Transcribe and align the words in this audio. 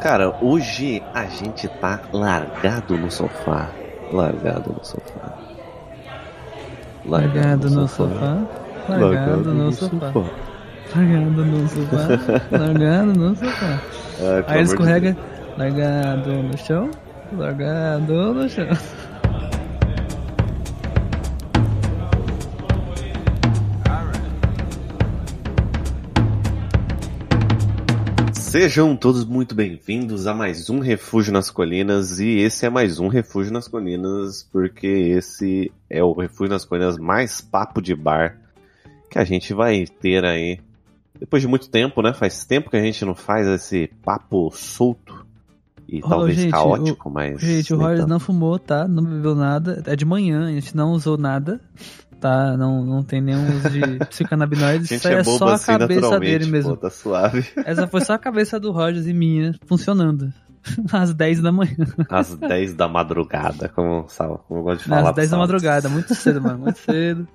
Cara, 0.00 0.34
hoje 0.40 1.02
a 1.14 1.26
gente 1.26 1.68
tá 1.68 2.00
largado 2.10 2.96
no 2.96 3.10
sofá. 3.10 3.68
Largado 4.10 4.72
no 4.72 4.82
sofá. 4.82 5.34
Largado 7.04 7.68
no 7.70 7.86
sofá. 7.86 8.38
Largado 8.88 9.54
no 9.54 9.72
sofá. 9.72 10.12
Largado 10.96 11.44
no 11.44 11.68
sofá. 11.68 12.08
Largado 12.50 13.12
no 13.12 13.36
sofá. 13.36 13.80
Aí 14.46 14.62
escorrega. 14.62 15.16
Largado 15.58 16.32
no 16.42 16.56
chão. 16.56 16.90
Largado 17.32 18.34
no 18.34 18.48
chão. 18.48 18.66
Sejam 28.50 28.96
todos 28.96 29.24
muito 29.24 29.54
bem-vindos 29.54 30.26
a 30.26 30.34
mais 30.34 30.68
um 30.68 30.80
Refúgio 30.80 31.32
nas 31.32 31.48
Colinas 31.48 32.18
e 32.18 32.38
esse 32.38 32.66
é 32.66 32.68
mais 32.68 32.98
um 32.98 33.06
Refúgio 33.06 33.52
nas 33.52 33.68
Colinas 33.68 34.42
porque 34.50 34.88
esse 34.88 35.70
é 35.88 36.02
o 36.02 36.12
Refúgio 36.12 36.50
nas 36.50 36.64
Colinas 36.64 36.98
mais 36.98 37.40
papo 37.40 37.80
de 37.80 37.94
bar 37.94 38.36
que 39.08 39.20
a 39.20 39.24
gente 39.24 39.54
vai 39.54 39.84
ter 39.86 40.24
aí 40.24 40.58
depois 41.16 41.40
de 41.40 41.46
muito 41.46 41.70
tempo, 41.70 42.02
né? 42.02 42.12
Faz 42.12 42.44
tempo 42.44 42.70
que 42.70 42.76
a 42.76 42.82
gente 42.82 43.04
não 43.04 43.14
faz 43.14 43.46
esse 43.46 43.86
papo 44.02 44.50
solto 44.52 45.24
e 45.88 46.00
Ô, 46.00 46.08
talvez 46.08 46.36
gente, 46.36 46.50
caótico, 46.50 47.08
mas 47.08 47.40
Gente, 47.40 47.72
o 47.72 47.78
Rogers 47.78 48.08
não 48.08 48.18
fumou, 48.18 48.58
tá? 48.58 48.88
Não 48.88 49.04
bebeu 49.04 49.36
nada. 49.36 49.80
É 49.86 49.94
de 49.94 50.04
manhã, 50.04 50.48
a 50.48 50.50
gente 50.50 50.76
não 50.76 50.90
usou 50.90 51.16
nada. 51.16 51.60
Tá? 52.20 52.54
Não, 52.54 52.84
não 52.84 53.02
tem 53.02 53.22
nenhum 53.22 53.56
uso 53.56 53.70
de 53.70 53.80
psicanabinoides. 54.10 54.90
Isso 54.90 55.08
aí 55.08 55.14
é 55.14 55.18
é 55.18 55.24
só 55.24 55.48
a 55.48 55.54
assim 55.54 55.78
cabeça 55.78 56.20
dele 56.20 56.46
mesmo. 56.46 56.76
pô, 56.76 56.76
tá 56.76 56.90
suave. 56.90 57.46
Essa 57.64 57.86
foi 57.86 58.02
só 58.02 58.12
a 58.12 58.18
cabeça 58.18 58.60
do 58.60 58.70
Rogers 58.70 59.06
e 59.06 59.14
minha 59.14 59.54
funcionando. 59.64 60.30
Às 60.92 61.14
10 61.14 61.40
da 61.40 61.50
manhã. 61.50 61.74
Às 62.10 62.34
10 62.34 62.74
da 62.74 62.86
madrugada, 62.86 63.70
como, 63.70 64.06
como 64.46 64.60
eu 64.60 64.62
gosto 64.62 64.82
de 64.82 64.88
falar. 64.90 65.08
Às 65.08 65.16
10 65.16 65.30
da 65.30 65.38
madrugada. 65.38 65.88
Muito 65.88 66.14
cedo, 66.14 66.42
mano. 66.42 66.58
Muito 66.58 66.78
cedo. 66.78 67.26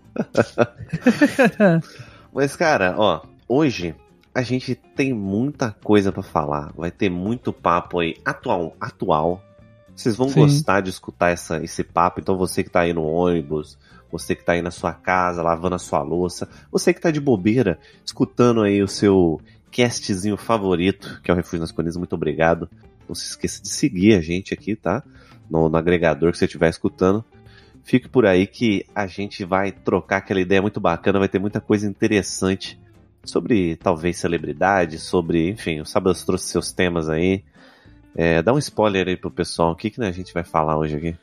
Mas, 2.32 2.56
cara, 2.56 2.94
ó, 2.96 3.22
hoje 3.50 3.96
a 4.36 4.44
gente 4.44 4.76
tem 4.76 5.14
muita 5.14 5.76
coisa 5.84 6.12
pra 6.12 6.22
falar. 6.22 6.72
Vai 6.78 6.92
ter 6.92 7.10
muito 7.10 7.52
papo 7.52 8.00
aí 8.00 8.16
atual. 8.24 8.76
atual. 8.80 9.42
Vocês 9.96 10.16
vão 10.16 10.28
Sim. 10.30 10.42
gostar 10.42 10.82
de 10.82 10.90
escutar 10.90 11.30
essa, 11.30 11.64
esse 11.64 11.84
papo. 11.84 12.20
Então, 12.20 12.38
você 12.38 12.64
que 12.64 12.70
tá 12.70 12.82
aí 12.82 12.94
no 12.94 13.06
ônibus, 13.06 13.78
você 14.12 14.36
que 14.36 14.44
tá 14.44 14.54
aí 14.54 14.62
na 14.62 14.72
sua 14.72 14.94
casa, 14.94 15.42
lavando 15.42 15.76
a 15.76 15.80
sua 15.80 16.02
louça, 16.02 16.48
você 16.72 16.94
que 16.94 17.02
tá 17.02 17.12
de 17.12 17.20
bobeira, 17.20 17.80
escutando 18.04 18.62
aí 18.62 18.82
o 18.82 18.88
seu 18.88 19.42
castzinho 19.72 20.38
favorito, 20.38 21.20
que 21.24 21.30
é 21.30 21.34
o 21.34 21.38
Refúgio 21.38 21.60
nas 21.60 21.72
Colinas, 21.72 21.98
muito 21.98 22.14
obrigado. 22.14 22.70
Não 23.08 23.14
se 23.14 23.28
esqueça 23.28 23.62
de 23.62 23.70
seguir 23.70 24.16
a 24.16 24.22
gente 24.22 24.54
aqui, 24.54 24.76
tá? 24.76 25.04
No, 25.50 25.70
no 25.70 25.78
agregador 25.78 26.32
que 26.32 26.38
você 26.38 26.46
estiver 26.46 26.70
escutando. 26.70 27.24
Fique 27.84 28.10
por 28.10 28.26
aí 28.26 28.48
que 28.48 28.86
a 28.96 29.06
gente 29.06 29.46
vai 29.46 29.72
trocar 29.72 30.18
aquela 30.18 30.40
ideia 30.40 30.62
muito 30.62 30.80
bacana, 30.80 31.20
vai 31.20 31.28
ter 31.28 31.40
muita 31.40 31.62
coisa 31.62 31.88
interessante 31.88 32.80
sobre 33.24 33.76
talvez 33.76 34.18
celebridade, 34.18 34.98
sobre, 34.98 35.50
enfim, 35.50 35.82
o 35.82 35.86
Sábado 35.86 36.18
trouxe 36.26 36.48
seus 36.48 36.72
temas 36.72 37.10
aí. 37.10 37.44
É, 38.16 38.42
dá 38.42 38.54
um 38.54 38.58
spoiler 38.58 39.08
aí 39.08 39.18
pro 39.18 39.30
pessoal, 39.30 39.72
o 39.72 39.76
que, 39.76 39.90
que 39.90 40.02
a 40.02 40.12
gente 40.12 40.34
vai 40.34 40.44
falar 40.44 40.78
hoje 40.78 40.96
aqui? 40.96 41.16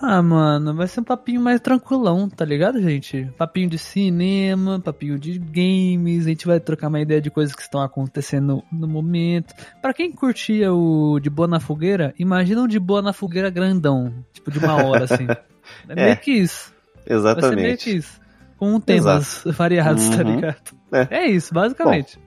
Ah, 0.00 0.22
mano, 0.22 0.74
vai 0.76 0.86
ser 0.86 1.00
um 1.00 1.04
papinho 1.04 1.40
mais 1.40 1.60
tranquilão, 1.60 2.28
tá 2.28 2.44
ligado, 2.44 2.80
gente? 2.80 3.28
Papinho 3.36 3.68
de 3.68 3.78
cinema, 3.78 4.78
papinho 4.78 5.18
de 5.18 5.38
games, 5.40 6.24
a 6.24 6.28
gente 6.28 6.46
vai 6.46 6.60
trocar 6.60 6.86
uma 6.86 7.00
ideia 7.00 7.20
de 7.20 7.30
coisas 7.30 7.52
que 7.54 7.62
estão 7.62 7.80
acontecendo 7.82 8.62
no 8.70 8.86
momento. 8.86 9.52
Pra 9.82 9.92
quem 9.92 10.12
curtia 10.12 10.72
o 10.72 11.18
De 11.18 11.28
Boa 11.28 11.48
na 11.48 11.58
Fogueira, 11.58 12.14
imagina 12.16 12.62
um 12.62 12.68
De 12.68 12.78
Boa 12.78 13.02
na 13.02 13.12
Fogueira 13.12 13.50
grandão, 13.50 14.14
tipo 14.32 14.52
de 14.52 14.60
uma 14.60 14.76
hora, 14.84 15.04
assim. 15.04 15.26
É 15.86 15.94
meio 15.94 16.08
É, 16.08 16.16
que 16.16 16.30
isso. 16.30 16.72
Vai 16.94 17.04
ser 17.04 17.12
meio 17.12 17.18
Exatamente. 17.18 17.84
que 17.84 17.90
isso. 17.90 18.20
Com 18.56 18.80
temas 18.80 19.42
variados, 19.44 20.08
tá 20.08 20.22
Uhum. 20.22 20.36
ligado? 20.36 20.56
É. 20.92 21.08
É 21.10 21.26
isso, 21.26 21.52
basicamente. 21.52 22.18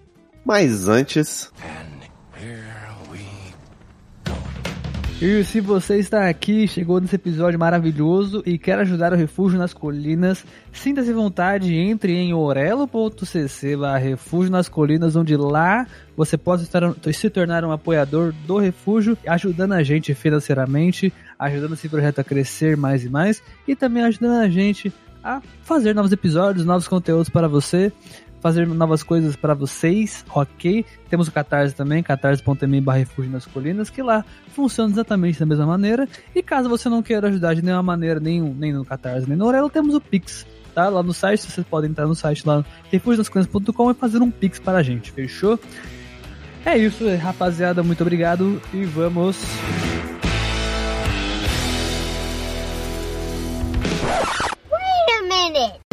Mas 0.45 0.87
antes, 0.87 1.51
E 5.21 5.43
se 5.43 5.61
você 5.61 5.99
está 5.99 6.27
aqui, 6.27 6.67
chegou 6.67 6.99
nesse 6.99 7.15
episódio 7.15 7.59
maravilhoso 7.59 8.41
e 8.43 8.57
quer 8.57 8.79
ajudar 8.79 9.13
o 9.13 9.15
Refúgio 9.15 9.59
nas 9.59 9.71
Colinas, 9.71 10.43
sinta-se 10.73 11.13
vontade, 11.13 11.75
entre 11.75 12.13
em 12.13 12.33
orelo.cc 12.33 13.77
Refúgio 14.01 14.51
nas 14.51 14.67
Colinas, 14.67 15.15
onde 15.15 15.37
lá 15.37 15.85
você 16.17 16.39
pode 16.39 16.63
estar- 16.63 16.95
se 17.13 17.29
tornar 17.29 17.63
um 17.63 17.71
apoiador 17.71 18.33
do 18.47 18.57
Refúgio, 18.57 19.15
ajudando 19.27 19.73
a 19.73 19.83
gente 19.83 20.11
financeiramente, 20.15 21.13
ajudando 21.37 21.73
esse 21.73 21.87
projeto 21.87 22.17
a 22.17 22.23
crescer 22.23 22.75
mais 22.75 23.05
e 23.05 23.09
mais, 23.09 23.43
e 23.67 23.75
também 23.75 24.03
ajudando 24.03 24.41
a 24.41 24.49
gente 24.49 24.91
a 25.23 25.39
fazer 25.61 25.93
novos 25.93 26.11
episódios, 26.11 26.65
novos 26.65 26.87
conteúdos 26.87 27.29
para 27.29 27.47
você, 27.47 27.91
fazer 28.41 28.67
novas 28.67 29.03
coisas 29.03 29.35
para 29.35 29.53
vocês, 29.53 30.25
ok? 30.33 30.83
Temos 31.09 31.27
o 31.27 31.31
Catarse 31.31 31.75
também, 31.75 32.01
catarse.me 32.01 32.79
Refúgio 32.79 33.31
nas 33.31 33.45
Colinas, 33.45 33.89
que 33.89 34.01
lá 34.01 34.25
funciona 34.49 34.91
exatamente 34.91 35.39
da 35.39 35.45
mesma 35.45 35.65
maneira. 35.65 36.07
E 36.35 36.41
caso 36.41 36.67
você 36.67 36.89
não 36.89 37.03
queira 37.03 37.27
ajudar 37.27 37.53
de 37.53 37.61
nenhuma 37.61 37.83
maneira, 37.83 38.19
nem, 38.19 38.41
nem 38.41 38.73
no 38.73 38.83
Catarse, 38.83 39.29
nem 39.29 39.37
no 39.37 39.45
Orelo, 39.45 39.69
temos 39.69 39.95
o 39.95 40.01
Pix. 40.01 40.45
Tá? 40.73 40.89
Lá 40.89 41.03
no 41.03 41.13
site, 41.13 41.41
vocês 41.41 41.67
podem 41.67 41.91
entrar 41.91 42.07
no 42.07 42.15
site 42.15 42.47
lá, 42.47 42.65
refugionascolinas.com 42.91 43.91
e 43.91 43.93
fazer 43.93 44.21
um 44.21 44.31
Pix 44.31 44.59
para 44.59 44.79
a 44.79 44.83
gente, 44.83 45.11
fechou? 45.11 45.59
É 46.65 46.77
isso, 46.77 47.03
rapaziada, 47.17 47.83
muito 47.83 48.01
obrigado 48.01 48.61
e 48.73 48.85
vamos. 48.85 49.37
Wait 54.69 55.09
a 55.09 55.21
minute. 55.23 55.90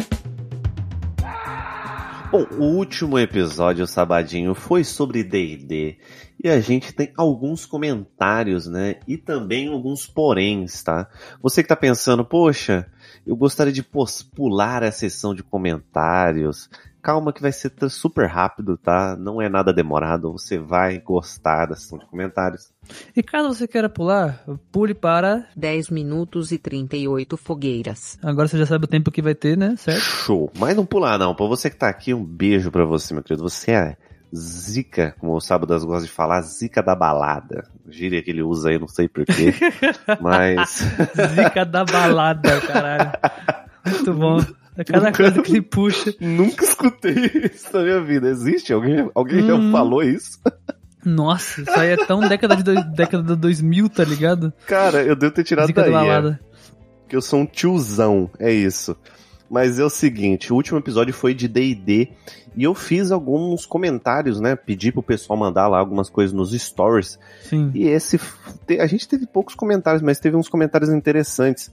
Bom, 2.31 2.45
o 2.57 2.63
último 2.63 3.17
episódio, 3.17 3.83
o 3.83 3.87
Sabadinho, 3.87 4.53
foi 4.53 4.83
sobre 4.83 5.23
D&D. 5.23 5.97
E 6.43 6.47
a 6.47 6.59
gente 6.61 6.93
tem 6.93 7.11
alguns 7.17 7.65
comentários, 7.65 8.67
né? 8.67 8.97
E 9.07 9.17
também 9.17 9.67
alguns 9.67 10.05
poréns, 10.05 10.83
tá? 10.83 11.09
Você 11.41 11.63
que 11.63 11.69
tá 11.69 11.75
pensando, 11.75 12.23
poxa, 12.23 12.89
eu 13.25 13.35
gostaria 13.35 13.73
de 13.73 13.83
pular 13.83 14.83
a 14.83 14.91
sessão 14.91 15.33
de 15.33 15.43
comentários. 15.43 16.69
Calma 17.01 17.31
que 17.31 17.41
vai 17.41 17.51
ser 17.51 17.71
super 17.89 18.27
rápido, 18.27 18.77
tá? 18.77 19.15
Não 19.17 19.41
é 19.41 19.47
nada 19.47 19.73
demorado. 19.73 20.31
Você 20.33 20.57
vai 20.57 20.99
gostar 20.99 21.67
da 21.67 21.75
sessão 21.75 21.97
de 21.97 22.05
comentários. 22.05 22.71
E 23.15 23.23
caso 23.23 23.53
você 23.53 23.67
queira 23.67 23.89
pular, 23.89 24.43
pule 24.71 24.93
para. 24.93 25.47
10 25.55 25.89
minutos 25.89 26.51
e 26.51 26.57
38 26.57 27.37
fogueiras. 27.37 28.17
Agora 28.21 28.47
você 28.47 28.57
já 28.57 28.65
sabe 28.65 28.85
o 28.85 28.87
tempo 28.87 29.11
que 29.11 29.21
vai 29.21 29.33
ter, 29.33 29.57
né? 29.57 29.75
Certo? 29.77 29.99
Show. 29.99 30.51
Mas 30.57 30.75
não 30.75 30.85
pular 30.85 31.17
não. 31.17 31.33
Pra 31.33 31.45
você 31.45 31.69
que 31.69 31.77
tá 31.77 31.87
aqui, 31.87 32.13
um 32.13 32.23
beijo 32.23 32.69
pra 32.69 32.85
você, 32.85 33.13
meu 33.13 33.23
querido. 33.23 33.43
Você 33.43 33.71
é 33.71 33.97
zica, 34.35 35.15
como 35.19 35.35
o 35.35 35.41
Sábadas 35.41 35.83
gosta 35.83 36.05
de 36.05 36.11
falar, 36.11 36.41
zica 36.41 36.83
da 36.83 36.95
balada. 36.95 37.67
Gíria 37.87 38.21
que 38.21 38.29
ele 38.29 38.43
usa 38.43 38.69
aí, 38.69 38.79
não 38.79 38.87
sei 38.87 39.07
porquê. 39.07 39.53
mas... 40.21 40.85
Zica 41.33 41.65
da 41.65 41.83
balada, 41.83 42.61
caralho. 42.61 43.11
Muito 43.85 44.13
bom. 44.13 44.58
É 44.79 44.83
cada 44.85 45.11
coisa 45.11 45.41
que 45.41 45.51
ele 45.51 45.61
puxa. 45.61 46.13
Nunca 46.19 46.63
escutei 46.63 47.13
isso 47.53 47.69
na 47.73 47.83
minha 47.83 48.01
vida. 48.01 48.29
Existe? 48.29 48.71
Alguém, 48.73 49.09
alguém 49.13 49.45
já 49.45 49.55
Hum. 49.55 49.71
falou 49.71 50.01
isso? 50.01 50.39
Nossa, 51.05 51.61
isso 51.61 51.71
aí 51.71 51.89
é 51.91 51.97
tão 52.05 52.19
década 52.21 52.55
de 52.55 52.63
dois- 52.63 52.85
década 52.93 53.23
de 53.23 53.35
2000, 53.41 53.89
tá 53.89 54.03
ligado? 54.03 54.51
Cara, 54.67 55.03
eu 55.03 55.15
devo 55.15 55.33
ter 55.33 55.43
tirado 55.43 55.67
Zica 55.67 55.83
da 55.83 55.89
daí. 56.03 56.33
é. 56.33 56.39
que 57.07 57.15
eu 57.15 57.21
sou 57.21 57.39
um 57.39 57.45
tiozão, 57.45 58.29
é 58.39 58.51
isso. 58.53 58.95
Mas 59.49 59.79
é 59.79 59.83
o 59.83 59.89
seguinte, 59.89 60.53
o 60.53 60.55
último 60.55 60.77
episódio 60.77 61.11
foi 61.13 61.33
de 61.33 61.47
D&D 61.47 62.09
e 62.55 62.63
eu 62.63 62.75
fiz 62.75 63.11
alguns 63.11 63.65
comentários, 63.65 64.39
né? 64.39 64.55
Pedi 64.55 64.91
pro 64.91 65.01
pessoal 65.01 65.39
mandar 65.39 65.67
lá 65.67 65.79
algumas 65.79 66.07
coisas 66.09 66.31
nos 66.33 66.51
stories 66.51 67.17
Sim. 67.41 67.71
e 67.73 67.87
esse 67.87 68.19
a 68.79 68.85
gente 68.85 69.07
teve 69.07 69.25
poucos 69.25 69.55
comentários, 69.55 70.03
mas 70.03 70.19
teve 70.19 70.37
uns 70.37 70.47
comentários 70.47 70.91
interessantes. 70.91 71.71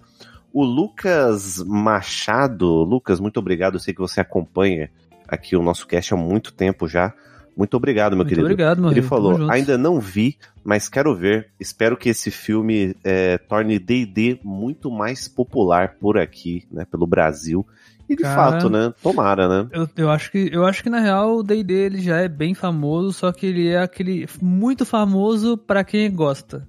O 0.56 0.64
Lucas 0.64 1.62
Machado, 1.62 2.66
Lucas, 2.82 3.20
muito 3.20 3.38
obrigado, 3.38 3.74
eu 3.74 3.78
sei 3.78 3.92
que 3.92 4.00
você 4.00 4.22
acompanha 4.22 4.88
aqui 5.28 5.54
o 5.54 5.62
nosso 5.62 5.86
cast 5.86 6.14
há 6.14 6.16
muito 6.16 6.50
tempo 6.50 6.88
já. 6.88 7.12
Muito 7.54 7.76
obrigado, 7.76 8.12
meu 8.12 8.20
Muito 8.20 8.30
querido. 8.30 8.46
obrigado, 8.46 8.80
meu 8.80 8.90
Ele. 8.90 9.02
Tamo 9.02 9.06
falou: 9.06 9.50
ainda 9.50 9.76
não 9.76 10.00
vi, 10.00 10.38
mas 10.64 10.88
quero 10.88 11.14
ver. 11.14 11.48
Espero 11.60 11.94
que 11.94 12.08
esse 12.08 12.30
filme 12.30 12.96
é, 13.04 13.36
torne 13.36 13.78
D&D 13.78 14.40
muito 14.42 14.90
mais 14.90 15.28
popular 15.28 15.96
por 16.00 16.16
aqui, 16.16 16.66
né, 16.72 16.86
pelo 16.90 17.06
Brasil. 17.06 17.66
E 18.08 18.16
de 18.16 18.22
Cara. 18.22 18.52
fato, 18.52 18.70
né, 18.70 18.94
tomara, 19.02 19.46
né? 19.46 19.68
Eu, 19.70 19.86
eu 19.94 20.10
acho 20.10 20.32
que 20.32 20.48
eu 20.50 20.64
acho 20.64 20.82
que 20.82 20.88
na 20.88 21.00
real 21.00 21.36
o 21.36 21.42
D&D 21.42 21.74
ele 21.74 22.00
já 22.00 22.16
é 22.16 22.28
bem 22.28 22.54
famoso, 22.54 23.12
só 23.12 23.30
que 23.30 23.44
ele 23.44 23.68
é 23.68 23.82
aquele 23.82 24.26
muito 24.40 24.86
famoso 24.86 25.58
pra 25.58 25.84
quem 25.84 26.10
gosta. 26.10 26.66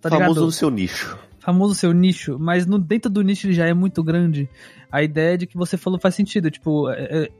Tá 0.00 0.10
Famoso 0.10 0.44
no 0.44 0.52
seu 0.52 0.70
nicho. 0.70 1.18
Famoso 1.46 1.76
seu 1.76 1.92
nicho, 1.92 2.36
mas 2.40 2.66
no, 2.66 2.76
dentro 2.76 3.08
do 3.08 3.22
nicho 3.22 3.46
ele 3.46 3.54
já 3.54 3.66
é 3.66 3.72
muito 3.72 4.02
grande. 4.02 4.48
A 4.90 5.00
ideia 5.00 5.38
de 5.38 5.46
que 5.46 5.56
você 5.56 5.76
falou 5.76 5.96
faz 5.98 6.16
sentido, 6.16 6.50
tipo, 6.50 6.90
é- 6.90 7.24
é- 7.24 7.30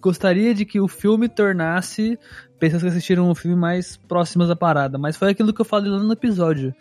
gostaria 0.00 0.52
de 0.52 0.64
que 0.64 0.80
o 0.80 0.88
filme 0.88 1.28
tornasse 1.28 2.18
pessoas 2.58 2.82
que 2.82 2.88
assistiram 2.88 3.30
o 3.30 3.34
filme 3.34 3.56
mais 3.56 3.96
próximas 3.96 4.48
da 4.48 4.56
parada. 4.56 4.98
Mas 4.98 5.16
foi 5.16 5.30
aquilo 5.30 5.52
que 5.52 5.60
eu 5.60 5.64
falei 5.64 5.90
lá 5.90 5.98
no 6.00 6.12
episódio. 6.12 6.74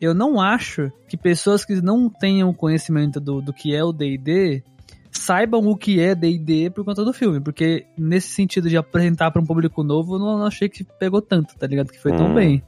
Eu 0.00 0.14
não 0.14 0.40
acho 0.40 0.90
que 1.08 1.16
pessoas 1.16 1.64
que 1.64 1.80
não 1.82 2.08
tenham 2.08 2.54
conhecimento 2.54 3.18
do, 3.18 3.40
do 3.42 3.52
que 3.52 3.74
é 3.74 3.82
o 3.82 3.92
D&D 3.92 4.62
saibam 5.10 5.66
o 5.66 5.76
que 5.76 6.00
é 6.00 6.14
D&D 6.14 6.70
por 6.70 6.84
conta 6.84 7.04
do 7.04 7.12
filme, 7.12 7.38
porque 7.40 7.86
nesse 7.98 8.28
sentido 8.28 8.68
de 8.68 8.76
apresentar 8.76 9.30
para 9.30 9.42
um 9.42 9.46
público 9.46 9.82
novo, 9.82 10.14
eu 10.14 10.18
não, 10.18 10.38
não 10.38 10.46
achei 10.46 10.68
que 10.68 10.84
pegou 10.84 11.20
tanto, 11.20 11.56
tá 11.56 11.66
ligado? 11.66 11.90
Que 11.92 12.00
foi 12.00 12.12
tão 12.12 12.30
Hum. 12.30 12.34
bem. 12.34 12.62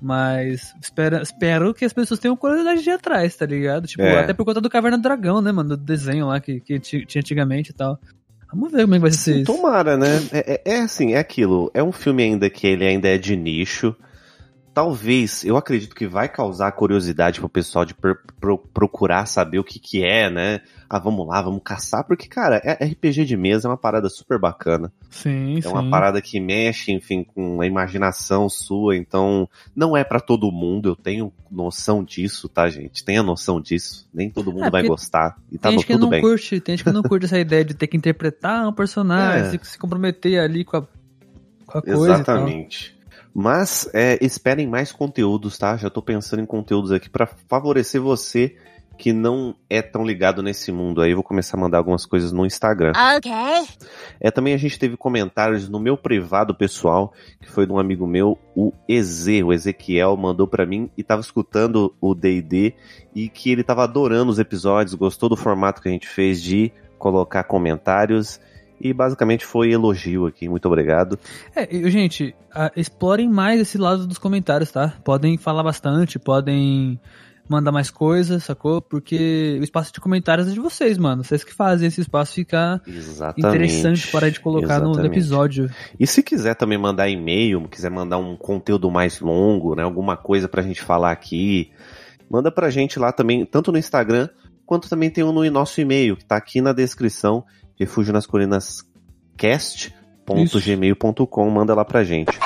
Mas 0.00 0.74
espero, 0.80 1.20
espero 1.20 1.74
que 1.74 1.84
as 1.84 1.92
pessoas 1.92 2.18
tenham 2.18 2.36
curiosidade 2.36 2.82
de 2.82 2.88
ir 2.88 2.92
atrás, 2.94 3.36
tá 3.36 3.44
ligado? 3.44 3.86
Tipo, 3.86 4.02
É. 4.02 4.20
até 4.20 4.32
por 4.32 4.44
conta 4.46 4.60
do 4.60 4.70
Caverna 4.70 4.96
do 4.96 5.02
Dragão, 5.02 5.42
né, 5.42 5.52
mano? 5.52 5.70
Do 5.70 5.76
desenho 5.76 6.26
lá 6.28 6.40
que, 6.40 6.60
que 6.60 6.78
ti- 6.80 7.04
tinha 7.04 7.20
antigamente 7.20 7.70
e 7.70 7.74
tal. 7.74 7.98
Vamos 8.52 8.72
ver 8.72 8.82
como 8.82 8.94
é 8.94 8.98
que 8.98 9.02
vai 9.02 9.10
ser 9.12 9.36
isso. 9.42 9.52
Tomara, 9.52 9.96
né? 9.96 10.08
É, 10.32 10.54
é- 10.54 10.74
é 10.76 10.80
assim, 10.80 11.12
é 11.12 11.18
aquilo. 11.18 11.70
É 11.74 11.82
um 11.82 11.92
filme 11.92 12.22
ainda 12.22 12.48
que 12.50 12.66
ele 12.66 12.86
ainda 12.86 13.08
é 13.08 13.18
de 13.18 13.36
nicho. 13.36 13.94
Talvez, 14.72 15.44
eu 15.44 15.56
acredito 15.56 15.94
que 15.96 16.06
vai 16.06 16.28
causar 16.28 16.70
curiosidade 16.72 17.40
pro 17.40 17.48
pessoal 17.48 17.84
de 17.84 17.92
pro- 17.92 18.56
procurar 18.72 19.26
saber 19.26 19.58
o 19.58 19.64
que 19.64 19.80
que 19.80 20.04
é, 20.04 20.30
né? 20.30 20.60
Ah, 20.88 20.98
vamos 20.98 21.26
lá, 21.26 21.42
vamos 21.42 21.60
caçar, 21.64 22.04
porque, 22.06 22.28
cara, 22.28 22.60
é- 22.64 22.84
RPG 22.84 23.24
de 23.24 23.36
mesa 23.36 23.66
é 23.66 23.70
uma 23.70 23.76
parada 23.76 24.08
super 24.08 24.38
bacana. 24.38 24.92
Sim, 25.10 25.58
É 25.58 25.62
sim. 25.62 25.68
uma 25.68 25.90
parada 25.90 26.22
que 26.22 26.38
mexe, 26.38 26.92
enfim, 26.92 27.24
com 27.24 27.60
a 27.60 27.66
imaginação 27.66 28.48
sua, 28.48 28.96
então 28.96 29.48
não 29.74 29.96
é 29.96 30.04
pra 30.04 30.20
todo 30.20 30.50
mundo, 30.52 30.88
eu 30.90 30.96
tenho 30.96 31.32
noção 31.50 32.02
disso, 32.04 32.48
tá, 32.48 32.68
gente? 32.70 33.04
Tenha 33.04 33.22
noção 33.24 33.60
disso. 33.60 34.08
Nem 34.14 34.30
todo 34.30 34.52
mundo 34.52 34.66
É, 34.66 34.70
vai 34.70 34.84
gostar. 34.86 35.36
E 35.50 35.58
tá 35.58 35.68
tem 35.68 35.72
no- 35.76 35.78
gente 35.80 35.86
que 35.88 35.92
tudo 35.94 36.02
não 36.02 36.10
bem. 36.10 36.20
curte, 36.22 36.60
tem 36.60 36.76
gente 36.76 36.84
que 36.84 36.92
não 36.92 37.02
curte 37.02 37.26
essa 37.26 37.38
ideia 37.40 37.64
de 37.64 37.74
ter 37.74 37.88
que 37.88 37.96
interpretar 37.96 38.68
um 38.68 38.72
personagem, 38.72 39.46
É. 39.46 39.50
se, 39.50 39.58
se 39.72 39.78
comprometer 39.78 40.38
ali 40.40 40.64
com 40.64 40.76
a, 40.76 40.82
com 41.66 41.78
a 41.78 41.82
coisa 41.82 42.14
Exatamente. 42.14 42.99
Mas 43.34 43.88
é, 43.94 44.18
esperem 44.20 44.66
mais 44.66 44.92
conteúdos, 44.92 45.56
tá? 45.56 45.76
Já 45.76 45.88
tô 45.88 46.02
pensando 46.02 46.42
em 46.42 46.46
conteúdos 46.46 46.92
aqui 46.92 47.08
pra 47.08 47.26
favorecer 47.26 48.00
você 48.00 48.56
que 49.00 49.14
não 49.14 49.54
é 49.70 49.80
tão 49.80 50.04
ligado 50.04 50.42
nesse 50.42 50.70
mundo 50.70 51.00
aí. 51.00 51.12
Eu 51.12 51.16
vou 51.16 51.24
começar 51.24 51.56
a 51.56 51.60
mandar 51.60 51.78
algumas 51.78 52.04
coisas 52.04 52.32
no 52.32 52.44
Instagram. 52.44 52.92
Okay. 53.16 53.66
É, 54.20 54.30
também 54.30 54.52
a 54.52 54.58
gente 54.58 54.78
teve 54.78 54.94
comentários 54.94 55.70
no 55.70 55.80
meu 55.80 55.96
privado 55.96 56.54
pessoal, 56.54 57.14
que 57.40 57.50
foi 57.50 57.66
de 57.66 57.72
um 57.72 57.78
amigo 57.78 58.06
meu, 58.06 58.38
o 58.54 58.72
EZ, 58.86 59.42
o 59.42 59.54
Ezequiel, 59.54 60.18
mandou 60.18 60.46
pra 60.46 60.66
mim 60.66 60.90
e 60.98 61.02
tava 61.02 61.22
escutando 61.22 61.94
o 61.98 62.14
D&D 62.14 62.74
e 63.14 63.30
que 63.30 63.50
ele 63.50 63.64
tava 63.64 63.84
adorando 63.84 64.30
os 64.30 64.38
episódios, 64.38 64.94
gostou 64.94 65.30
do 65.30 65.36
formato 65.36 65.80
que 65.80 65.88
a 65.88 65.92
gente 65.92 66.06
fez 66.06 66.42
de 66.42 66.70
colocar 66.98 67.44
comentários 67.44 68.38
e 68.80 68.92
basicamente 68.92 69.44
foi 69.44 69.72
elogio 69.72 70.26
aqui. 70.26 70.48
Muito 70.48 70.66
obrigado. 70.66 71.18
É, 71.54 71.66
gente, 71.90 72.34
explorem 72.74 73.28
mais 73.28 73.60
esse 73.60 73.76
lado 73.76 74.06
dos 74.06 74.18
comentários, 74.18 74.70
tá? 74.70 74.94
Podem 75.04 75.36
falar 75.36 75.62
bastante, 75.62 76.18
podem 76.18 76.98
mandar 77.50 77.72
mais 77.72 77.90
coisas, 77.90 78.44
sacou? 78.44 78.80
Porque 78.80 79.58
o 79.60 79.64
espaço 79.64 79.92
de 79.92 80.00
comentários 80.00 80.46
é 80.46 80.52
de 80.52 80.60
vocês, 80.60 80.96
mano. 80.96 81.24
Vocês 81.24 81.42
que 81.42 81.52
fazem 81.52 81.88
esse 81.88 82.00
espaço 82.00 82.32
ficar 82.32 82.80
Exatamente. 82.86 83.40
interessante 83.40 84.06
para 84.06 84.26
a 84.26 84.28
gente 84.28 84.40
colocar 84.40 84.78
no, 84.78 84.92
no 84.92 85.04
episódio. 85.04 85.68
E 85.98 86.06
se 86.06 86.22
quiser 86.22 86.54
também 86.54 86.78
mandar 86.78 87.08
e-mail, 87.08 87.68
quiser 87.68 87.90
mandar 87.90 88.18
um 88.18 88.36
conteúdo 88.36 88.88
mais 88.88 89.18
longo, 89.20 89.74
né, 89.74 89.82
alguma 89.82 90.16
coisa 90.16 90.48
pra 90.48 90.62
gente 90.62 90.80
falar 90.80 91.10
aqui, 91.10 91.72
manda 92.30 92.52
pra 92.52 92.70
gente 92.70 93.00
lá 93.00 93.10
também, 93.10 93.44
tanto 93.44 93.72
no 93.72 93.78
Instagram, 93.78 94.28
quanto 94.64 94.88
também 94.88 95.10
tem 95.10 95.24
um 95.24 95.32
no 95.32 95.50
nosso 95.50 95.80
e-mail, 95.80 96.16
que 96.16 96.24
tá 96.24 96.36
aqui 96.36 96.60
na 96.60 96.72
descrição, 96.72 97.44
refúgio 97.80 98.12
nas 98.12 98.26
colinas 98.26 98.86
cast.gmail.com, 99.38 101.50
manda 101.50 101.74
lá 101.74 101.82
pra 101.82 102.04
gente. 102.04 102.38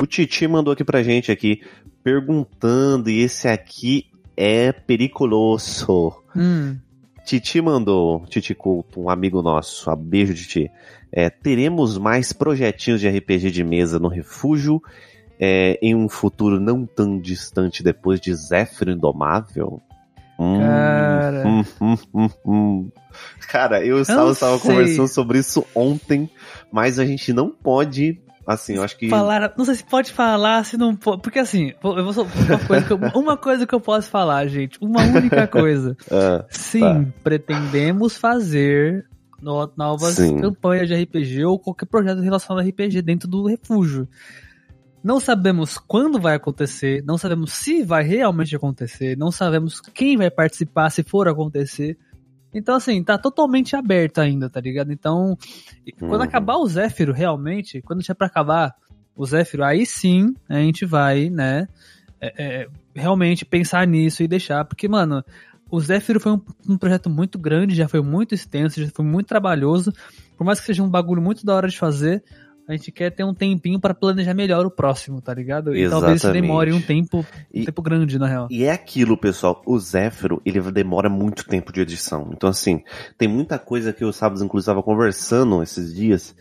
O 0.00 0.06
Titi 0.06 0.46
mandou 0.46 0.74
aqui 0.74 0.84
pra 0.84 1.02
gente 1.02 1.32
aqui, 1.32 1.62
perguntando, 2.04 3.08
e 3.08 3.20
esse 3.20 3.48
aqui 3.48 4.10
é 4.36 4.72
periculoso. 4.72 6.22
Hum, 6.36 6.76
Titi 7.24 7.62
mandou, 7.62 8.26
Titi 8.26 8.54
Culto, 8.54 9.00
um 9.00 9.08
amigo 9.08 9.40
nosso, 9.40 9.90
a 9.90 9.96
beijo 9.96 10.34
Titi. 10.34 10.70
É, 11.10 11.30
teremos 11.30 11.96
mais 11.96 12.30
projetinhos 12.32 13.00
de 13.00 13.08
RPG 13.08 13.50
de 13.50 13.64
mesa 13.64 13.98
no 13.98 14.08
refúgio 14.08 14.82
é, 15.40 15.78
em 15.80 15.94
um 15.94 16.10
futuro 16.10 16.60
não 16.60 16.84
tão 16.84 17.18
distante 17.18 17.82
depois 17.82 18.20
de 18.20 18.34
Zéfiro 18.34 18.90
Indomável? 18.90 19.80
Cara. 20.58 21.42
hum, 21.46 21.64
hum, 22.14 22.28
hum. 22.46 22.90
Cara, 23.50 23.84
eu 23.84 24.00
estava, 24.00 24.30
estava 24.30 24.58
conversando 24.58 25.08
sobre 25.08 25.38
isso 25.38 25.66
ontem, 25.74 26.30
mas 26.72 26.98
a 26.98 27.04
gente 27.04 27.32
não 27.32 27.50
pode, 27.50 28.20
assim, 28.46 28.76
eu 28.76 28.82
acho 28.82 28.96
que... 28.96 29.08
falar, 29.10 29.52
não 29.58 29.64
sei 29.64 29.74
se 29.74 29.84
pode 29.84 30.12
falar, 30.12 30.64
se 30.64 30.76
não 30.76 30.94
pode. 30.96 31.20
Porque 31.22 31.38
assim, 31.40 31.72
eu 31.82 32.04
vou 32.04 32.12
só 32.12 32.22
uma 32.22 32.58
coisa 32.66 32.86
que 32.86 32.92
eu, 32.92 33.00
uma 33.14 33.36
coisa 33.36 33.66
que 33.66 33.74
eu 33.74 33.80
posso 33.80 34.08
falar, 34.08 34.46
gente. 34.46 34.78
Uma 34.80 35.02
única 35.02 35.46
coisa. 35.48 35.96
Ah, 36.10 36.44
Sim, 36.48 36.80
Tá. 36.80 37.12
pretendemos 37.22 38.16
fazer 38.16 39.04
no- 39.42 39.70
novas 39.76 40.14
Sim. 40.14 40.38
campanhas 40.38 40.86
de 40.88 40.94
RPG 40.94 41.44
ou 41.44 41.58
qualquer 41.58 41.86
projeto 41.86 42.20
relacionado 42.20 42.64
a 42.64 42.68
RPG 42.68 43.02
dentro 43.02 43.28
do 43.28 43.46
refúgio. 43.46 44.08
Não 45.02 45.18
sabemos 45.18 45.78
quando 45.78 46.20
vai 46.20 46.34
acontecer, 46.34 47.02
não 47.04 47.16
sabemos 47.16 47.52
se 47.52 47.82
vai 47.82 48.02
realmente 48.02 48.54
acontecer, 48.54 49.16
não 49.16 49.30
sabemos 49.32 49.80
quem 49.80 50.16
vai 50.16 50.30
participar 50.30 50.90
se 50.90 51.02
for 51.02 51.26
acontecer. 51.26 51.96
Então, 52.52 52.74
assim, 52.74 53.02
tá 53.02 53.16
totalmente 53.16 53.74
aberto 53.76 54.18
ainda, 54.18 54.50
tá 54.50 54.60
ligado? 54.60 54.92
Então, 54.92 55.38
e 55.86 55.92
quando 55.92 56.16
Uhum. 56.16 56.22
acabar 56.22 56.56
o 56.56 56.66
Zéfiro, 56.66 57.12
realmente, 57.12 57.80
quando 57.80 58.02
tiver 58.02 58.14
pra 58.14 58.26
acabar 58.26 58.74
o 59.16 59.24
Zéfiro, 59.24 59.64
aí 59.64 59.86
sim 59.86 60.34
a 60.48 60.56
gente 60.56 60.84
vai, 60.84 61.30
né, 61.30 61.66
é, 62.20 62.34
é, 62.62 62.68
realmente 62.94 63.44
pensar 63.44 63.86
nisso 63.86 64.22
e 64.22 64.28
deixar. 64.28 64.64
Porque, 64.64 64.88
mano, 64.88 65.24
o 65.70 65.80
Zéfiro 65.80 66.18
foi 66.20 66.32
um, 66.32 66.40
um 66.68 66.76
projeto 66.76 67.08
muito 67.08 67.38
grande, 67.38 67.74
já 67.74 67.88
foi 67.88 68.02
muito 68.02 68.34
extenso, 68.34 68.82
já 68.82 68.90
foi 68.92 69.04
muito 69.04 69.28
trabalhoso. 69.28 69.92
Por 70.36 70.44
mais 70.44 70.58
que 70.60 70.66
seja 70.66 70.82
um 70.82 70.88
bagulho 70.90 71.22
muito 71.22 71.46
da 71.46 71.54
hora 71.54 71.68
de 71.68 71.78
fazer, 71.78 72.22
a 72.72 72.76
gente 72.76 72.92
quer 72.92 73.10
ter 73.10 73.24
um 73.24 73.34
tempinho 73.34 73.78
pra 73.80 73.92
planejar 73.94 74.34
melhor 74.34 74.64
o 74.64 74.70
próximo, 74.70 75.20
tá 75.20 75.34
ligado? 75.34 75.74
E 75.74 75.88
talvez 75.88 76.16
isso 76.16 76.26
Exatamente. 76.26 76.42
demore 76.42 76.72
um 76.72 76.80
tempo, 76.80 77.18
um 77.18 77.24
E- 77.52 77.64
tempo 77.64 77.82
grande, 77.82 78.18
na 78.18 78.26
real. 78.26 78.48
E 78.50 78.64
é 78.64 78.70
aquilo, 78.72 79.16
pessoal. 79.16 79.60
O 79.66 79.78
Zéfiro, 79.78 80.40
ele 80.44 80.60
demora 80.72 81.08
muito 81.08 81.46
tempo 81.46 81.72
de 81.72 81.80
edição. 81.80 82.30
Então, 82.32 82.48
assim, 82.50 82.82
tem 83.18 83.28
muita 83.28 83.58
coisa 83.58 83.92
que 83.92 84.04
o 84.04 84.12
Sábados, 84.12 84.42
inclusive, 84.42 84.70
estava 84.70 84.82
conversando 84.82 85.62
esses 85.62 85.94
dias, 85.94 86.34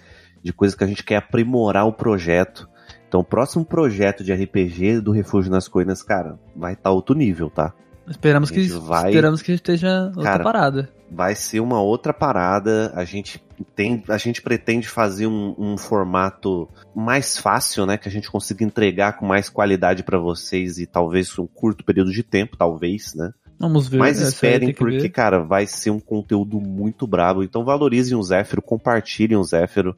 de 0.44 0.54
coisas 0.54 0.76
que 0.78 0.84
a 0.84 0.88
gente 0.88 1.04
quer 1.04 1.18
aprimorar 1.18 1.86
o 1.88 1.94
projeto. 1.94 2.68
Então, 3.08 3.22
o 3.22 3.24
próximo 3.24 3.66
projeto 3.66 4.24
de 4.24 4.32
RPG 4.32 5.02
do 5.02 5.12
Refúgio 5.12 5.52
nas 5.52 5.68
Colinas, 5.68 6.04
cara, 6.04 6.38
vai 6.56 6.74
estar 6.74 6.92
outro 6.92 7.16
nível, 7.16 7.50
tá? 7.50 7.74
Esperamos 8.08 8.50
que, 8.50 8.68
vai- 8.68 9.10
esperamos 9.10 9.42
que 9.42 9.52
esteja 9.52 10.06
outra 10.08 10.24
Cara, 10.24 10.44
parada. 10.44 10.90
Vai 11.12 11.36
ser 11.36 11.60
uma 11.60 11.82
outra 11.82 12.14
parada. 12.14 12.92
A 12.96 13.04
gente 13.06 13.40
tem, 13.64 14.04
a 14.08 14.18
gente 14.18 14.42
pretende 14.42 14.88
fazer 14.88 15.28
um, 15.28 15.56
um 15.58 15.78
formato 15.78 16.68
mais 16.96 17.38
fácil, 17.38 17.86
né? 17.86 17.98
Que 17.98 18.08
a 18.08 18.12
gente 18.12 18.30
consiga 18.30 18.64
entregar 18.64 19.18
com 19.18 19.26
mais 19.26 19.50
qualidade 19.50 20.04
para 20.04 20.18
vocês 20.18 20.78
e 20.78 20.86
talvez 20.86 21.38
um 21.38 21.48
curto 21.48 21.84
período 21.84 22.12
de 22.12 22.24
tempo, 22.24 22.58
talvez, 22.58 23.14
né? 23.16 23.32
Vamos 23.60 23.90
ver. 23.90 23.98
Mas 23.98 24.22
aí 24.22 24.28
esperem, 24.30 24.74
porque, 24.74 25.00
ver. 25.00 25.10
cara, 25.10 25.44
vai 25.44 25.68
ser 25.68 25.90
um 25.90 26.00
conteúdo 26.00 26.62
muito 26.62 27.06
brabo. 27.06 27.44
Então 27.44 27.66
valorizem 27.66 28.18
o 28.18 28.24
Zéfiro, 28.24 28.62
compartilhem 28.62 29.38
o 29.38 29.44
Zéfiro. 29.44 29.96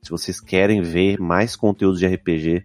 Se 0.00 0.10
vocês 0.10 0.40
querem 0.40 0.80
ver 0.80 1.20
mais 1.20 1.54
conteúdos 1.54 2.00
de 2.00 2.06
RPG, 2.06 2.64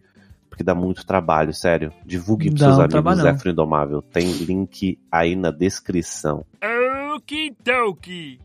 porque 0.49 0.63
dá 0.63 0.73
muito 0.73 1.05
trabalho, 1.05 1.53
sério. 1.53 1.91
Divulguem 2.05 2.49
pros 2.49 2.61
seus 2.61 2.71
um 2.71 2.75
amigos 2.79 2.91
trabalhão. 2.93 3.23
Zéfiro 3.23 3.51
Indomável. 3.51 4.01
Tem 4.01 4.31
link 4.31 4.97
aí 5.11 5.35
na 5.35 5.51
descrição. 5.51 6.45
Okidoki. 7.15 8.39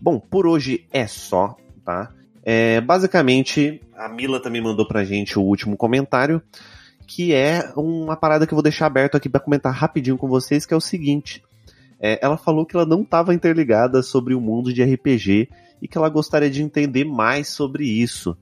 Bom, 0.00 0.18
por 0.18 0.46
hoje 0.46 0.86
é 0.92 1.06
só, 1.06 1.56
tá? 1.84 2.12
É, 2.44 2.80
basicamente, 2.80 3.80
a 3.94 4.08
Mila 4.08 4.40
também 4.40 4.62
mandou 4.62 4.86
pra 4.86 5.04
gente 5.04 5.38
o 5.38 5.42
último 5.42 5.76
comentário, 5.76 6.40
que 7.06 7.34
é 7.34 7.72
uma 7.76 8.16
parada 8.16 8.46
que 8.46 8.52
eu 8.52 8.56
vou 8.56 8.62
deixar 8.62 8.86
aberto 8.86 9.16
aqui 9.16 9.28
pra 9.28 9.40
comentar 9.40 9.72
rapidinho 9.72 10.16
com 10.16 10.28
vocês, 10.28 10.64
que 10.64 10.72
é 10.72 10.76
o 10.76 10.80
seguinte. 10.80 11.42
É, 12.00 12.18
ela 12.22 12.36
falou 12.36 12.64
que 12.64 12.76
ela 12.76 12.86
não 12.86 13.02
estava 13.02 13.34
interligada 13.34 14.02
sobre 14.02 14.34
o 14.34 14.40
mundo 14.40 14.72
de 14.72 14.82
RPG 14.82 15.48
e 15.82 15.88
que 15.88 15.98
ela 15.98 16.08
gostaria 16.08 16.50
de 16.50 16.62
entender 16.62 17.04
mais 17.04 17.48
sobre 17.48 17.84
isso. 17.84 18.36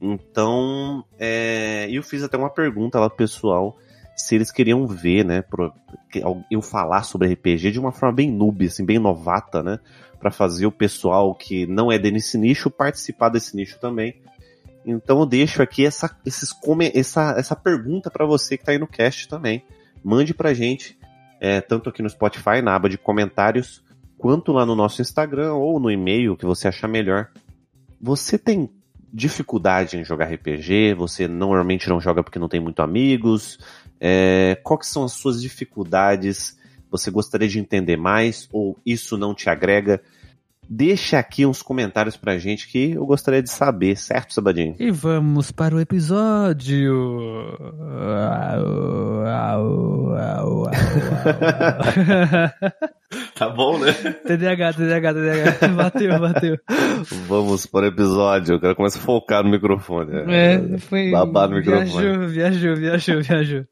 Então, 0.00 1.04
é, 1.18 1.88
eu 1.90 2.02
fiz 2.02 2.22
até 2.22 2.36
uma 2.36 2.50
pergunta 2.50 3.00
lá 3.00 3.08
pro 3.08 3.18
pessoal 3.18 3.76
se 4.16 4.34
eles 4.34 4.50
queriam 4.50 4.84
ver, 4.86 5.24
né, 5.24 5.42
pro- 5.42 5.72
eu 6.50 6.60
falar 6.60 7.04
sobre 7.04 7.28
RPG 7.32 7.70
de 7.70 7.78
uma 7.78 7.92
forma 7.92 8.16
bem 8.16 8.30
noob, 8.30 8.66
assim, 8.66 8.84
bem 8.84 8.98
novata, 8.98 9.62
né, 9.62 9.78
Pra 10.20 10.30
fazer 10.30 10.66
o 10.66 10.72
pessoal 10.72 11.34
que 11.34 11.66
não 11.66 11.92
é 11.92 11.98
desse 11.98 12.36
nicho 12.36 12.70
participar 12.70 13.28
desse 13.28 13.56
nicho 13.56 13.78
também. 13.78 14.20
Então 14.84 15.20
eu 15.20 15.26
deixo 15.26 15.62
aqui 15.62 15.84
essa, 15.84 16.10
esses 16.24 16.50
essa, 16.94 17.34
essa 17.38 17.54
pergunta 17.54 18.10
pra 18.10 18.24
você 18.24 18.56
que 18.56 18.64
tá 18.64 18.72
aí 18.72 18.78
no 18.78 18.86
cast 18.86 19.28
também. 19.28 19.62
Mande 20.02 20.32
pra 20.32 20.54
gente, 20.54 20.98
é, 21.40 21.60
tanto 21.60 21.88
aqui 21.90 22.02
no 22.02 22.08
Spotify, 22.08 22.62
na 22.62 22.74
aba 22.74 22.88
de 22.88 22.96
comentários, 22.96 23.82
quanto 24.16 24.52
lá 24.52 24.64
no 24.64 24.74
nosso 24.74 25.02
Instagram 25.02 25.54
ou 25.54 25.78
no 25.78 25.90
e-mail 25.90 26.36
que 26.36 26.46
você 26.46 26.68
achar 26.68 26.88
melhor. 26.88 27.28
você 28.00 28.38
tem 28.38 28.70
dificuldade 29.12 29.96
em 29.96 30.04
jogar 30.04 30.26
RPG? 30.26 30.94
Você 30.94 31.26
normalmente 31.26 31.88
não 31.88 32.00
joga 32.00 32.22
porque 32.22 32.38
não 32.38 32.48
tem 32.48 32.60
muito 32.60 32.82
amigos? 32.82 33.58
É, 34.00 34.58
quais 34.62 34.86
são 34.86 35.04
as 35.04 35.12
suas 35.12 35.40
dificuldades? 35.40 36.58
Você 36.90 37.10
gostaria 37.10 37.48
de 37.48 37.58
entender 37.58 37.96
mais 37.96 38.48
ou 38.52 38.76
isso 38.84 39.16
não 39.16 39.34
te 39.34 39.48
agrega? 39.50 40.00
Deixa 40.70 41.18
aqui 41.18 41.46
uns 41.46 41.62
comentários 41.62 42.14
pra 42.14 42.36
gente 42.36 42.68
que 42.68 42.90
eu 42.90 43.06
gostaria 43.06 43.42
de 43.42 43.48
saber, 43.48 43.96
certo, 43.96 44.34
Sabadinho? 44.34 44.76
E 44.78 44.90
vamos 44.90 45.50
para 45.50 45.74
o 45.74 45.80
episódio. 45.80 47.56
tá 53.34 53.48
bom, 53.48 53.78
né? 53.78 53.92
TDAH, 54.26 54.74
TDAH, 54.74 55.14
TDAH. 55.14 55.68
Bateu, 55.74 56.20
bateu. 56.20 56.58
Vamos 57.26 57.64
para 57.64 57.86
o 57.86 57.88
episódio. 57.88 58.56
O 58.56 58.60
cara 58.60 58.74
começa 58.74 58.98
a 58.98 59.02
focar 59.02 59.42
no 59.42 59.50
microfone. 59.50 60.10
É, 60.30 60.76
foi. 60.80 61.10
Babar 61.10 61.48
no 61.48 61.56
microfone. 61.56 61.86
Viajou, 61.86 62.28
viajou, 62.28 62.76
viajou, 62.76 63.22
viajou. 63.22 63.64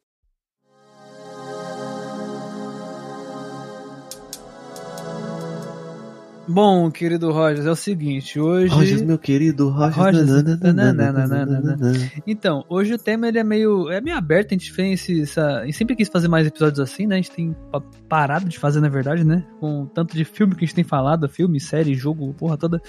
Bom, 6.48 6.90
querido 6.92 7.32
Rogers, 7.32 7.66
é 7.66 7.70
o 7.70 7.74
seguinte, 7.76 8.38
hoje... 8.38 8.72
Rogers, 8.72 9.02
meu 9.02 9.18
querido, 9.18 9.68
Rogers... 9.68 9.96
Rogers, 9.96 10.26
nananana, 10.62 11.26
nananana. 11.26 11.76
Então, 12.24 12.64
hoje 12.68 12.94
o 12.94 12.98
tema 12.98 13.26
ele 13.26 13.38
é 13.38 13.44
meio, 13.44 13.90
é 13.90 14.00
meio 14.00 14.16
aberto, 14.16 14.52
a 14.52 14.54
gente 14.54 14.72
fez 14.72 15.00
esse, 15.00 15.22
essa, 15.22 15.44
a 15.58 15.64
gente 15.64 15.76
sempre 15.76 15.96
quis 15.96 16.08
fazer 16.08 16.28
mais 16.28 16.46
episódios 16.46 16.78
assim, 16.78 17.04
né? 17.06 17.16
A 17.16 17.18
gente 17.18 17.32
tem 17.32 17.52
pa- 17.72 17.82
parado 18.08 18.48
de 18.48 18.58
fazer, 18.60 18.80
na 18.80 18.88
verdade, 18.88 19.24
né? 19.24 19.44
Com 19.58 19.86
tanto 19.86 20.16
de 20.16 20.24
filme 20.24 20.54
que 20.54 20.64
a 20.64 20.66
gente 20.66 20.74
tem 20.76 20.84
falado, 20.84 21.28
filme, 21.28 21.58
série, 21.58 21.94
jogo, 21.94 22.32
porra 22.34 22.56
toda. 22.56 22.80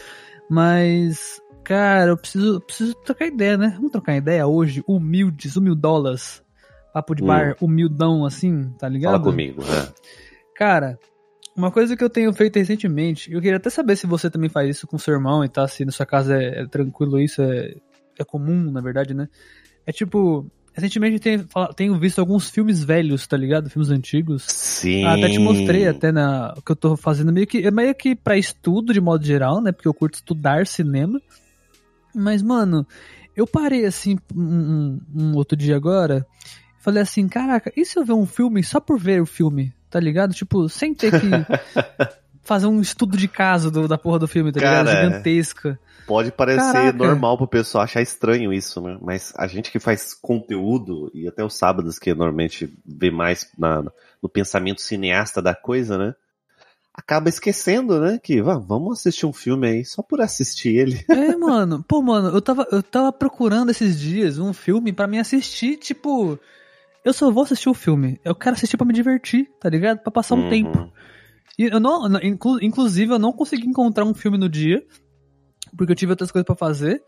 Mas, 0.48 1.42
cara, 1.64 2.12
eu 2.12 2.18
preciso, 2.18 2.62
preciso 2.62 2.94
trocar 3.04 3.26
ideia, 3.26 3.58
né? 3.58 3.74
Vamos 3.76 3.92
trocar 3.92 4.16
ideia 4.16 4.46
hoje, 4.46 4.84
humildes, 4.88 5.56
humildolas. 5.56 6.44
Papo 6.94 7.16
de 7.16 7.24
Hum. 7.24 7.28
bar, 7.28 7.56
humildão, 7.60 8.24
assim, 8.24 8.70
tá 8.78 8.88
ligado? 8.88 9.14
Fala 9.14 9.24
comigo, 9.24 9.64
né? 9.64 9.88
Cara, 10.56 10.98
uma 11.58 11.72
coisa 11.72 11.98
que 11.98 12.04
eu 12.04 12.10
tenho 12.10 12.32
feito 12.34 12.58
recentemente, 12.58 13.32
eu 13.34 13.42
queria 13.42 13.58
até 13.58 13.70
saber 13.70 13.96
se 13.96 14.06
você 14.06 14.30
também 14.30 14.50
faz 14.50 14.70
isso 14.70 14.86
com 14.88 14.98
seu 14.98 15.16
irmão 15.16 15.44
e 15.44 15.50
tal, 15.50 15.68
se 15.68 15.84
na 15.84 15.92
sua 15.92 16.06
casa 16.06 16.36
é, 16.42 16.62
é 16.62 16.68
tranquilo 16.68 17.20
isso, 17.20 17.42
é, 17.42 17.74
é 18.20 18.24
comum, 18.24 18.72
na 18.72 18.80
verdade, 18.80 19.14
né? 19.14 19.28
É 19.86 19.92
tipo, 19.92 20.46
recentemente 20.74 21.16
eu 21.16 21.20
tenho, 21.20 21.74
tenho 21.76 21.98
visto 22.00 22.20
alguns 22.20 22.50
filmes 22.50 22.84
velhos, 22.84 23.26
tá 23.26 23.36
ligado? 23.36 23.70
Filmes 23.70 23.90
antigos. 23.90 24.44
Sim. 24.44 25.04
Ah, 25.04 25.14
até 25.14 25.28
te 25.30 25.40
mostrei 25.40 25.88
até 25.88 26.12
na 26.12 26.54
o 26.56 26.62
que 26.62 26.72
eu 26.72 26.76
tô 26.76 26.96
fazendo 26.96 27.34
meio 27.34 27.48
que 27.48 27.66
é 27.66 27.72
meio 27.72 27.96
que 27.96 28.16
para 28.16 28.38
estudo 28.38 28.94
de 28.94 29.02
modo 29.02 29.26
geral, 29.26 29.60
né? 29.62 29.72
Porque 29.72 29.88
eu 29.88 29.94
curto 29.94 30.16
estudar 30.16 30.68
cinema. 30.68 31.20
Mas 32.14 32.42
mano, 32.44 32.86
eu 33.36 33.48
parei 33.48 33.86
assim 33.86 34.18
um- 34.36 35.00
um 35.16 35.36
outro 35.36 35.58
dia 35.58 35.76
agora, 35.76 36.26
falei 36.88 37.02
assim, 37.04 37.28
caraca, 37.28 37.72
e 37.76 37.84
se 37.86 38.00
eu 38.00 38.06
ver 38.06 38.14
um 38.14 38.26
filme 38.26 38.64
só 38.64 38.80
por 38.80 38.98
ver 38.98 39.22
o 39.22 39.26
filme, 39.26 39.74
tá 39.90 40.00
ligado? 40.00 40.34
Tipo, 40.34 40.70
sem 40.70 40.94
ter 40.94 41.12
que 41.20 41.28
fazer 42.44 42.66
um 42.68 42.80
estudo 42.80 43.18
de 43.18 43.28
caso 43.28 43.70
do- 43.70 43.88
da 43.90 43.98
porra 43.98 44.20
do 44.20 44.28
filme, 44.28 44.54
tá 44.54 44.60
ligado? 44.62 44.86
Cara, 44.88 45.04
Gigantesca. 45.04 45.78
Pode 46.06 46.32
parecer 46.32 46.62
Caraca. 46.72 46.98
normal 46.98 47.38
pro 47.38 47.46
pessoal 47.46 47.84
achar 47.84 48.02
estranho 48.02 48.54
isso, 48.54 48.80
né? 48.80 48.98
Mas 49.02 49.34
a 49.36 49.46
gente 49.48 49.70
que 49.70 49.80
faz 49.80 50.14
conteúdo, 50.14 51.12
e 51.14 51.28
até 51.28 51.44
os 51.44 51.58
sábados, 51.58 52.00
que 52.00 52.14
normalmente 52.14 52.74
vê 52.86 53.12
mais 53.12 53.50
na- 53.58 53.84
no 54.24 54.30
pensamento 54.30 54.80
cineasta 54.82 55.42
da 55.42 55.54
coisa, 55.54 55.98
né? 55.98 56.16
Acaba 56.94 57.28
esquecendo, 57.28 58.00
né? 58.00 58.18
Que 58.24 58.42
"Vá, 58.42 58.58
vamos 58.58 59.00
assistir 59.00 59.26
um 59.26 59.34
filme 59.34 59.68
aí 59.68 59.84
só 59.86 60.02
por 60.02 60.22
assistir 60.22 60.78
ele. 60.78 61.06
É, 61.12 61.36
mano. 61.36 61.84
Pô, 61.86 62.02
mano, 62.02 62.30
eu 62.30 62.42
tava, 62.42 62.66
eu 62.72 62.82
tava 62.82 63.12
procurando 63.12 63.70
esses 63.72 64.00
dias 64.00 64.40
um 64.40 64.54
filme 64.54 64.94
pra 64.94 65.06
me 65.06 65.20
assistir, 65.20 65.76
tipo. 65.76 66.40
Eu 67.08 67.14
só 67.14 67.32
vou 67.32 67.44
assistir 67.44 67.70
o 67.70 67.74
filme. 67.74 68.20
Eu 68.26 68.36
quero 68.36 68.56
assistir 68.56 68.76
pra 68.76 68.86
me 68.86 68.92
divertir, 68.94 69.50
tá 69.62 69.70
ligado? 69.70 70.00
Pra 70.00 70.12
passar 70.12 70.36
um 70.36 70.44
Uhum. 70.44 70.50
tempo. 70.50 70.92
E 71.58 71.64
eu 71.64 71.80
não, 71.80 72.06
inclu- 72.22 72.60
inclusive, 72.62 73.14
eu 73.14 73.18
não 73.18 73.32
consegui 73.32 73.66
encontrar 73.66 74.04
um 74.04 74.14
filme 74.14 74.38
no 74.38 74.50
dia, 74.50 74.86
porque 75.78 75.94
eu 75.94 75.96
tive 75.96 76.12
outras 76.12 76.32
coisas 76.32 76.46
pra 76.46 76.54
fazer. 76.56 77.02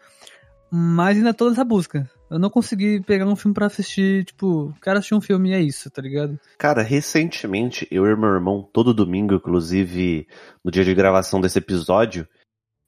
Mas 0.71 1.17
ainda 1.17 1.33
tô 1.33 1.49
nessa 1.49 1.65
busca. 1.65 2.09
Eu 2.31 2.39
não 2.39 2.49
consegui 2.49 3.01
pegar 3.01 3.25
um 3.25 3.35
filme 3.35 3.53
pra 3.53 3.65
assistir, 3.65 4.23
tipo, 4.23 4.73
quero 4.81 4.99
assistir 4.99 5.15
um 5.15 5.21
filme 5.21 5.49
e 5.49 5.53
é 5.53 5.59
isso, 5.61 5.89
tá 5.89 6.01
ligado? 6.01 6.39
Cara, 6.57 6.81
recentemente, 6.81 7.85
eu 7.91 8.05
e 8.05 8.15
meu 8.15 8.29
irmão, 8.29 8.69
todo 8.71 8.93
domingo, 8.93 9.33
inclusive 9.33 10.27
no 10.63 10.71
dia 10.71 10.85
de 10.85 10.93
gravação 10.93 11.41
desse 11.41 11.57
episódio, 11.57 12.25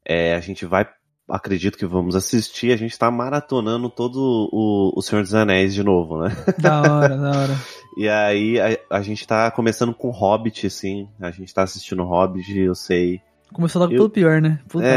é, 0.06 0.34
a 0.36 0.40
gente 0.40 0.64
vai, 0.66 0.88
acredito 1.32 1.78
que 1.78 1.86
vamos 1.86 2.16
assistir, 2.16 2.72
a 2.72 2.78
gente 2.78 2.98
tá 2.98 3.10
maratonando 3.10 3.90
todo 3.90 4.50
o, 4.52 4.92
o 4.96 5.02
Senhor 5.02 5.22
dos 5.24 5.34
Anéis 5.34 5.74
de 5.74 5.84
novo, 5.84 6.22
né? 6.22 6.36
Da 6.60 6.82
hora, 6.82 7.18
da 7.18 7.30
hora. 7.32 7.56
E 7.98 8.08
aí 8.08 8.58
a, 8.58 8.98
a 8.98 9.02
gente 9.02 9.28
tá 9.28 9.52
começando 9.52 9.94
com 9.94 10.12
Hobbit, 10.12 10.66
assim, 10.66 11.10
a 11.20 11.30
gente 11.30 11.54
tá 11.54 11.64
assistindo 11.64 12.06
Hobbit, 12.06 12.58
eu 12.58 12.74
sei. 12.74 13.20
Começou 13.52 13.82
logo 13.82 13.92
Eu- 13.92 13.98
pelo 13.98 14.10
pior, 14.10 14.42
né? 14.42 14.60
Puta. 14.70 14.86
É, 14.86 14.90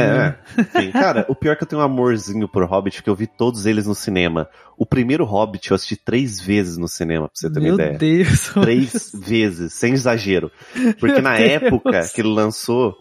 é. 0.56 0.62
Enfim, 0.78 0.92
cara, 0.92 1.26
o 1.28 1.34
pior 1.34 1.54
é 1.54 1.56
que 1.56 1.64
eu 1.64 1.66
tenho 1.66 1.82
um 1.82 1.84
amorzinho 1.84 2.46
por 2.48 2.62
Hobbit, 2.64 2.98
porque 2.98 3.10
eu 3.10 3.16
vi 3.16 3.26
todos 3.26 3.66
eles 3.66 3.84
no 3.88 3.96
cinema. 3.96 4.48
O 4.78 4.86
primeiro 4.86 5.24
Hobbit 5.24 5.72
eu 5.72 5.74
assisti 5.74 5.96
três 5.96 6.40
vezes 6.40 6.76
no 6.78 6.86
cinema, 6.86 7.26
pra 7.26 7.32
você 7.34 7.52
ter 7.52 7.58
Meu 7.58 7.74
uma 7.74 7.82
ideia. 7.82 7.98
Deus. 7.98 8.50
Três 8.62 9.10
vezes, 9.12 9.72
sem 9.72 9.92
exagero. 9.94 10.52
Porque 11.00 11.20
na 11.20 11.36
Deus. 11.36 11.50
época 11.50 12.00
que 12.14 12.20
ele 12.20 12.28
lançou, 12.32 12.94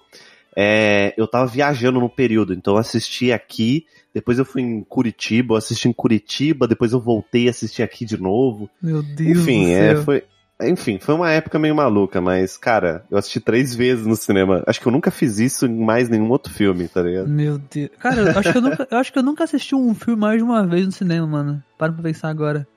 é, 0.55 1.13
eu 1.17 1.27
tava 1.27 1.47
viajando 1.47 1.99
no 1.99 2.09
período, 2.09 2.53
então 2.53 2.73
eu 2.73 2.79
assisti 2.79 3.31
aqui, 3.31 3.85
depois 4.13 4.37
eu 4.37 4.45
fui 4.45 4.61
em 4.61 4.83
Curitiba, 4.83 5.53
eu 5.53 5.57
assisti 5.57 5.87
em 5.87 5.93
Curitiba, 5.93 6.67
depois 6.67 6.93
eu 6.93 6.99
voltei 6.99 7.47
a 7.47 7.51
assistir 7.51 7.81
aqui 7.81 8.05
de 8.05 8.17
novo. 8.17 8.69
Meu 8.81 9.01
Deus 9.01 9.39
Enfim, 9.39 9.63
do 9.63 9.71
é, 9.71 9.93
céu. 9.95 10.03
foi. 10.03 10.23
Enfim, 10.61 10.99
foi 10.99 11.15
uma 11.15 11.31
época 11.31 11.57
meio 11.57 11.75
maluca, 11.75 12.21
mas, 12.21 12.55
cara, 12.55 13.03
eu 13.09 13.17
assisti 13.17 13.39
três 13.39 13.75
vezes 13.75 14.05
no 14.05 14.15
cinema. 14.15 14.63
Acho 14.67 14.79
que 14.79 14.87
eu 14.87 14.91
nunca 14.91 15.09
fiz 15.09 15.39
isso 15.39 15.65
em 15.65 15.75
mais 15.75 16.07
nenhum 16.07 16.29
outro 16.29 16.53
filme, 16.53 16.87
tá 16.87 17.01
ligado? 17.01 17.27
Meu 17.27 17.57
Deus. 17.57 17.89
Cara, 17.99 18.21
eu 18.21 18.39
acho, 18.39 18.51
que 18.51 18.57
eu, 18.57 18.61
nunca, 18.61 18.87
eu 18.89 18.97
acho 18.97 19.11
que 19.11 19.19
eu 19.19 19.23
nunca 19.23 19.43
assisti 19.43 19.75
um 19.75 19.93
filme 19.95 20.21
mais 20.21 20.37
de 20.37 20.43
uma 20.43 20.65
vez 20.65 20.85
no 20.85 20.91
cinema, 20.91 21.25
mano. 21.25 21.63
Para 21.77 21.91
pra 21.91 22.03
pensar 22.03 22.29
agora. 22.29 22.67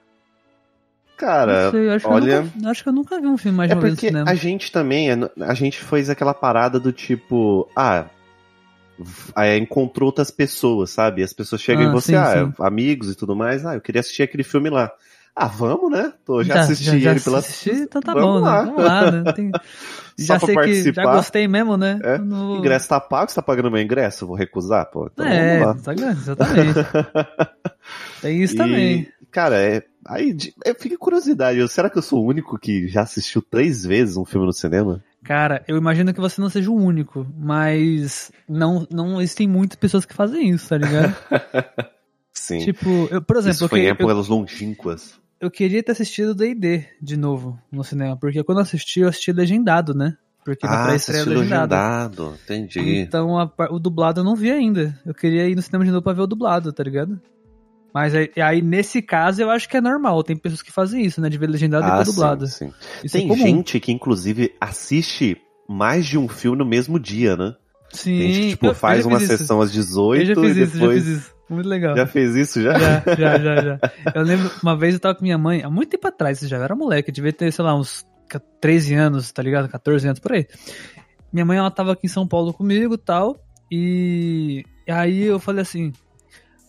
Cara, 1.16 1.70
sei, 1.70 1.88
acho, 1.90 2.08
olha- 2.08 2.26
que 2.26 2.32
eu 2.32 2.42
nunca, 2.42 2.70
acho 2.70 2.82
que 2.82 2.88
eu 2.88 2.92
nunca 2.92 3.20
vi 3.20 3.26
um 3.26 3.37
filme 3.38 3.56
mais 3.56 3.70
é 3.70 3.75
no 3.75 3.80
porque 3.80 4.08
a 4.26 4.35
gente 4.35 4.70
também, 4.70 5.11
é- 5.11 5.14
a 5.40 5.54
gente 5.54 5.78
fez 5.82 6.11
aquela 6.11 6.35
parada 6.35 6.78
do 6.78 6.92
tipo, 6.92 7.68
ah, 7.75 8.04
é, 9.37 9.56
encontrou 9.56 10.08
outras 10.08 10.30
pessoas, 10.30 10.90
sabe? 10.90 11.23
As 11.23 11.32
pessoas 11.32 11.61
chegam 11.62 11.85
Ah, 11.85 11.88
em 11.88 11.92
você, 11.92 12.12
sim, 12.12 12.16
ah, 12.16 12.46
sim. 12.46 12.52
amigos 12.62 13.11
e 13.11 13.14
tudo 13.14 13.35
mais, 13.37 13.64
ah, 13.64 13.75
eu 13.75 13.80
queria 13.80 14.00
assistir 14.00 14.23
aquele 14.23 14.42
filme 14.44 14.68
lá. 14.70 14.90
Ah, 15.38 15.49
vamos, 15.49 15.90
né? 15.90 16.14
Tô, 16.25 16.42
já, 16.42 16.54
Já- 16.54 16.61
assisti 16.62 16.85
já- 16.85 16.99
já 16.99 17.11
ele 17.11 17.20
pela. 17.20 17.38
assisti, 17.40 17.70
então 17.70 18.00
tá 18.00 18.14
Vamos 18.14 18.40
bom, 18.40 18.46
lá. 18.46 18.62
né? 18.64 18.70
Vamos 18.70 18.85
lá, 18.85 19.11
né? 19.11 19.32
Tem- 19.37 19.50
Já 20.18 20.38
sei 20.38 20.49
que 20.49 20.54
já 20.54 20.54
participar. 20.54 21.12
gostei 21.12 21.46
mesmo, 21.46 21.76
né? 21.76 22.00
É, 22.02 22.16
vou- 22.16 22.56
Ingresso 22.56 22.88
tá 22.88 22.99
pago, 22.99 23.28
você 23.30 23.35
tá 23.35 23.42
pagando 23.42 23.70
meu 23.70 23.80
ingresso? 23.82 24.25
Eu 24.25 24.28
vou 24.28 24.37
recusar, 24.37 24.87
pô. 24.90 25.11
Então 25.12 25.26
é, 25.26 25.58
vamos 25.61 25.76
lá. 25.76 25.82
tá 25.82 25.92
grande, 25.92 26.20
exatamente. 26.20 26.78
Tem 28.23 28.40
isso 28.42 28.54
E, 28.54 28.56
também. 28.56 29.06
Cara, 29.30 29.56
é, 29.61 29.82
aí 30.08 30.36
é, 30.64 30.75
fica 30.75 30.96
curiosidade. 30.98 31.58
eu- 31.58 31.68
Será 31.68 31.88
que 31.90 31.98
eu 31.98 32.02
sou 32.02 32.22
o 32.25 32.26
único 32.28 32.58
que 32.58 32.88
já 32.88 33.02
assistiu 33.02 33.42
três 33.42 33.84
vezes 33.84 34.16
um 34.16 34.25
filme 34.25 34.46
no 34.46 34.52
cinema? 34.52 35.02
Cara, 35.25 35.64
eu 35.66 35.76
imagino 35.76 36.14
que 36.14 36.20
você 36.20 36.40
não 36.40 36.48
seja 36.48 36.70
o 36.70 36.75
único, 36.76 37.26
mas 37.36 38.30
não, 38.48 38.86
não 38.90 39.20
existem 39.20 39.48
muitas 39.48 39.76
pessoas 39.76 40.04
que 40.04 40.14
fazem 40.14 40.50
isso, 40.50 40.68
tá 40.68 40.78
ligado? 40.78 41.14
Sim. 42.32 42.58
tipo, 42.58 43.08
eu, 43.10 43.20
por 43.22 43.36
exemplo, 43.36 43.54
Isso 43.56 43.64
eu, 43.64 43.68
foi 43.68 43.80
eu, 43.86 43.90
épocas 43.90 44.28
longínquas. 44.28 45.18
eu 45.40 45.50
queria 45.50 45.82
ter 45.82 45.92
assistido 45.92 46.34
D&D 46.34 46.84
de 47.02 47.16
novo 47.16 47.58
no 47.72 47.82
cinema, 47.82 48.16
porque 48.16 48.44
quando 48.44 48.58
eu 48.58 48.62
assisti, 48.62 49.00
eu 49.00 49.08
assisti 49.08 49.32
legendado, 49.32 49.94
né? 49.94 50.16
Porque 50.44 50.64
na 50.64 50.75
Ah, 50.80 50.82
pré-estreia 50.84 51.22
é 51.22 51.25
legendado. 51.25 51.75
legendado. 51.75 52.38
Entendi. 52.44 52.98
Então 53.00 53.36
a 53.36 53.50
o 53.68 53.80
dublado 53.80 54.20
eu 54.20 54.25
não 54.25 54.36
vi 54.36 54.52
ainda. 54.52 54.96
Eu 55.04 55.12
queria 55.12 55.48
ir 55.48 55.56
no 55.56 55.62
cinema 55.62 55.84
de 55.84 55.90
novo 55.90 56.02
pra 56.02 56.12
ver 56.12 56.20
o 56.22 56.26
dublado, 56.26 56.72
tá 56.72 56.84
ligado? 56.84 57.20
Mas 57.96 58.14
aí, 58.14 58.30
aí, 58.36 58.60
nesse 58.60 59.00
caso 59.00 59.40
eu 59.40 59.48
acho 59.48 59.66
que 59.66 59.74
é 59.74 59.80
normal. 59.80 60.22
Tem 60.22 60.36
pessoas 60.36 60.60
que 60.60 60.70
fazem 60.70 61.02
isso, 61.02 61.18
né? 61.18 61.30
De 61.30 61.38
ver 61.38 61.48
legendado 61.48 61.86
e 61.86 61.90
ah, 61.90 61.96
ver 61.96 62.04
dublado. 62.04 62.46
sim, 62.46 62.66
sim. 62.66 62.72
Isso 63.02 63.16
Tem 63.16 63.32
é 63.32 63.34
gente 63.34 63.80
que, 63.80 63.90
inclusive, 63.90 64.52
assiste 64.60 65.40
mais 65.66 66.04
de 66.04 66.18
um 66.18 66.28
filme 66.28 66.58
no 66.58 66.66
mesmo 66.66 67.00
dia, 67.00 67.38
né? 67.38 67.54
Sim, 67.90 68.18
Tem 68.18 68.32
gente 68.34 68.44
que, 68.44 68.50
tipo, 68.50 68.66
eu- 68.66 68.74
faz 68.74 69.02
já 69.02 69.08
uma 69.08 69.18
sessão 69.18 69.62
às 69.62 69.72
18 69.72 70.20
Eu 70.20 70.26
já 70.26 70.34
fiz 70.34 70.44
e 70.44 70.60
isso, 70.60 70.72
já 70.72 70.78
depois... 70.78 71.04
fiz 71.04 71.16
isso. 71.16 71.34
Muito 71.48 71.68
legal. 71.70 71.96
Já 71.96 72.06
fez 72.06 72.34
isso 72.34 72.60
já? 72.60 72.78
Já, 72.78 73.02
já, 73.16 73.38
já, 73.38 73.62
já. 73.62 73.80
Eu 74.14 74.22
lembro, 74.22 74.50
uma 74.62 74.76
vez 74.76 74.92
eu 74.92 75.00
tava 75.00 75.14
com 75.14 75.22
minha 75.22 75.38
mãe, 75.38 75.62
há 75.62 75.70
muito 75.70 75.88
tempo 75.88 76.06
atrás, 76.06 76.40
já 76.40 76.58
era 76.58 76.76
moleque, 76.76 77.08
eu 77.08 77.14
devia 77.14 77.32
ter, 77.32 77.50
sei 77.50 77.64
lá, 77.64 77.74
uns 77.74 78.04
13 78.60 78.92
anos, 78.92 79.32
tá 79.32 79.42
ligado? 79.42 79.70
14 79.70 80.06
anos 80.06 80.20
por 80.20 80.32
aí. 80.32 80.46
Minha 81.32 81.46
mãe, 81.46 81.56
ela 81.56 81.70
tava 81.70 81.92
aqui 81.92 82.04
em 82.04 82.10
São 82.10 82.28
Paulo 82.28 82.52
comigo 82.52 82.92
e 82.92 82.98
tal, 82.98 83.42
e 83.72 84.64
aí 84.86 85.22
eu 85.22 85.38
falei 85.40 85.62
assim. 85.62 85.94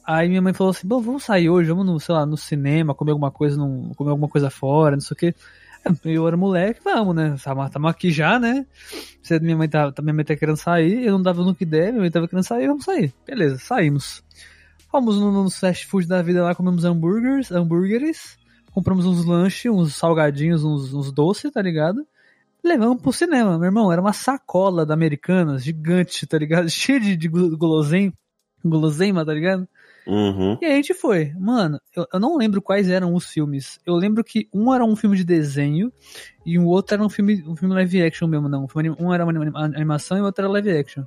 Aí 0.08 0.30
minha 0.30 0.42
mãe 0.42 0.54
falou 0.54 0.72
assim: 0.72 0.88
Bom, 0.88 1.02
vamos 1.02 1.26
sair 1.26 1.50
hoje, 1.50 1.68
vamos 1.68 1.86
no, 1.86 2.00
sei 2.00 2.16
lá, 2.16 2.26
no 2.26 2.38
cinema, 2.38 2.96
comer 2.96 3.12
alguma 3.12 3.30
coisa, 3.30 3.58
num, 3.58 3.94
comer 3.94 4.12
alguma 4.12 4.30
coisa 4.30 4.50
fora, 4.50 4.96
não 4.96 5.02
sei 5.02 5.14
o 5.14 5.18
quê. 5.18 5.36
Aí 6.06 6.14
Eu 6.14 6.26
era 6.26 6.38
moleque, 6.38 6.80
vamos, 6.82 7.14
né? 7.14 7.36
Tamo 7.72 7.88
aqui 7.90 8.10
já, 8.10 8.40
né? 8.40 8.66
Minha, 9.42 9.58
mãe 9.58 9.68
tá, 9.68 9.94
minha 10.02 10.14
mãe 10.14 10.24
tá 10.24 10.34
querendo 10.34 10.56
sair, 10.56 11.06
eu 11.06 11.12
não 11.12 11.22
dava 11.22 11.44
no 11.44 11.54
que 11.54 11.66
der, 11.66 11.90
minha 11.92 12.02
mãe 12.02 12.10
tava 12.12 12.26
querendo 12.26 12.46
sair, 12.46 12.68
vamos 12.68 12.86
sair. 12.86 13.14
Beleza, 13.26 13.58
saímos. 13.58 14.24
Fomos 14.90 15.20
no, 15.20 15.44
no 15.44 15.50
fast 15.52 15.86
food 15.86 16.08
da 16.08 16.22
vida 16.22 16.42
lá, 16.42 16.56
comemos 16.56 16.86
hambúrgueres, 16.86 17.52
hambúrgueres, 17.52 18.38
compramos 18.72 19.06
uns 19.06 19.26
lanches, 19.26 19.70
uns 19.70 19.96
salgadinhos, 19.96 20.64
uns, 20.64 20.94
uns 20.94 21.12
doces, 21.12 21.52
tá 21.52 21.62
ligado? 21.62 22.08
Levamos 22.64 23.02
pro 23.02 23.12
cinema, 23.12 23.58
meu 23.58 23.66
irmão. 23.66 23.92
Era 23.92 24.00
uma 24.00 24.14
sacola 24.14 24.86
da 24.86 24.94
Americanas, 24.94 25.64
gigante, 25.64 26.26
tá 26.26 26.38
ligado? 26.38 26.70
Cheia 26.72 27.00
de, 27.00 27.18
de 27.18 27.28
guloseima, 27.28 28.14
guloseima, 28.64 29.26
tá 29.26 29.34
ligado? 29.34 29.68
Uhum. 30.08 30.58
E 30.62 30.66
aí 30.66 30.72
a 30.72 30.76
gente 30.76 30.94
foi. 30.94 31.34
Mano, 31.38 31.80
eu, 31.96 32.08
eu, 32.14 32.20
não 32.20 32.38
lembro 32.38 32.62
quais 32.62 32.90
eram 32.90 33.14
os 33.14 33.26
filmes. 33.26 33.78
Eu 33.86 33.94
lembro 33.96 34.24
que 34.24 34.48
um 34.54 34.74
era 34.74 34.84
um 34.84 34.96
filme 34.96 35.18
de 35.18 35.24
desenho 35.24 35.92
e 36.46 36.58
o 36.58 36.66
outro 36.66 36.96
era 36.96 37.04
um 37.04 37.10
filme, 37.10 37.44
um 37.46 37.56
filme 37.56 37.76
live 37.76 38.02
action 38.02 38.28
mesmo, 38.28 38.48
não. 38.48 38.66
Um 39.00 39.14
era 39.14 39.26
uma 39.26 39.66
animação 39.66 40.18
e 40.18 40.22
o 40.22 40.24
outro 40.24 40.46
era 40.46 40.52
live 40.54 40.72
action. 40.72 41.04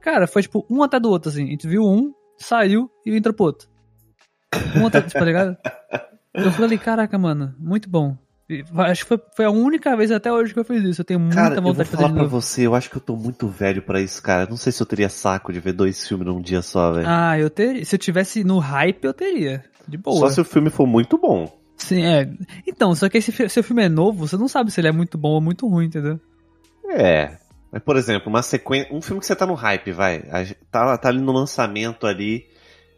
Cara, 0.00 0.28
foi 0.28 0.42
tipo 0.42 0.64
um 0.70 0.82
até 0.82 1.00
do 1.00 1.10
outro, 1.10 1.30
assim. 1.30 1.48
A 1.48 1.50
gente 1.50 1.66
viu 1.66 1.84
um, 1.84 2.14
saiu 2.38 2.88
e 3.04 3.16
entrou 3.16 3.34
pro 3.34 3.46
outro. 3.46 3.68
Um 4.76 4.86
até, 4.86 5.00
tá 5.00 5.24
ligado? 5.24 5.56
Eu 6.32 6.52
falei, 6.52 6.78
caraca, 6.78 7.18
mano, 7.18 7.54
muito 7.58 7.90
bom. 7.90 8.16
Acho 8.78 9.02
que 9.02 9.08
foi, 9.08 9.20
foi, 9.36 9.44
a 9.44 9.50
única 9.50 9.94
vez 9.94 10.10
até 10.10 10.32
hoje 10.32 10.54
que 10.54 10.58
eu 10.58 10.64
fiz 10.64 10.82
isso. 10.82 11.02
Eu 11.02 11.04
tenho 11.04 11.20
muita 11.20 11.34
cara, 11.34 11.60
vontade 11.60 11.84
de 11.84 11.90
fazer 11.90 11.96
falar 11.96 12.08
de 12.08 12.14
pra 12.14 12.24
você, 12.24 12.66
eu 12.66 12.74
acho 12.74 12.88
que 12.88 12.96
eu 12.96 13.00
tô 13.00 13.14
muito 13.14 13.46
velho 13.46 13.82
para 13.82 14.00
isso, 14.00 14.22
cara. 14.22 14.48
Não 14.48 14.56
sei 14.56 14.72
se 14.72 14.82
eu 14.82 14.86
teria 14.86 15.10
saco 15.10 15.52
de 15.52 15.60
ver 15.60 15.72
dois 15.72 16.08
filmes 16.08 16.26
num 16.26 16.40
dia 16.40 16.62
só, 16.62 16.92
velho. 16.92 17.06
Ah, 17.06 17.38
eu 17.38 17.50
teria. 17.50 17.84
Se 17.84 17.94
eu 17.94 17.98
tivesse 17.98 18.42
no 18.44 18.58
hype, 18.58 19.04
eu 19.04 19.12
teria. 19.12 19.62
De 19.86 19.98
boa. 19.98 20.18
Só 20.20 20.30
se 20.30 20.40
o 20.40 20.44
filme 20.44 20.70
for 20.70 20.86
muito 20.86 21.18
bom. 21.18 21.46
Sim, 21.76 22.02
é. 22.04 22.28
Então, 22.66 22.94
só 22.94 23.08
que 23.08 23.18
esse, 23.18 23.48
se 23.48 23.60
o 23.60 23.62
filme 23.62 23.84
é 23.84 23.88
novo, 23.88 24.26
você 24.26 24.36
não 24.36 24.48
sabe 24.48 24.70
se 24.70 24.80
ele 24.80 24.88
é 24.88 24.92
muito 24.92 25.18
bom 25.18 25.30
ou 25.30 25.40
muito 25.42 25.68
ruim, 25.68 25.86
entendeu? 25.86 26.18
É. 26.88 27.36
Mas, 27.70 27.82
por 27.82 27.96
exemplo, 27.96 28.30
uma 28.30 28.42
sequência. 28.42 28.94
Um 28.94 29.02
filme 29.02 29.20
que 29.20 29.26
você 29.26 29.36
tá 29.36 29.46
no 29.46 29.54
hype, 29.54 29.92
vai. 29.92 30.22
Tá, 30.70 30.96
tá 30.96 31.08
ali 31.08 31.20
no 31.20 31.32
lançamento 31.32 32.06
ali. 32.06 32.46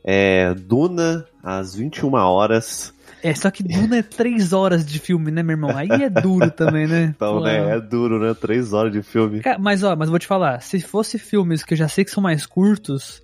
É. 0.04 0.54
Duna, 0.54 1.26
às 1.42 1.74
21 1.74 2.14
horas. 2.14 2.94
É, 3.22 3.34
só 3.34 3.50
que 3.50 3.62
Duna 3.62 3.98
é 3.98 4.02
três 4.02 4.52
horas 4.52 4.84
de 4.84 4.98
filme, 4.98 5.30
né, 5.30 5.42
meu 5.42 5.54
irmão? 5.54 5.76
Aí 5.76 5.88
é 5.90 6.08
duro 6.10 6.50
também, 6.50 6.86
né? 6.86 7.14
Então, 7.20 7.38
Pô, 7.38 7.44
né, 7.44 7.76
é 7.76 7.80
duro, 7.80 8.18
né? 8.18 8.34
Três 8.34 8.72
horas 8.72 8.92
de 8.92 9.02
filme. 9.02 9.42
Mas, 9.58 9.82
ó, 9.82 9.94
mas 9.94 10.08
vou 10.08 10.18
te 10.18 10.26
falar, 10.26 10.60
se 10.60 10.80
fosse 10.80 11.18
filmes 11.18 11.62
que 11.62 11.74
eu 11.74 11.78
já 11.78 11.88
sei 11.88 12.04
que 12.04 12.10
são 12.10 12.22
mais 12.22 12.46
curtos, 12.46 13.22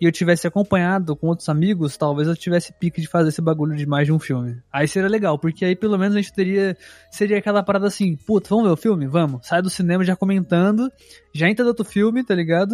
e 0.00 0.04
eu 0.04 0.12
tivesse 0.12 0.46
acompanhado 0.46 1.16
com 1.16 1.28
outros 1.28 1.48
amigos, 1.48 1.96
talvez 1.96 2.28
eu 2.28 2.36
tivesse 2.36 2.72
pique 2.72 3.00
de 3.00 3.08
fazer 3.08 3.30
esse 3.30 3.40
bagulho 3.40 3.74
de 3.76 3.86
mais 3.86 4.06
de 4.06 4.12
um 4.12 4.18
filme. 4.18 4.60
Aí 4.72 4.86
seria 4.86 5.08
legal, 5.08 5.38
porque 5.38 5.64
aí 5.64 5.74
pelo 5.74 5.98
menos 5.98 6.14
a 6.14 6.20
gente 6.20 6.32
teria. 6.32 6.76
Seria 7.10 7.38
aquela 7.38 7.62
parada 7.62 7.86
assim, 7.86 8.16
puta, 8.16 8.48
vamos 8.50 8.64
ver 8.64 8.72
o 8.72 8.76
filme? 8.76 9.06
Vamos. 9.06 9.46
Sai 9.46 9.62
do 9.62 9.70
cinema 9.70 10.04
já 10.04 10.14
comentando, 10.14 10.90
já 11.32 11.48
entra 11.48 11.64
do 11.64 11.68
outro 11.68 11.84
filme, 11.84 12.22
tá 12.22 12.34
ligado? 12.34 12.72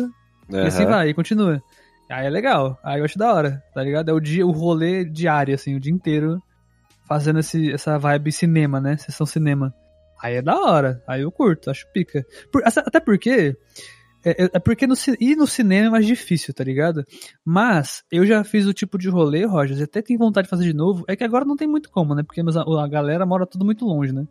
Uhum. 0.51 0.65
E 0.65 0.67
assim 0.67 0.85
vai, 0.85 1.11
e 1.11 1.15
continua. 1.15 1.63
Aí 2.11 2.27
é 2.27 2.31
legal, 2.31 2.79
aí 2.85 2.99
eu 2.99 3.05
acho 3.05 3.19
da 3.19 3.33
hora, 3.33 3.63
tá 3.73 3.83
ligado? 3.83 4.11
É 4.11 4.13
o 4.13 4.21
dia, 4.21 4.47
o 4.47 4.51
rolê 4.51 5.05
diário, 5.05 5.55
assim, 5.55 5.77
o 5.77 5.81
dia 5.81 5.93
inteiro 5.93 6.43
fazendo 7.07 7.41
esse, 7.41 7.73
essa 7.73 7.99
vibe 7.99 8.33
cinema, 8.33 8.81
né? 8.81 8.97
Sessão 8.97 9.27
cinema. 9.27 9.75
Aí 10.23 10.37
é 10.37 10.43
da 10.43 10.59
hora. 10.59 11.03
Aí 11.07 11.23
eu 11.23 11.33
curto, 11.33 11.71
acho 11.71 11.91
pica. 11.93 12.25
Por, 12.53 12.63
até 12.65 13.01
porque. 13.01 13.57
É, 14.25 14.45
é, 14.45 14.51
é 14.55 14.59
porque 14.61 14.87
no, 14.87 14.95
ir 15.19 15.35
no 15.35 15.49
cinema 15.49 15.89
é 15.89 15.91
mais 15.91 16.07
difícil, 16.07 16.55
tá 16.55 16.63
ligado? 16.63 17.05
Mas 17.45 18.05
eu 18.11 18.25
já 18.25 18.45
fiz 18.45 18.67
o 18.67 18.73
tipo 18.73 18.97
de 18.97 19.09
rolê, 19.09 19.45
Rogers, 19.45 19.81
e 19.81 19.83
até 19.83 20.01
tenho 20.01 20.19
vontade 20.19 20.47
de 20.47 20.51
fazer 20.51 20.65
de 20.65 20.73
novo. 20.73 21.05
É 21.09 21.17
que 21.17 21.25
agora 21.25 21.45
não 21.45 21.57
tem 21.57 21.67
muito 21.67 21.91
como, 21.91 22.15
né? 22.15 22.23
Porque 22.23 22.41
a 22.41 22.89
galera 22.89 23.27
mora 23.27 23.47
tudo 23.47 23.65
muito 23.65 23.85
longe, 23.85 24.13
né? 24.13 24.25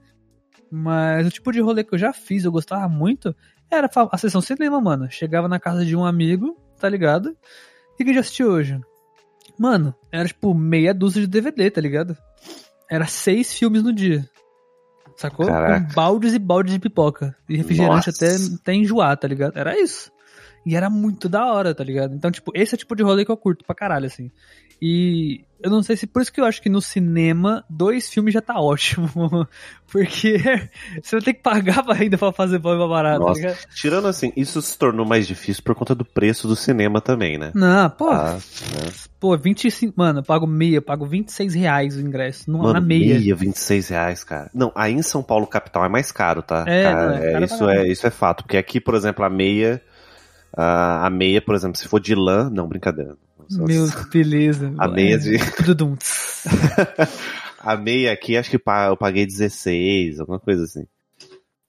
Mas 0.71 1.27
o 1.27 1.29
tipo 1.29 1.51
de 1.51 1.59
rolê 1.59 1.83
que 1.83 1.93
eu 1.93 1.99
já 1.99 2.13
fiz, 2.13 2.45
eu 2.45 2.51
gostava 2.51 2.87
muito, 2.87 3.35
era 3.69 3.89
a 3.93 4.17
sessão 4.17 4.39
cinema, 4.39 4.79
mano. 4.79 5.11
Chegava 5.11 5.49
na 5.49 5.59
casa 5.59 5.85
de 5.85 5.93
um 5.93 6.05
amigo, 6.05 6.57
tá 6.79 6.87
ligado? 6.87 7.35
E 7.99 8.05
que 8.05 8.13
já 8.13 8.21
assistiu 8.21 8.47
hoje? 8.47 8.79
Mano, 9.61 9.93
era 10.11 10.27
tipo 10.27 10.55
meia 10.55 10.91
dúzia 10.91 11.21
de 11.21 11.27
DVD, 11.27 11.69
tá 11.69 11.79
ligado? 11.79 12.17
Era 12.89 13.05
seis 13.05 13.53
filmes 13.53 13.83
no 13.83 13.93
dia. 13.93 14.27
Sacou? 15.15 15.45
Caraca. 15.45 15.85
Com 15.85 15.93
baldes 15.93 16.33
e 16.33 16.39
baldes 16.39 16.73
de 16.73 16.79
pipoca. 16.79 17.37
E 17.47 17.57
refrigerante 17.57 18.09
até, 18.09 18.37
até 18.59 18.73
enjoar, 18.73 19.15
tá 19.17 19.27
ligado? 19.27 19.55
Era 19.55 19.79
isso. 19.79 20.11
E 20.65 20.75
era 20.75 20.89
muito 20.89 21.29
da 21.29 21.45
hora, 21.45 21.75
tá 21.75 21.83
ligado? 21.83 22.15
Então, 22.15 22.31
tipo, 22.31 22.51
esse 22.55 22.73
é 22.73 22.75
o 22.75 22.79
tipo 22.79 22.95
de 22.95 23.03
rolê 23.03 23.23
que 23.23 23.29
eu 23.29 23.37
curto 23.37 23.63
pra 23.63 23.75
caralho, 23.75 24.07
assim. 24.07 24.31
E 24.81 25.45
eu 25.63 25.69
não 25.69 25.83
sei 25.83 25.95
se 25.95 26.07
por 26.07 26.23
isso 26.23 26.33
que 26.33 26.41
eu 26.41 26.45
acho 26.45 26.59
que 26.59 26.69
no 26.69 26.81
cinema, 26.81 27.63
dois 27.69 28.09
filmes 28.09 28.33
já 28.33 28.41
tá 28.41 28.59
ótimo. 28.59 29.07
Porque 29.91 30.37
você 31.03 31.17
vai 31.17 31.21
ter 31.21 31.33
que 31.35 31.43
pagar 31.43 31.83
ainda 31.91 32.17
pra 32.17 32.31
fazer 32.31 32.59
pra 32.59 32.87
barato, 32.87 33.19
Nossa. 33.19 33.41
Tá 33.41 33.55
Tirando 33.75 34.07
assim, 34.07 34.33
isso 34.35 34.59
se 34.61 34.75
tornou 34.75 35.05
mais 35.05 35.27
difícil 35.27 35.61
por 35.63 35.75
conta 35.75 35.93
do 35.93 36.03
preço 36.03 36.47
do 36.47 36.55
cinema 36.55 36.99
também, 36.99 37.37
né? 37.37 37.51
Não, 37.53 37.89
pô. 37.91 38.09
Ah, 38.09 38.33
né? 38.33 38.91
Pô, 39.19 39.37
25. 39.37 39.93
Mano, 39.95 40.19
eu 40.19 40.23
pago 40.23 40.47
meia, 40.47 40.77
eu 40.77 40.81
pago 40.81 41.05
26 41.05 41.53
reais 41.53 41.95
o 41.95 42.01
ingresso. 42.01 42.49
No, 42.49 42.59
mano, 42.59 42.73
na 42.73 42.81
meia. 42.81 43.19
Meia, 43.19 43.35
26 43.35 43.89
reais, 43.89 44.23
cara. 44.23 44.49
Não, 44.55 44.71
aí 44.73 44.93
em 44.93 45.03
São 45.03 45.21
Paulo, 45.21 45.45
capital, 45.45 45.85
é 45.85 45.89
mais 45.89 46.11
caro, 46.11 46.41
tá? 46.41 46.65
É, 46.67 46.83
cara, 46.83 47.23
é, 47.23 47.33
é 47.33 47.43
isso, 47.43 47.69
é, 47.69 47.87
isso 47.87 48.07
é 48.07 48.09
fato. 48.09 48.43
Porque 48.43 48.57
aqui, 48.57 48.81
por 48.81 48.95
exemplo, 48.95 49.23
a 49.23 49.29
meia. 49.29 49.79
a 50.57 51.09
meia, 51.11 51.39
por 51.39 51.53
exemplo, 51.53 51.77
se 51.77 51.87
for 51.87 51.99
de 51.99 52.15
lã. 52.15 52.49
Não, 52.49 52.67
brincadeira. 52.67 53.15
Meu, 53.57 53.87
beleza. 54.11 54.73
A 54.77 54.87
meia 54.87 55.17
de. 55.17 55.37
Tudum. 55.63 55.95
a 57.59 57.75
meia 57.75 58.11
aqui, 58.11 58.37
acho 58.37 58.49
que 58.49 58.57
eu 58.57 58.97
paguei 58.97 59.25
16, 59.25 60.19
alguma 60.19 60.39
coisa 60.39 60.63
assim. 60.63 60.85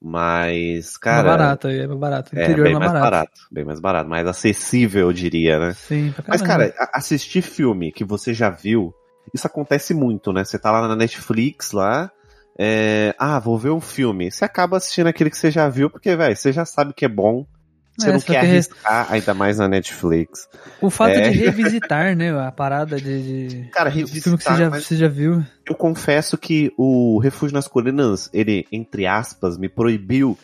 Mas, 0.01 0.97
cara. 0.97 1.21
É 1.21 1.31
barato, 1.31 1.69
é 1.69 1.87
mais 1.87 2.01
barato. 2.01 2.37
é, 2.37 2.55
bem 2.55 2.73
é 2.73 2.79
mais, 2.79 2.93
barato. 2.93 3.05
barato. 3.05 3.41
Bem 3.53 3.65
mais 3.65 3.81
barato, 3.81 4.11
mais 4.11 4.27
acessível, 4.27 5.03
eu 5.03 5.13
diria, 5.13 5.61
né? 5.61 5.75
Sim, 5.75 6.11
pra 6.11 6.25
Mas, 6.27 6.43
cara, 6.43 6.75
assistir 6.93 7.41
filme 7.41 7.93
que 7.93 8.05
você 8.05 8.35
já 8.35 8.51
viu, 8.51 8.93
isso 9.33 9.47
acontece 9.47 9.95
muito, 9.95 10.33
né? 10.33 10.45
Você 10.45 10.59
tá 10.59 10.73
lá 10.73 10.89
na 10.89 10.97
Netflix, 10.97 11.71
lá, 11.71 12.11
é... 12.59 13.15
ah, 13.17 13.39
vou 13.39 13.57
ver 13.57 13.71
um 13.71 13.81
filme. 13.81 14.29
Você 14.29 14.45
acaba 14.45 14.77
assistindo 14.77 15.07
aquele 15.07 15.31
que 15.31 15.39
você 15.39 15.53
já 15.53 15.69
viu, 15.69 15.89
porque, 15.89 16.17
velho, 16.17 16.37
você 16.37 16.53
já 16.53 16.65
sabe 16.65 16.93
que 16.93 17.05
é 17.05 17.09
bom, 17.09 17.47
você 17.97 18.09
é, 18.09 18.13
não 18.13 18.21
quer 18.21 18.41
que 18.41 18.47
arriscar, 18.47 19.13
ainda 19.13 19.35
mais 19.35 19.59
na 19.59 19.69
Netflix. 19.69 20.49
O 20.81 20.89
fato 20.89 21.13
é... 21.13 21.31
de 21.31 21.39
revisitar, 21.45 22.17
né? 22.17 22.31
A 22.39 22.51
parada 22.51 22.97
de. 22.97 23.49
de... 23.49 23.71
Cara, 23.71 23.91
revisitar. 23.91 24.23
Filme 24.23 24.39
que 24.39 24.45
você 24.45 24.57
já, 24.57 24.69
você 24.69 24.97
já 24.97 25.09
viu. 25.09 25.45
Eu 25.67 25.75
confesso 25.75 26.39
que 26.39 26.73
o 26.77 27.19
Refúgio 27.19 27.55
nas 27.55 27.69
Colinas, 27.69 28.31
ele, 28.33 28.67
entre 28.73 29.07
aspas, 29.07 29.59
me 29.59 29.69
proibiu 29.69 30.39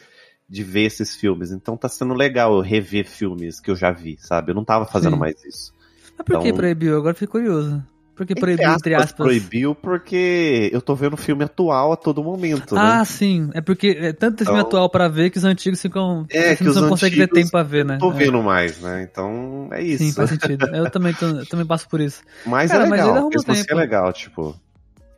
de 0.48 0.62
ver 0.62 0.84
esses 0.84 1.14
filmes. 1.14 1.50
Então 1.50 1.76
tá 1.76 1.88
sendo 1.88 2.14
legal 2.14 2.54
eu 2.54 2.60
rever 2.60 3.06
filmes 3.06 3.60
que 3.60 3.70
eu 3.70 3.76
já 3.76 3.92
vi, 3.92 4.16
sabe? 4.20 4.50
Eu 4.50 4.54
não 4.54 4.64
tava 4.64 4.86
fazendo 4.86 5.14
Sim. 5.14 5.20
mais 5.20 5.44
isso. 5.44 5.74
Mas 6.16 6.26
por 6.26 6.32
então... 6.32 6.42
que 6.42 6.52
proibiu? 6.52 6.96
Agora 6.96 7.14
fiquei 7.14 7.28
curioso. 7.28 7.82
Porque 8.18 8.34
proibiu, 8.34 8.64
entre 8.64 8.66
aspas, 8.66 8.80
entre 8.80 8.94
aspas. 8.96 9.26
Proibiu 9.26 9.74
porque 9.76 10.68
eu 10.72 10.82
tô 10.82 10.96
vendo 10.96 11.16
filme 11.16 11.44
atual 11.44 11.92
a 11.92 11.96
todo 11.96 12.22
momento. 12.22 12.74
Né? 12.74 12.80
Ah, 12.82 13.04
sim. 13.04 13.48
É 13.54 13.60
porque 13.60 13.96
é 14.00 14.12
tanto 14.12 14.42
então, 14.42 14.46
filme 14.46 14.60
atual 14.60 14.90
pra 14.90 15.06
ver 15.06 15.30
que 15.30 15.38
os 15.38 15.44
antigos 15.44 15.80
ficam. 15.80 16.26
É, 16.28 16.56
que 16.56 16.68
os 16.68 16.74
não 16.74 16.88
conseguem 16.88 17.20
ter 17.20 17.28
tempo 17.28 17.52
pra 17.52 17.62
ver, 17.62 17.84
né? 17.84 17.96
Não 18.00 18.10
tô 18.10 18.12
é. 18.12 18.18
vendo 18.18 18.42
mais, 18.42 18.80
né? 18.80 19.08
Então 19.08 19.68
é 19.70 19.80
isso. 19.80 20.02
Sim, 20.02 20.12
faz 20.12 20.30
sentido. 20.30 20.66
eu, 20.74 20.90
também, 20.90 21.14
tô, 21.14 21.26
eu 21.26 21.46
também 21.46 21.64
passo 21.64 21.88
por 21.88 22.00
isso. 22.00 22.22
Mas 22.44 22.72
Cara, 22.72 22.86
é 22.86 22.90
legal. 22.90 23.30
Mas 23.32 23.44
tempo. 23.44 23.72
é 23.72 23.74
legal, 23.76 24.12
tipo. 24.12 24.56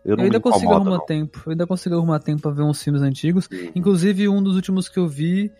Eu, 0.04 0.16
eu 0.16 0.24
ainda 0.24 0.38
consigo 0.38 0.72
arrumar 0.74 0.90
não. 0.90 1.06
tempo. 1.06 1.42
Eu 1.46 1.52
ainda 1.52 1.66
consigo 1.66 1.94
arrumar 1.94 2.18
tempo 2.18 2.42
pra 2.42 2.50
ver 2.50 2.62
uns 2.62 2.82
filmes 2.82 3.00
antigos. 3.00 3.48
Inclusive, 3.74 4.28
um 4.28 4.42
dos 4.42 4.56
últimos 4.56 4.90
que 4.90 4.98
eu 4.98 5.08
vi 5.08 5.50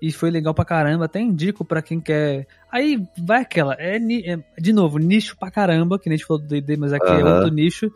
e 0.00 0.12
foi 0.12 0.30
legal 0.30 0.54
pra 0.54 0.64
caramba. 0.64 1.04
Até 1.04 1.20
indico 1.20 1.64
pra 1.64 1.82
quem 1.82 2.00
quer. 2.00 2.46
Aí 2.70 3.02
vai 3.18 3.42
aquela. 3.42 3.74
É, 3.78 3.96
é 3.96 4.38
de 4.58 4.72
novo, 4.72 4.98
nicho 4.98 5.36
pra 5.38 5.50
caramba, 5.50 5.98
que 5.98 6.08
nem 6.08 6.14
a 6.14 6.16
gente 6.18 6.26
falou 6.26 6.42
do 6.42 6.48
DD, 6.48 6.76
mas 6.76 6.92
aqui 6.92 7.06
é 7.06 7.24
outro 7.24 7.52
nicho. 7.52 7.90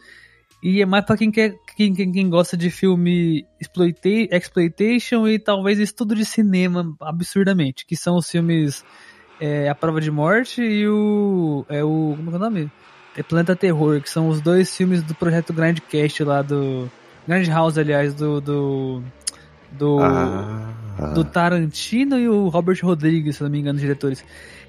E 0.63 0.81
é 0.81 0.87
mais 0.87 1.05
pra 1.05 1.17
quem 1.17 1.31
quer. 1.31 1.55
Quem, 1.77 1.93
quem, 1.95 2.11
quem 2.11 2.31
gosta 2.31 2.57
de 2.57 2.71
filme 2.71 3.47
exploita, 3.61 4.09
exploitation 4.09 5.29
e 5.29 5.39
talvez 5.39 5.79
estudo 5.79 6.15
de 6.15 6.25
cinema 6.25 6.95
absurdamente. 7.01 7.85
Que 7.85 7.95
são 7.95 8.17
os 8.17 8.31
filmes 8.31 8.83
é, 9.41 9.69
A 9.69 9.75
Prova 9.75 10.01
de 10.01 10.11
Morte 10.11 10.63
e 10.63 10.89
o. 10.89 11.67
É 11.69 11.85
o. 11.85 12.15
Como 12.17 12.31
é 12.31 12.37
o 12.37 12.39
nome? 12.39 12.73
É 13.17 13.23
Planeta 13.23 13.55
Terror, 13.55 14.01
que 14.01 14.09
são 14.11 14.29
os 14.29 14.41
dois 14.41 14.75
filmes 14.75 15.03
do 15.03 15.15
projeto 15.15 15.53
Grandcast 15.53 16.25
lá 16.25 16.41
do. 16.41 16.91
Grand 17.29 17.47
House, 17.49 17.77
aliás, 17.77 18.15
do. 18.15 18.41
do 18.41 19.03
do, 19.79 19.99
ah. 20.01 20.73
do 21.15 21.25
Tarantino 21.25 22.19
e 22.19 22.29
o 22.29 22.49
Robert 22.49 22.79
Rodrigues, 22.83 23.37
se 23.37 23.43
não 23.43 23.51
me 23.51 23.61
engano, 23.61 23.77
os 23.77 23.83
diretores. 23.83 24.25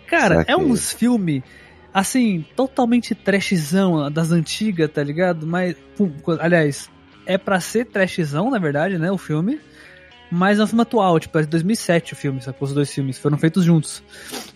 Cara, 0.08 0.46
é 0.48 0.56
uns 0.56 0.94
filmes, 0.94 1.42
assim, 1.94 2.46
totalmente 2.56 3.16
trashzão 3.16 4.12
das 4.12 4.32
antigas, 4.32 4.90
tá 4.92 5.04
ligado? 5.04 5.48
Mas, 5.48 5.76
pum, 5.98 6.12
aliás, 6.40 6.90
é 7.26 7.38
pra 7.38 7.60
ser 7.60 7.86
trashzão, 7.86 8.52
na 8.52 8.60
verdade, 8.60 8.98
né, 8.98 9.12
o 9.12 9.18
filme. 9.18 9.60
Mas 10.32 10.60
é 10.60 10.64
um 10.64 10.68
filme 10.68 10.82
atual, 10.82 11.20
tipo, 11.20 11.38
é 11.38 11.42
de 11.42 11.48
2007 11.48 12.14
o 12.14 12.16
filme, 12.16 12.42
sacou? 12.42 12.68
Os 12.68 12.74
dois 12.74 12.92
filmes 12.92 13.18
foram 13.18 13.38
feitos 13.38 13.64
juntos. 13.64 14.04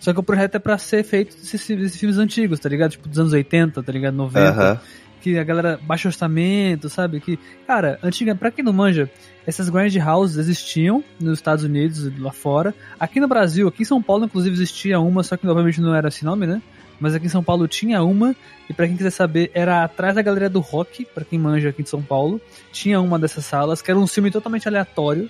Só 0.00 0.12
que 0.12 0.18
o 0.18 0.22
projeto 0.22 0.56
é 0.56 0.58
pra 0.58 0.76
ser 0.76 1.04
feito 1.04 1.36
esses, 1.36 1.70
esses 1.70 1.98
filmes 1.98 2.18
antigos, 2.18 2.58
tá 2.58 2.68
ligado? 2.68 2.90
Tipo, 2.90 3.08
dos 3.08 3.18
anos 3.18 3.32
80, 3.32 3.82
tá 3.82 3.92
ligado? 3.92 4.14
90. 4.14 4.50
Uh 4.50 4.54
-huh. 4.54 4.80
que 5.20 5.38
a 5.38 5.44
galera 5.44 5.78
baixa 5.80 6.08
orçamento, 6.08 6.88
sabe? 6.88 7.20
Que, 7.20 7.38
cara, 7.66 7.98
antiga, 8.02 8.34
pra 8.34 8.50
quem 8.50 8.64
não 8.64 8.72
manja, 8.72 9.08
essas 9.50 9.68
grand 9.68 9.90
houses 10.06 10.38
existiam 10.38 11.04
nos 11.20 11.38
Estados 11.38 11.64
Unidos, 11.64 12.10
lá 12.18 12.32
fora. 12.32 12.74
Aqui 12.98 13.20
no 13.20 13.28
Brasil, 13.28 13.68
aqui 13.68 13.82
em 13.82 13.86
São 13.86 14.02
Paulo, 14.02 14.24
inclusive, 14.24 14.54
existia 14.54 14.98
uma, 14.98 15.22
só 15.22 15.36
que 15.36 15.46
obviamente 15.46 15.80
não 15.80 15.94
era 15.94 16.08
esse 16.08 16.24
nome, 16.24 16.46
né? 16.46 16.62
Mas 16.98 17.14
aqui 17.14 17.26
em 17.26 17.30
São 17.30 17.42
Paulo 17.42 17.66
tinha 17.66 18.02
uma, 18.02 18.34
e 18.68 18.72
pra 18.72 18.86
quem 18.86 18.96
quiser 18.96 19.10
saber, 19.10 19.50
era 19.54 19.84
atrás 19.84 20.14
da 20.14 20.22
galeria 20.22 20.48
do 20.48 20.60
rock, 20.60 21.04
pra 21.14 21.24
quem 21.24 21.38
manja 21.38 21.70
aqui 21.70 21.82
em 21.82 21.86
São 21.86 22.02
Paulo. 22.02 22.40
Tinha 22.72 23.00
uma 23.00 23.18
dessas 23.18 23.44
salas, 23.44 23.82
que 23.82 23.90
era 23.90 23.98
um 23.98 24.06
filme 24.06 24.30
totalmente 24.30 24.68
aleatório, 24.68 25.28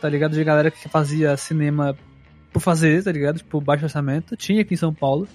tá 0.00 0.08
ligado? 0.08 0.32
De 0.32 0.42
galera 0.42 0.70
que 0.70 0.88
fazia 0.88 1.36
cinema 1.36 1.96
por 2.52 2.60
fazer, 2.60 3.04
tá 3.04 3.12
ligado? 3.12 3.38
Tipo, 3.38 3.60
baixo 3.60 3.84
orçamento. 3.84 4.36
Tinha 4.36 4.62
aqui 4.62 4.74
em 4.74 4.78
São 4.78 4.92
Paulo. 4.92 5.28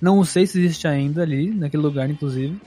Não 0.00 0.22
sei 0.24 0.46
se 0.46 0.58
existe 0.58 0.86
ainda 0.86 1.22
ali, 1.22 1.50
naquele 1.50 1.82
lugar, 1.82 2.08
inclusive. 2.08 2.60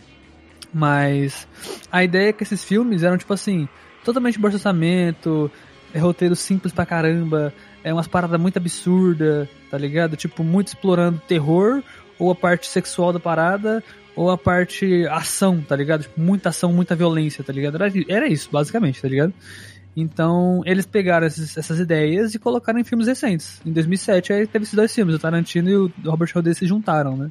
Mas 0.74 1.48
a 1.92 2.04
ideia 2.04 2.30
é 2.30 2.34
que 2.34 2.44
esses 2.44 2.64
filmes 2.64 3.04
eram, 3.04 3.18
tipo 3.18 3.34
assim, 3.34 3.70
totalmente 4.06 4.40
baixo 4.40 4.56
orçamento, 4.58 5.52
é 5.94 6.00
roteiro 6.00 6.36
simples 6.36 6.72
pra 6.72 6.86
caramba, 6.86 7.54
é 7.84 7.92
umas 7.92 8.08
paradas 8.08 8.40
muito 8.40 8.58
absurdas, 8.58 9.48
tá 9.70 9.78
ligado? 9.78 10.16
Tipo, 10.16 10.44
muito 10.44 10.70
explorando 10.70 11.22
terror, 11.28 11.84
ou 12.18 12.32
a 12.32 12.36
parte 12.36 12.68
sexual 12.68 13.12
da 13.12 13.20
parada, 13.20 13.84
ou 14.16 14.32
a 14.32 14.38
parte 14.38 15.06
ação, 15.08 15.62
tá 15.62 15.76
ligado? 15.76 16.04
Tipo, 16.04 16.22
muita 16.22 16.50
ação, 16.50 16.72
muita 16.72 16.96
violência, 16.96 17.44
tá 17.44 17.52
ligado? 17.52 17.76
Era, 17.76 17.92
era 18.08 18.28
isso, 18.28 18.50
basicamente, 18.52 19.02
tá 19.02 19.08
ligado? 19.08 19.34
Então, 19.98 20.62
eles 20.66 20.86
pegaram 20.86 21.26
esses, 21.26 21.58
essas 21.58 21.80
ideias 21.80 22.36
e 22.36 22.40
colocaram 22.40 22.80
em 22.80 22.84
filmes 22.84 23.08
recentes. 23.08 23.62
Em 23.66 23.72
2007, 23.72 24.34
aí 24.34 24.48
teve 24.48 24.64
esses 24.64 24.76
dois 24.76 24.94
filmes, 24.94 25.16
o 25.16 25.20
Tarantino 25.20 25.70
e 25.70 25.76
o 25.76 25.92
Robert 26.06 26.32
Rodrigues 26.34 26.58
se 26.58 26.68
juntaram, 26.68 27.16
né? 27.16 27.30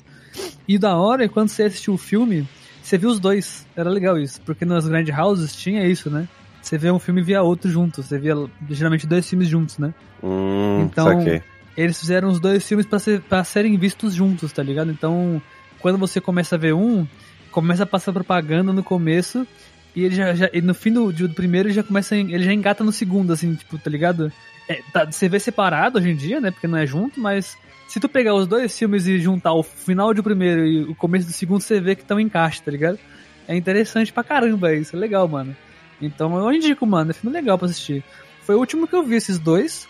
E 0.67 0.79
da 0.79 0.97
hora, 0.97 1.29
quando 1.29 1.49
você 1.49 1.65
assistiu 1.65 1.95
o 1.95 1.99
filme, 1.99 2.49
você 2.83 2.97
viu 2.97 3.11
os 3.11 3.21
dois. 3.21 3.67
Era 3.77 3.91
legal 3.91 4.19
isso, 4.19 4.41
porque 4.43 4.65
nas 4.65 4.89
Grand 4.89 5.07
Houses 5.11 5.55
tinha 5.55 5.87
isso, 5.87 6.09
né? 6.09 6.27
Você 6.65 6.79
vê 6.79 6.91
um 6.91 6.99
filme 6.99 7.21
e 7.21 7.25
via 7.25 7.43
outro 7.43 7.71
junto. 7.71 8.03
Você 8.03 8.19
via 8.19 8.35
geralmente 8.71 9.07
dois 9.07 9.29
filmes 9.29 9.49
juntos, 9.49 9.79
né? 9.79 9.93
Hum, 10.23 10.81
Então, 10.83 11.05
saquei. 11.07 11.43
eles 11.77 12.01
fizeram 12.01 12.29
os 12.29 12.41
dois 12.41 12.67
filmes 12.67 12.87
pra, 12.87 12.99
ser, 12.99 13.21
pra 13.21 13.45
serem 13.45 13.77
vistos 13.77 14.15
juntos, 14.15 14.51
tá 14.53 14.63
ligado? 14.63 14.91
Então, 14.91 15.41
quando 15.81 15.99
você 15.99 16.21
começa 16.21 16.55
a 16.55 16.59
ver 16.59 16.73
um, 16.73 17.07
começa 17.51 17.83
a 17.83 17.87
passar 17.87 18.13
propaganda 18.13 18.73
no 18.73 18.83
começo 18.83 19.47
e 19.95 20.03
ele 20.05 20.15
já, 20.15 20.35
já 20.35 20.49
e 20.53 20.63
no 20.63 20.75
fim 20.75 20.91
do, 20.93 21.13
do 21.13 21.29
primeiro 21.31 21.69
ele 21.69 21.75
já 21.75 21.83
começa, 21.83 22.17
ele 22.17 22.43
já 22.43 22.53
engata 22.53 22.83
no 22.83 22.91
segundo, 22.93 23.33
assim, 23.33 23.55
tipo, 23.55 23.77
tá 23.79 23.91
ligado? 23.91 24.33
É, 24.67 24.81
tá- 24.93 25.05
você 25.05 25.29
vê 25.29 25.39
separado 25.39 25.99
hoje 25.99 26.09
em 26.11 26.17
dia, 26.17 26.41
né? 26.41 26.51
Porque 26.51 26.67
não 26.67 26.79
é 26.79 26.87
junto, 26.87 27.21
mas 27.21 27.57
se 27.87 28.01
tu 28.01 28.09
pegar 28.09 28.35
os 28.35 28.47
dois 28.47 28.77
filmes 28.77 29.07
e 29.07 29.19
juntar 29.19 29.53
o 29.53 29.63
final 29.63 30.15
do 30.15 30.23
primeiro 30.23 30.65
e 30.67 30.83
o 30.85 30.95
começo 30.95 31.27
do 31.27 31.33
segundo, 31.33 31.61
você 31.61 31.79
vê 31.81 31.95
que 31.95 32.01
estão 32.01 32.19
em 32.19 32.29
caixa, 32.31 32.63
tá 32.65 32.71
ligado? 32.71 32.99
É 33.47 33.55
interessante 33.55 34.11
pra 34.11 34.25
caramba 34.25 34.75
isso, 34.75 34.97
é 34.97 34.99
legal, 34.99 35.29
mano. 35.29 35.55
Então 36.01 36.37
eu 36.39 36.53
indico, 36.53 36.87
mano, 36.87 37.11
é 37.11 37.15
filme 37.15 37.35
legal 37.35 37.59
pra 37.59 37.67
assistir. 37.67 38.05
Foi 38.43 38.55
o 38.55 38.59
último 38.59 38.87
que 38.87 38.95
eu 38.95 39.03
vi 39.03 39.17
esses 39.17 39.39
dois. 39.39 39.89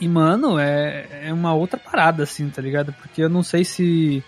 E, 0.00 0.08
mano, 0.08 0.58
é, 0.58 1.06
é 1.28 1.32
uma 1.32 1.54
outra 1.54 1.78
parada, 1.78 2.24
assim, 2.24 2.48
tá 2.50 2.60
ligado? 2.60 2.92
Porque 2.94 3.22
eu 3.22 3.28
não 3.28 3.42
sei 3.42 3.64
se 3.64 4.22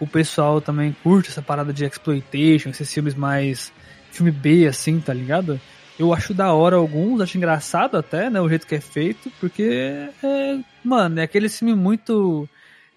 o 0.00 0.06
pessoal 0.06 0.62
também 0.62 0.96
curte 1.02 1.28
essa 1.28 1.42
parada 1.42 1.72
de 1.72 1.84
exploitation, 1.84 2.70
esses 2.70 2.92
filmes 2.92 3.14
mais. 3.14 3.70
filme 4.10 4.30
B, 4.30 4.66
assim, 4.66 4.98
tá 4.98 5.12
ligado? 5.12 5.60
Eu 5.98 6.14
acho 6.14 6.32
da 6.32 6.54
hora 6.54 6.76
alguns, 6.76 7.20
acho 7.20 7.36
engraçado 7.36 7.98
até, 7.98 8.30
né? 8.30 8.40
O 8.40 8.48
jeito 8.48 8.66
que 8.66 8.74
é 8.74 8.80
feito, 8.80 9.30
porque 9.38 10.08
é. 10.24 10.58
Mano, 10.82 11.20
é 11.20 11.24
aquele 11.24 11.50
filme 11.50 11.74
muito. 11.74 12.48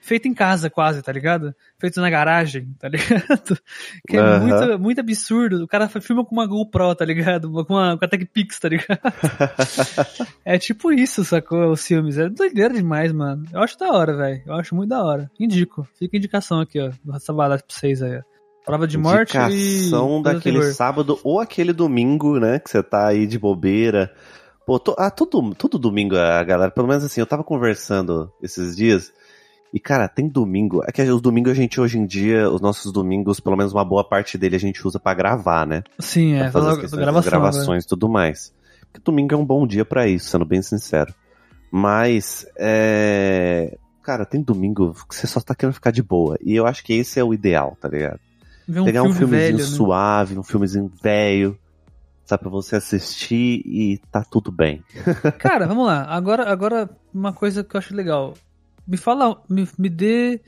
Feito 0.03 0.27
em 0.27 0.33
casa, 0.33 0.69
quase, 0.69 1.01
tá 1.01 1.11
ligado? 1.11 1.55
Feito 1.79 2.01
na 2.01 2.09
garagem, 2.09 2.75
tá 2.77 2.89
ligado? 2.89 3.57
Que 4.07 4.17
é 4.17 4.19
Aham. 4.19 4.39
muito, 4.39 4.79
muito 4.79 4.99
absurdo. 4.99 5.63
O 5.63 5.67
cara 5.67 5.87
filma 5.87 6.25
com 6.25 6.35
uma 6.35 6.45
GoPro, 6.45 6.93
tá 6.93 7.05
ligado? 7.05 7.49
Com 7.65 7.73
uma, 7.73 7.97
com 7.97 8.05
a 8.05 8.07
TechPix, 8.07 8.59
tá 8.59 8.69
ligado? 8.69 8.99
É 10.45 10.57
tipo 10.57 10.91
isso, 10.91 11.23
sacou? 11.23 11.71
Os 11.71 11.85
filmes. 11.85 12.17
É 12.17 12.27
doideira 12.27 12.73
demais, 12.73 13.13
mano. 13.13 13.45
Eu 13.51 13.61
acho 13.61 13.79
da 13.79 13.91
hora, 13.91 14.15
velho. 14.15 14.41
Eu 14.45 14.53
acho 14.55 14.75
muito 14.75 14.89
da 14.89 15.01
hora. 15.01 15.31
Indico. 15.39 15.87
Fica 15.97 16.17
a 16.17 16.19
indicação 16.19 16.59
aqui, 16.59 16.79
ó. 16.79 16.91
Do 17.03 17.19
Sabalás 17.19 17.61
pra 17.61 17.73
vocês 17.73 18.01
aí, 18.01 18.17
ó. 18.17 18.21
Prova 18.65 18.87
de 18.87 18.97
morte 18.97 19.37
e... 19.37 19.41
Indicação 19.41 20.21
coisa 20.21 20.37
daquele 20.37 20.63
sábado 20.73 21.19
ou 21.23 21.39
aquele 21.39 21.71
domingo, 21.71 22.39
né? 22.39 22.59
Que 22.59 22.69
você 22.69 22.83
tá 22.83 23.07
aí 23.07 23.25
de 23.25 23.39
bobeira. 23.39 24.13
Pô, 24.65 24.81
ah, 24.97 25.11
todo, 25.11 25.53
todo 25.55 25.77
domingo 25.77 26.17
a 26.17 26.43
galera, 26.43 26.71
pelo 26.71 26.87
menos 26.87 27.03
assim, 27.03 27.19
eu 27.19 27.27
tava 27.27 27.43
conversando 27.43 28.31
esses 28.41 28.75
dias. 28.75 29.11
E, 29.73 29.79
cara, 29.79 30.07
tem 30.07 30.27
domingo. 30.27 30.83
É 30.86 30.91
que 30.91 31.01
os 31.01 31.19
domingos 31.19 31.51
a 31.51 31.55
gente, 31.55 31.81
hoje 31.81 31.97
em 31.97 32.05
dia, 32.05 32.47
os 32.47 32.62
nossos 32.62 32.91
domingos, 32.91 33.39
pelo 33.39 33.57
menos 33.57 33.73
uma 33.73 33.83
boa 33.83 34.07
parte 34.07 34.38
dele, 34.38 34.55
a 34.55 34.59
gente 34.59 34.86
usa 34.88 34.99
pra 34.99 35.15
gravar, 35.15 35.65
né? 35.65 35.81
Sim, 35.97 36.36
é. 36.36 36.43
Pra 36.43 36.51
fazer 36.51 36.86
as 36.86 36.91
gravação, 36.91 37.13
das 37.13 37.25
gravações 37.25 37.83
e 37.83 37.88
tudo 37.88 38.07
mais. 38.07 38.53
Porque 38.81 39.01
domingo 39.03 39.33
é 39.33 39.38
um 39.38 39.43
bom 39.43 39.65
dia 39.65 39.83
pra 39.83 40.07
isso, 40.07 40.29
sendo 40.29 40.45
bem 40.45 40.62
sincero. 40.62 41.12
Mas, 41.71 42.45
é. 42.55 43.75
Cara, 44.03 44.25
tem 44.27 44.43
domingo 44.43 44.93
que 45.09 45.15
você 45.15 45.25
só 45.25 45.39
tá 45.39 45.55
querendo 45.55 45.73
ficar 45.73 45.89
de 45.89 46.03
boa. 46.03 46.38
E 46.39 46.55
eu 46.55 46.67
acho 46.67 46.83
que 46.83 46.93
esse 46.93 47.19
é 47.19 47.23
o 47.23 47.33
ideal, 47.33 47.75
tá 47.81 47.89
ligado? 47.89 48.19
Um 48.69 48.86
Pegar 48.86 49.01
um 49.01 49.12
filme 49.12 49.19
filmezinho 49.19 49.57
velho, 49.57 49.69
né? 49.69 49.75
suave, 49.75 50.38
um 50.38 50.43
filmezinho 50.43 50.91
velho, 51.01 51.57
sabe, 52.25 52.43
pra 52.43 52.51
você 52.51 52.75
assistir 52.75 53.63
e 53.65 53.99
tá 54.12 54.23
tudo 54.23 54.51
bem. 54.51 54.83
Cara, 55.39 55.65
vamos 55.65 55.88
lá. 55.88 56.03
Agora, 56.03 56.47
agora, 56.47 56.89
uma 57.12 57.33
coisa 57.33 57.63
que 57.63 57.75
eu 57.75 57.79
acho 57.79 57.95
legal. 57.95 58.36
Me 58.87 58.97
fala, 58.97 59.41
me, 59.49 59.67
me 59.77 59.89
dê 59.89 60.41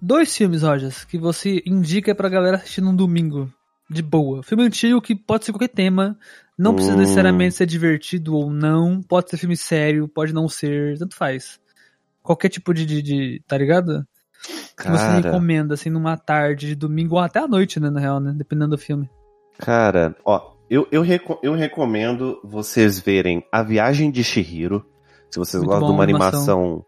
dois 0.00 0.36
filmes, 0.36 0.62
Rogers, 0.62 1.04
que 1.04 1.18
você 1.18 1.62
indica 1.66 2.14
pra 2.14 2.28
galera 2.28 2.56
assistir 2.56 2.80
num 2.80 2.94
domingo. 2.94 3.50
De 3.88 4.02
boa. 4.02 4.42
Filme 4.42 4.64
antigo 4.64 5.00
que 5.00 5.14
pode 5.14 5.44
ser 5.44 5.52
qualquer 5.52 5.68
tema. 5.68 6.18
Não 6.58 6.74
precisa 6.74 6.96
Hum. 6.96 6.98
necessariamente 7.00 7.54
ser 7.54 7.66
divertido 7.66 8.34
ou 8.34 8.50
não. 8.50 9.00
Pode 9.00 9.30
ser 9.30 9.36
filme 9.36 9.56
sério, 9.56 10.08
pode 10.08 10.32
não 10.34 10.48
ser. 10.48 10.98
Tanto 10.98 11.14
faz. 11.14 11.60
Qualquer 12.20 12.48
tipo 12.48 12.74
de. 12.74 12.84
de, 12.84 13.00
de- 13.00 13.42
tá 13.46 13.56
ligado? 13.56 14.04
Que 14.76 14.88
você 14.90 15.04
Cara, 15.04 15.20
recomenda, 15.20 15.74
assim, 15.74 15.88
numa 15.88 16.16
tarde 16.16 16.66
de 16.66 16.74
domingo 16.74 17.14
ou 17.14 17.20
até 17.20 17.38
à 17.38 17.46
noite, 17.46 17.78
né, 17.78 17.88
na 17.88 18.00
real, 18.00 18.18
né? 18.20 18.32
Dependendo 18.36 18.70
do 18.70 18.78
filme. 18.78 19.08
cara, 19.58 20.14
ó, 20.24 20.52
eu, 20.68 20.86
eu, 20.90 21.00
reco- 21.02 21.38
eu 21.42 21.54
recomendo 21.54 22.40
vocês 22.44 22.98
verem 22.98 23.44
A 23.52 23.62
Viagem 23.62 24.10
de 24.10 24.24
Shihiro. 24.24 24.84
Se 25.30 25.38
vocês 25.38 25.62
Muito 25.62 25.68
gostam 25.70 25.86
bom, 25.88 25.92
de 25.94 25.98
uma 25.98 26.02
animação. 26.02 26.38
animação 26.60 26.84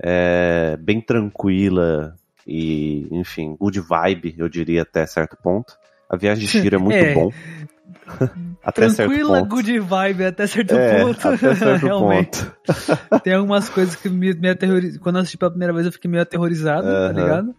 é, 0.00 0.76
bem 0.80 1.00
tranquila 1.00 2.14
e, 2.46 3.06
enfim, 3.10 3.56
good 3.58 3.80
vibe, 3.80 4.34
eu 4.38 4.48
diria 4.48 4.82
até 4.82 5.06
certo 5.06 5.36
ponto. 5.42 5.74
A 6.08 6.16
Viagem 6.16 6.44
de 6.44 6.50
Shihiro 6.50 6.76
é 6.76 6.78
muito 6.78 6.96
É. 7.04 7.14
bom. 7.14 7.30
até 8.62 8.88
certo 8.88 9.08
Tranquila, 9.10 9.42
good 9.42 9.78
vibe 9.78 10.24
até 10.24 10.46
certo 10.46 10.74
é, 10.74 11.02
ponto. 11.04 11.28
até 11.28 11.54
certo 11.54 11.84
Realmente. 11.86 12.44
ponto. 12.44 13.20
Tem 13.22 13.34
algumas 13.34 13.68
coisas 13.68 13.96
que 13.96 14.08
me, 14.08 14.32
me 14.34 14.48
aterrorizam. 14.50 15.00
Quando 15.00 15.16
eu 15.16 15.20
assisti 15.22 15.38
pela 15.38 15.50
primeira 15.50 15.72
vez, 15.72 15.86
eu 15.86 15.92
fiquei 15.92 16.10
meio 16.10 16.22
aterrorizado, 16.22 16.86
tá 16.86 17.12
ligado? 17.12 17.54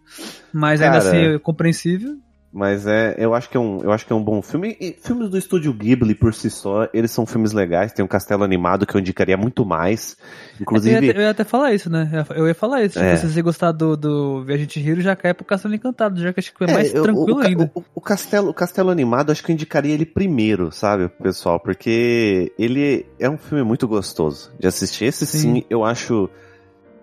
Mas 0.52 0.80
ainda 0.80 0.98
Cara, 0.98 1.08
assim 1.10 1.34
é 1.34 1.38
compreensível. 1.38 2.16
Mas 2.56 2.86
é, 2.86 3.14
eu 3.18 3.34
acho 3.34 3.50
que 3.50 3.56
é 3.58 3.60
um, 3.60 3.80
eu 3.82 3.92
acho 3.92 4.06
que 4.06 4.12
é 4.14 4.16
um 4.16 4.24
bom 4.24 4.40
filme. 4.40 4.78
E 4.80 4.96
filmes 4.98 5.28
do 5.28 5.36
estúdio 5.36 5.74
Ghibli 5.74 6.14
por 6.14 6.32
si 6.32 6.48
só, 6.48 6.88
eles 6.94 7.10
são 7.10 7.26
filmes 7.26 7.52
legais. 7.52 7.92
Tem 7.92 8.02
um 8.02 8.08
Castelo 8.08 8.44
Animado 8.44 8.86
que 8.86 8.96
eu 8.96 8.98
indicaria 8.98 9.36
muito 9.36 9.62
mais. 9.66 10.16
Eu 10.18 10.56
ia, 10.56 10.62
Inclusive, 10.62 11.10
até, 11.10 11.18
eu 11.18 11.22
ia 11.22 11.30
até 11.30 11.44
falar 11.44 11.74
isso, 11.74 11.90
né? 11.90 12.24
Eu 12.34 12.48
ia 12.48 12.54
falar 12.54 12.82
isso. 12.82 12.98
É. 12.98 13.14
Tipo, 13.14 13.26
se 13.26 13.34
você 13.34 13.42
gostar 13.42 13.72
do, 13.72 13.94
do 13.94 14.42
Viagem 14.42 14.66
de 14.66 14.80
Hiro, 14.80 15.02
já 15.02 15.14
cai 15.14 15.34
pro 15.34 15.44
Castelo 15.44 15.74
Encantado, 15.74 16.18
já 16.18 16.32
que 16.32 16.40
acho 16.40 16.54
que 16.54 16.64
é 16.64 16.72
mais 16.72 16.94
eu- 16.94 17.02
tranquilo 17.02 17.40
o, 17.40 17.46
ainda. 17.46 17.70
O, 17.74 17.84
o 17.96 18.00
Castelo, 18.00 18.48
o 18.48 18.54
Castelo 18.54 18.88
Animado, 18.88 19.30
acho 19.32 19.44
que 19.44 19.50
eu 19.50 19.54
indicaria 19.54 19.92
ele 19.92 20.06
primeiro, 20.06 20.72
sabe, 20.72 21.10
pessoal? 21.10 21.60
Porque 21.60 22.54
ele 22.58 23.04
é 23.20 23.28
um 23.28 23.36
filme 23.36 23.64
muito 23.64 23.86
gostoso 23.86 24.50
de 24.58 24.66
assistir. 24.66 25.04
Esse 25.04 25.26
sim, 25.26 25.56
Sim. 25.56 25.64
eu 25.68 25.84
acho. 25.84 26.30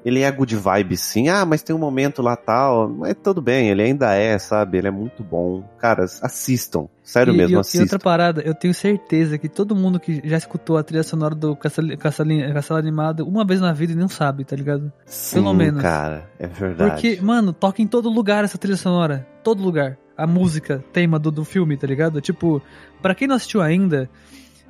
Ele 0.05 0.21
é 0.21 0.29
good 0.31 0.55
vibe, 0.55 0.97
sim. 0.97 1.29
Ah, 1.29 1.45
mas 1.45 1.61
tem 1.63 1.73
um 1.75 1.79
momento 1.79 2.21
lá 2.21 2.35
tal. 2.35 2.89
Mas 2.89 3.15
tudo 3.23 3.41
bem, 3.41 3.69
ele 3.69 3.81
ainda 3.83 4.13
é, 4.13 4.37
sabe? 4.37 4.77
Ele 4.77 4.87
é 4.87 4.91
muito 4.91 5.23
bom. 5.23 5.63
Cara, 5.79 6.03
assistam. 6.03 6.87
Sério 7.01 7.33
E- 7.33 7.37
mesmo, 7.37 7.55
e, 7.55 7.57
e 7.57 7.59
assistam. 7.59 7.81
outra 7.83 7.99
parada, 7.99 8.41
eu 8.41 8.53
tenho 8.53 8.73
certeza 8.73 9.37
que 9.37 9.47
todo 9.47 9.75
mundo 9.75 9.99
que 9.99 10.21
já 10.25 10.37
escutou 10.37 10.77
a 10.77 10.83
trilha 10.83 11.03
sonora 11.03 11.33
do 11.35 11.55
Castelo, 11.55 11.97
Castelo, 11.97 12.53
Castelo 12.53 12.79
Animado 12.79 13.25
uma 13.27 13.45
vez 13.45 13.61
na 13.61 13.71
vida 13.71 13.93
e 13.93 13.95
não 13.95 14.07
sabe, 14.09 14.43
tá 14.43 14.55
ligado? 14.55 14.91
Sim, 15.05 15.35
pelo 15.37 15.53
menos. 15.53 15.81
cara. 15.81 16.29
É 16.39 16.47
verdade. 16.47 16.91
Porque, 16.91 17.19
mano, 17.21 17.53
toca 17.53 17.81
em 17.81 17.87
todo 17.87 18.09
lugar 18.09 18.43
essa 18.43 18.57
trilha 18.57 18.77
sonora. 18.77 19.25
Todo 19.43 19.63
lugar. 19.63 19.97
A 20.17 20.27
música, 20.27 20.83
tema 20.93 21.17
do, 21.17 21.31
do 21.31 21.43
filme, 21.43 21.75
tá 21.75 21.87
ligado? 21.87 22.21
Tipo, 22.21 22.61
pra 23.01 23.15
quem 23.15 23.27
não 23.27 23.35
assistiu 23.35 23.61
ainda, 23.61 24.07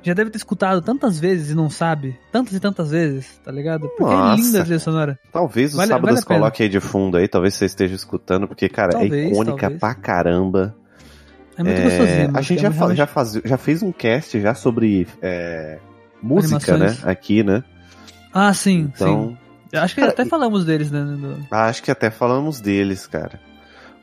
já 0.04 0.14
deve 0.14 0.30
ter 0.30 0.36
escutado 0.36 0.80
tantas 0.82 1.18
vezes 1.18 1.50
e 1.50 1.54
não 1.54 1.68
sabe. 1.70 2.16
Tantas 2.30 2.52
e 2.54 2.60
tantas 2.60 2.90
vezes, 2.90 3.40
tá 3.44 3.50
ligado? 3.50 3.88
Porque 3.88 4.12
é 4.12 4.16
Nossa. 4.16 4.42
linda 4.42 4.58
a 4.60 4.62
trilha 4.62 4.78
sonora. 4.78 5.18
Talvez 5.32 5.70
os 5.72 5.76
Vale- 5.76 5.88
sábados 5.88 6.24
vale 6.24 6.26
coloque 6.40 6.62
aí 6.62 6.68
de 6.68 6.80
fundo 6.80 7.16
aí, 7.16 7.26
talvez 7.26 7.54
você 7.54 7.64
esteja 7.64 7.94
escutando, 7.94 8.46
porque, 8.46 8.68
cara, 8.68 8.90
é 8.92 8.98
Talvez, 9.00 9.30
icônica 9.32 9.56
talvez. 9.60 9.80
pra 9.80 9.94
caramba. 9.94 10.76
É 11.56 11.62
muito 11.62 11.78
É, 11.80 11.84
gostosinho. 11.84 12.30
a 12.36 12.40
gente 12.42 12.58
É 12.58 12.62
já, 12.62 12.68
realmente- 12.70 12.96
já, 12.98 13.06
faz, 13.06 13.32
já 13.44 13.56
fez 13.56 13.82
um 13.82 13.92
cast 13.92 14.40
já 14.40 14.54
sobre 14.54 15.06
é, 15.22 15.78
música, 16.22 16.74
Animações. 16.74 17.02
né? 17.04 17.10
Aqui, 17.10 17.42
né? 17.42 17.62
Ah, 18.32 18.52
sim, 18.52 18.90
Então, 18.94 19.28
sim. 19.72 19.78
Acho 19.78 19.94
que 19.94 20.00
Cara, 20.02 20.12
até 20.12 20.24
falamos 20.24 20.64
deles, 20.64 20.90
né? 20.90 21.00
do- 21.02 21.46
acho 21.50 21.82
que 21.82 21.90
até 21.90 22.08
falamos 22.10 22.60
deles, 22.60 23.06
cara. 23.08 23.40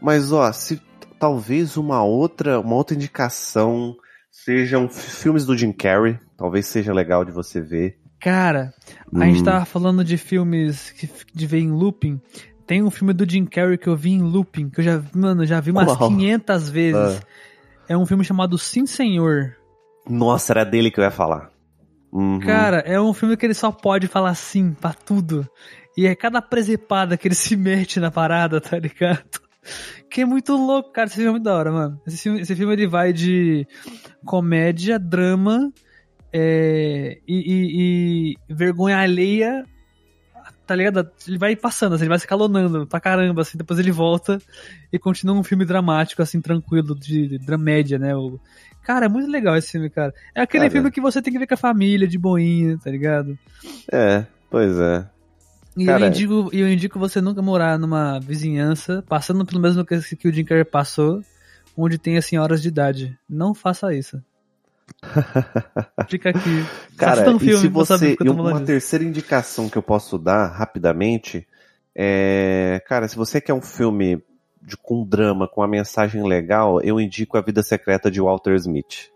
Mas, 0.01 0.31
ó, 0.31 0.51
se 0.51 0.81
talvez 1.19 1.77
uma 1.77 2.03
outra, 2.03 2.59
uma 2.59 2.75
outra 2.75 2.95
indicação 2.95 3.95
sejam 4.31 4.87
filmes 4.89 5.45
do 5.45 5.55
Jim 5.57 5.71
Carrey. 5.71 6.17
Talvez 6.37 6.65
seja 6.65 6.93
legal 6.93 7.23
de 7.25 7.31
você 7.31 7.61
ver. 7.61 7.97
Cara, 8.19 8.73
a 9.13 9.17
Hum. 9.17 9.21
gente 9.25 9.43
tava 9.43 9.65
falando 9.65 10.03
de 10.03 10.17
filmes 10.17 10.91
que, 10.91 11.09
de 11.33 11.45
ver 11.47 11.59
em 11.59 11.71
looping. 11.71 12.19
Tem 12.65 12.81
um 12.81 12.89
filme 12.91 13.13
do 13.13 13.29
Jim 13.29 13.45
Carrey 13.45 13.77
que 13.77 13.87
eu 13.87 13.95
vi 13.95 14.11
em 14.11 14.21
looping, 14.21 14.69
que 14.69 14.79
eu 14.79 14.83
já, 14.83 15.01
mano, 15.13 15.45
já 15.45 15.59
vi 15.59 15.71
umas 15.71 15.87
Uau. 15.87 16.07
500 16.09 16.69
vezes. 16.69 17.21
É 17.89 17.97
um 17.97 18.05
filme 18.05 18.23
chamado 18.23 18.57
Sim 18.57 18.85
Senhor. 18.85 19.57
Nossa, 20.07 20.53
era 20.53 20.63
dele 20.63 20.89
que 20.89 20.99
eu 20.99 21.03
ia 21.03 21.11
falar. 21.11 21.51
Uhum. 22.11 22.39
Cara, 22.39 22.77
é 22.79 22.99
um 23.01 23.13
filme 23.13 23.35
que 23.35 23.45
ele 23.45 23.53
só 23.53 23.71
pode 23.71 24.07
falar 24.07 24.35
sim 24.35 24.73
pra 24.79 24.93
tudo. 24.93 25.47
E 25.97 26.05
é 26.07 26.15
cada 26.15 26.41
presepada 26.41 27.17
que 27.17 27.27
ele 27.27 27.35
se 27.35 27.55
mete 27.57 27.99
na 27.99 28.09
parada, 28.11 28.61
tá 28.61 28.77
ligado? 28.79 29.40
Que 30.09 30.21
é 30.21 30.25
muito 30.25 30.53
louco, 30.55 30.91
cara. 30.91 31.07
Esse 31.07 31.15
filme 31.15 31.29
é 31.29 31.31
muito 31.31 31.43
da 31.43 31.55
hora, 31.55 31.71
mano. 31.71 32.01
Esse 32.05 32.17
filme, 32.17 32.41
esse 32.41 32.55
filme 32.55 32.73
ele 32.73 32.87
vai 32.87 33.13
de 33.13 33.65
comédia, 34.25 34.97
drama 34.99 35.71
é, 36.33 37.19
e, 37.27 37.35
e- 37.37 38.37
e 38.49 38.53
vergonha 38.53 38.97
alheia, 38.97 39.65
tá 40.65 40.75
ligado? 40.75 41.09
Ele 41.27 41.37
vai 41.37 41.55
passando, 41.55 41.93
assim, 41.95 42.03
ele 42.03 42.09
vai 42.09 42.19
se 42.19 42.27
calonando 42.27 42.87
pra 42.87 42.99
caramba, 42.99 43.41
assim, 43.41 43.57
depois 43.57 43.79
ele 43.79 43.91
volta 43.91 44.39
e 44.91 44.97
continua 44.99 45.35
um 45.35 45.43
filme 45.43 45.65
dramático, 45.65 46.21
assim, 46.21 46.41
tranquilo, 46.41 46.95
de, 46.95 47.27
de 47.27 47.37
dramédia, 47.37 47.99
né? 47.99 48.15
O, 48.15 48.39
cara, 48.83 49.05
é 49.05 49.09
muito 49.09 49.29
legal 49.29 49.55
esse 49.57 49.71
filme, 49.71 49.89
cara. 49.89 50.13
É 50.33 50.41
aquele 50.41 50.63
Cara. 50.63 50.71
filme 50.71 50.91
que 50.91 51.01
você 51.01 51.21
tem 51.21 51.31
que 51.33 51.39
ver 51.39 51.47
com 51.47 51.53
a 51.53 51.57
família, 51.57 52.07
de 52.07 52.17
boinha, 52.17 52.77
tá 52.83 52.89
ligado? 52.89 53.37
É, 53.91 54.25
pois 54.49 54.77
é. 54.79 55.05
E 55.75 55.85
Cara, 55.85 56.05
eu, 56.05 56.07
indico, 56.09 56.49
e 56.51 56.59
eu 56.59 56.71
indico 56.71 56.99
você 56.99 57.21
nunca 57.21 57.41
morar 57.41 57.79
numa 57.79 58.19
vizinhança, 58.19 59.03
passando 59.07 59.45
pelo 59.45 59.61
mesmo 59.61 59.85
que, 59.85 59.99
que 60.15 60.27
o 60.27 60.33
Jim 60.33 60.43
Carrey 60.43 60.65
passou, 60.65 61.23
onde 61.77 61.97
tenha 61.97 62.21
senhoras 62.21 62.61
de 62.61 62.67
idade. 62.67 63.17
Não 63.29 63.53
faça 63.53 63.93
isso. 63.93 64.21
Fica 66.09 66.29
aqui. 66.29 66.65
Cara, 66.97 67.31
um 67.31 67.37
e 67.37 67.39
filme 67.39 67.57
se 67.57 67.69
pra 67.69 67.85
saber 67.85 68.17
você. 68.17 68.27
eu 68.27 68.33
Uma 68.33 68.53
disso. 68.53 68.65
terceira 68.65 69.05
indicação 69.05 69.69
que 69.69 69.77
eu 69.77 69.83
posso 69.83 70.17
dar 70.17 70.47
rapidamente 70.47 71.47
é. 71.95 72.81
Cara, 72.87 73.07
se 73.07 73.15
você 73.15 73.39
quer 73.39 73.53
um 73.53 73.61
filme 73.61 74.21
de, 74.61 74.75
com 74.75 75.05
drama, 75.05 75.47
com 75.47 75.61
uma 75.61 75.67
mensagem 75.67 76.23
legal, 76.27 76.81
eu 76.81 76.99
indico 76.99 77.37
A 77.37 77.41
Vida 77.41 77.63
Secreta 77.63 78.11
de 78.11 78.21
Walter 78.21 78.55
Smith. 78.55 79.09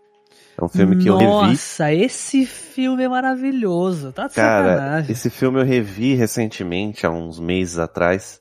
É 0.58 0.64
um 0.64 0.68
filme 0.68 0.96
que 0.96 1.08
eu 1.08 1.16
revi. 1.18 1.30
Nossa, 1.30 1.92
esse 1.92 2.46
filme 2.46 3.02
é 3.04 3.08
maravilhoso. 3.08 4.12
Tá 4.12 4.26
de 4.26 4.34
Cara, 4.34 4.74
sacanagem. 4.76 5.12
esse 5.12 5.28
filme 5.30 5.60
eu 5.60 5.64
revi 5.64 6.14
recentemente, 6.14 7.04
há 7.06 7.10
uns 7.10 7.38
meses 7.38 7.78
atrás. 7.78 8.40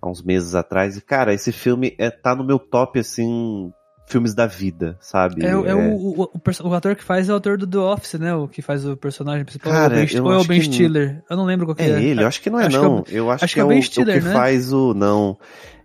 Há 0.00 0.08
uns 0.08 0.22
meses 0.22 0.54
atrás. 0.54 0.96
E, 0.96 1.00
cara, 1.00 1.34
esse 1.34 1.52
filme 1.52 1.94
é, 1.98 2.08
tá 2.10 2.34
no 2.34 2.44
meu 2.44 2.58
top, 2.58 2.98
assim, 3.00 3.70
filmes 4.08 4.32
da 4.32 4.46
vida, 4.46 4.96
sabe? 5.00 5.44
É, 5.44 5.50
é 5.50 5.74
o, 5.74 5.92
o, 5.94 6.22
o, 6.34 6.38
perso- 6.38 6.66
o 6.66 6.72
ator 6.72 6.94
que 6.94 7.02
faz 7.02 7.28
é 7.28 7.32
o 7.32 7.36
ator 7.36 7.58
do 7.58 7.66
The 7.66 7.78
Office, 7.78 8.14
né? 8.14 8.32
O 8.34 8.46
que 8.48 8.62
faz 8.62 8.86
o 8.86 8.96
personagem 8.96 9.44
principal. 9.44 9.72
Cara, 9.72 9.94
é 10.00 10.04
o 10.04 10.06
ben, 10.06 10.16
eu 10.16 10.24
ou 10.24 10.32
é 10.32 10.38
o 10.38 10.44
Ben 10.44 10.62
Stiller. 10.62 11.22
Eu 11.28 11.36
não 11.36 11.44
lembro 11.44 11.66
qual 11.66 11.74
que 11.74 11.82
É 11.82 11.90
é. 11.90 12.02
ele, 12.02 12.22
eu 12.22 12.28
acho 12.28 12.40
que 12.40 12.48
não 12.48 12.60
é 12.60 12.66
Acho 12.66 12.76
é 12.76 12.80
o- 12.80 12.82
não. 12.82 13.04
eu 13.10 13.30
acho, 13.30 13.44
acho 13.44 13.54
que, 13.54 13.60
é 13.60 13.62
é 13.62 13.64
o 13.64 13.66
o, 13.66 13.70
Ben 13.70 13.78
o 13.80 13.82
Stiller, 13.82 14.18
que 14.20 14.28
né? 14.28 14.32
faz 14.32 14.72
o. 14.72 14.94
Não. 14.94 15.36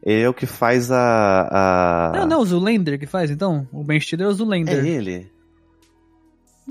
Ele 0.04 0.22
é 0.22 0.30
o 0.30 0.34
que 0.34 0.46
faz 0.46 0.92
a. 0.92 2.12
a... 2.14 2.20
Não, 2.20 2.28
não, 2.28 2.40
o 2.42 2.46
Zoolander 2.46 3.00
que 3.00 3.06
faz, 3.08 3.30
então. 3.32 3.68
O 3.72 3.84
Ben 3.84 4.00
Stiller 4.00 4.26
é 4.28 4.30
o 4.30 4.32
É 4.32 4.36
Zoolander. 4.36 4.86
ele? 4.86 5.31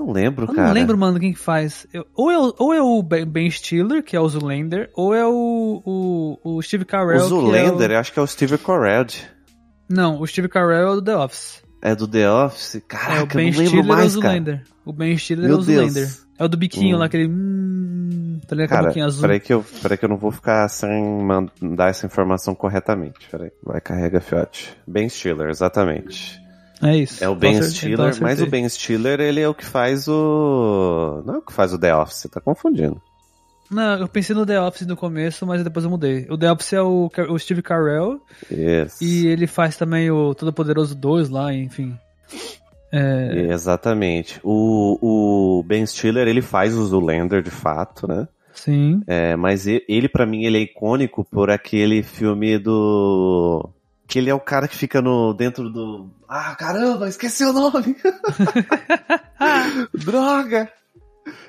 Não 0.01 0.13
lembro, 0.13 0.47
Eu 0.47 0.55
cara. 0.55 0.69
não 0.69 0.75
lembro, 0.75 0.97
mano, 0.97 1.21
quem 1.21 1.33
que 1.35 1.39
faz. 1.39 1.87
Eu- 1.93 2.07
ou, 2.15 2.31
é 2.31 2.39
o, 2.39 2.55
ou 2.59 2.73
é 2.75 2.83
o 2.83 3.03
Ben 3.03 3.51
Stiller, 3.51 4.03
que 4.03 4.17
é 4.17 4.21
o 4.21 4.27
Zoolander, 4.29 4.91
ou 4.95 5.15
é 5.15 5.27
o, 5.27 5.83
o, 5.85 6.57
o 6.57 6.63
Steve 6.63 6.85
O 6.85 6.87
Carell. 6.87 7.21
Zoolander, 7.21 7.89
que 7.89 7.93
é 7.93 7.97
eu 7.97 8.01
acho 8.01 8.13
que 8.13 8.19
é 8.19 8.23
o 8.23 8.27
Steve 8.27 8.57
Carell. 8.59 9.05
o... 9.05 9.93
Não, 9.93 10.21
o 10.21 10.27
Steve 10.27 10.49
Carell 10.49 10.73
é 10.79 10.91
o 10.91 10.95
do 10.97 11.03
The 11.03 11.17
Office. 11.17 11.63
É 11.83 11.95
do 11.95 12.09
The 12.09 12.31
Office? 12.31 12.77
é, 12.77 12.79
o 12.79 12.83
Caraca, 12.83 13.37
Ben 13.37 13.49
eu 13.49 13.53
não 13.53 13.59
lembro 13.61 13.67
Stiller 13.67 13.79
é 13.79 13.83
o 13.85 13.89
mais, 13.89 14.17
cara. 14.17 14.63
O 14.87 14.93
Ben 14.93 15.19
Stiller 15.19 15.47
Meu 15.47 15.57
é 15.57 15.59
o 15.59 15.63
Zoolander. 15.63 15.93
Deus. 15.93 16.27
É 16.39 16.45
o 16.45 16.49
do 16.49 16.57
biquinho 16.57 16.97
Hum. 16.97 17.01
lá, 17.01 17.05
aquele. 17.07 17.29
Hum, 17.29 18.41
tá 18.49 18.57
ligado? 18.57 18.71
Cara, 18.71 18.87
boquinha 18.89 19.05
azul. 19.05 19.21
peraí 19.21 19.41
que, 19.41 19.53
eu, 19.53 19.65
peraí 19.83 19.99
que 19.99 20.05
eu 20.07 20.09
não 20.09 20.17
vou 20.17 20.31
ficar 20.31 20.67
sem 20.69 21.03
mandar 21.23 21.91
essa 21.91 22.07
informação 22.07 22.55
corretamente. 22.55 23.29
Peraí. 23.31 23.51
Vai, 23.63 23.81
carrega, 23.83 24.21
fiote. 24.23 24.75
Ben 24.87 25.07
Stiller, 25.09 25.51
exatamente. 25.51 26.41
É 26.83 26.97
isso. 26.97 27.23
É 27.23 27.29
o 27.29 27.35
Ben 27.35 27.63
Stiller, 27.63 28.09
então 28.09 28.21
mas 28.23 28.41
o. 28.41 28.47
Ben 28.47 28.69
Stiller, 28.69 29.21
ele 29.21 29.41
é 29.41 29.49
o 29.49 29.55
que 29.55 29.65
faz 29.65 30.09
o... 30.09 31.23
Não 31.27 31.35
é 31.35 31.39
o 31.39 31.43
que 31.43 31.53
faz 31.53 31.73
o 31.73 31.79
The 31.79 31.95
Office, 31.95 32.17
você 32.19 32.29
tá 32.29 32.41
confundindo. 32.41 33.01
Não, 33.71 33.99
eu 33.99 34.09
pensei 34.09 34.35
no 34.35 34.45
The 34.45 34.61
Office 34.61 34.87
no 34.87 34.97
começo, 34.97 35.47
mas 35.47 35.63
depois 35.63 35.85
eu 35.85 35.91
mudei. 35.91 36.27
O 36.29 36.37
The 36.37 36.51
Office 36.51 36.73
é 36.73 36.83
o, 36.83 37.09
o 37.29 37.39
Steve 37.39 37.63
Carell 37.63 38.21
Isso. 38.51 39.03
e 39.03 39.29
ele 39.29 39.47
faz 39.47 39.77
também 39.77 40.11
o 40.11 40.35
Todo 40.35 40.53
Poderoso 40.53 40.95
2 40.97 41.29
lá, 41.29 41.55
enfim. 41.55 41.97
É, 42.93 43.47
Exatamente. 43.51 44.41
O, 44.43 44.99
o 45.01 45.63
Ben 45.63 45.87
Stiller, 45.87 46.27
ele 46.27 46.43
faz 46.43 46.75
o 46.75 46.85
Zoolander, 46.85 47.43
de 47.43 47.51
fato, 47.51 48.09
né? 48.09 48.27
sim. 48.53 49.03
É, 49.07 49.37
mas 49.37 49.67
ele, 49.67 50.09
pra 50.09 50.27
mim, 50.27 50.45
ele 50.45 50.59
é 50.59 50.63
icônico 50.63 51.25
por 51.25 51.51
aquele 51.51 52.03
filme 52.03 52.59
do... 52.59 53.71
Que 54.11 54.19
ele 54.19 54.29
é 54.29 54.35
o 54.35 54.41
cara 54.41 54.67
que 54.69 54.77
fica 54.77 55.01
no 55.01 55.33
dentro 55.33 55.71
do... 55.71 56.11
Ah, 56.29 56.55
caramba, 56.57 57.09
esqueci 57.09 57.45
o 57.45 57.53
nome! 57.53 57.97
Droga! 59.95 60.69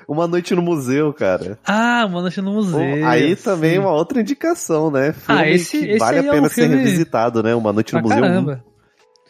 Uma 0.06 0.26
noite 0.28 0.54
no 0.54 0.62
museu, 0.62 1.12
cara. 1.12 1.58
Ah, 1.66 2.04
Uma 2.06 2.20
Noite 2.20 2.40
no 2.40 2.52
Museu. 2.52 3.06
Aí 3.06 3.34
também 3.34 3.72
sim. 3.72 3.78
uma 3.78 3.90
outra 3.92 4.20
indicação, 4.20 4.90
né? 4.90 5.12
Filme 5.12 5.40
Ah, 5.40 5.48
esse- 5.48 5.78
que 5.78 5.86
esse 5.90 5.98
vale 5.98 6.18
a 6.18 6.22
é 6.22 6.30
pena 6.30 6.46
um 6.46 6.50
ser 6.50 6.62
filme- 6.68 6.76
revisitado, 6.76 7.42
né? 7.42 7.54
Uma 7.54 7.72
noite 7.72 7.92
no 7.94 8.00
Pra 8.00 8.08
museu, 8.08 8.22
caramba. 8.22 8.64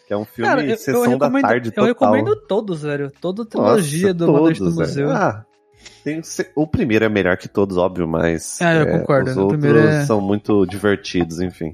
que 0.07 0.13
é 0.13 0.17
um 0.17 0.25
filme 0.25 0.49
Cara, 0.49 0.61
eu, 0.63 0.69
eu 0.71 0.77
sessão 0.77 1.01
recomendo, 1.03 1.41
da 1.41 1.47
tarde 1.47 1.67
eu 1.69 1.71
total. 1.73 1.87
recomendo 1.87 2.35
todos, 2.47 2.81
velho. 2.83 3.11
Toda 3.21 3.43
a 3.43 3.45
trilogia 3.45 4.07
Nossa, 4.07 4.13
do 4.13 4.29
Uma 4.29 4.39
Noite 4.41 4.59
no 4.61 4.65
todos, 4.73 4.89
Museu. 4.89 5.11
Ah, 5.11 5.45
tem 6.03 6.21
o 6.55 6.67
primeiro 6.67 7.05
é 7.05 7.09
melhor 7.09 7.37
que 7.37 7.47
todos, 7.47 7.77
óbvio, 7.77 8.07
mas 8.07 8.59
Ah, 8.61 8.73
eu 8.75 8.81
é, 8.83 8.99
concordo, 8.99 9.31
os 9.31 9.37
o 9.37 9.41
outros 9.45 9.63
é- 9.75 10.05
são 10.05 10.19
muito 10.21 10.65
divertidos, 10.65 11.39
enfim. 11.39 11.73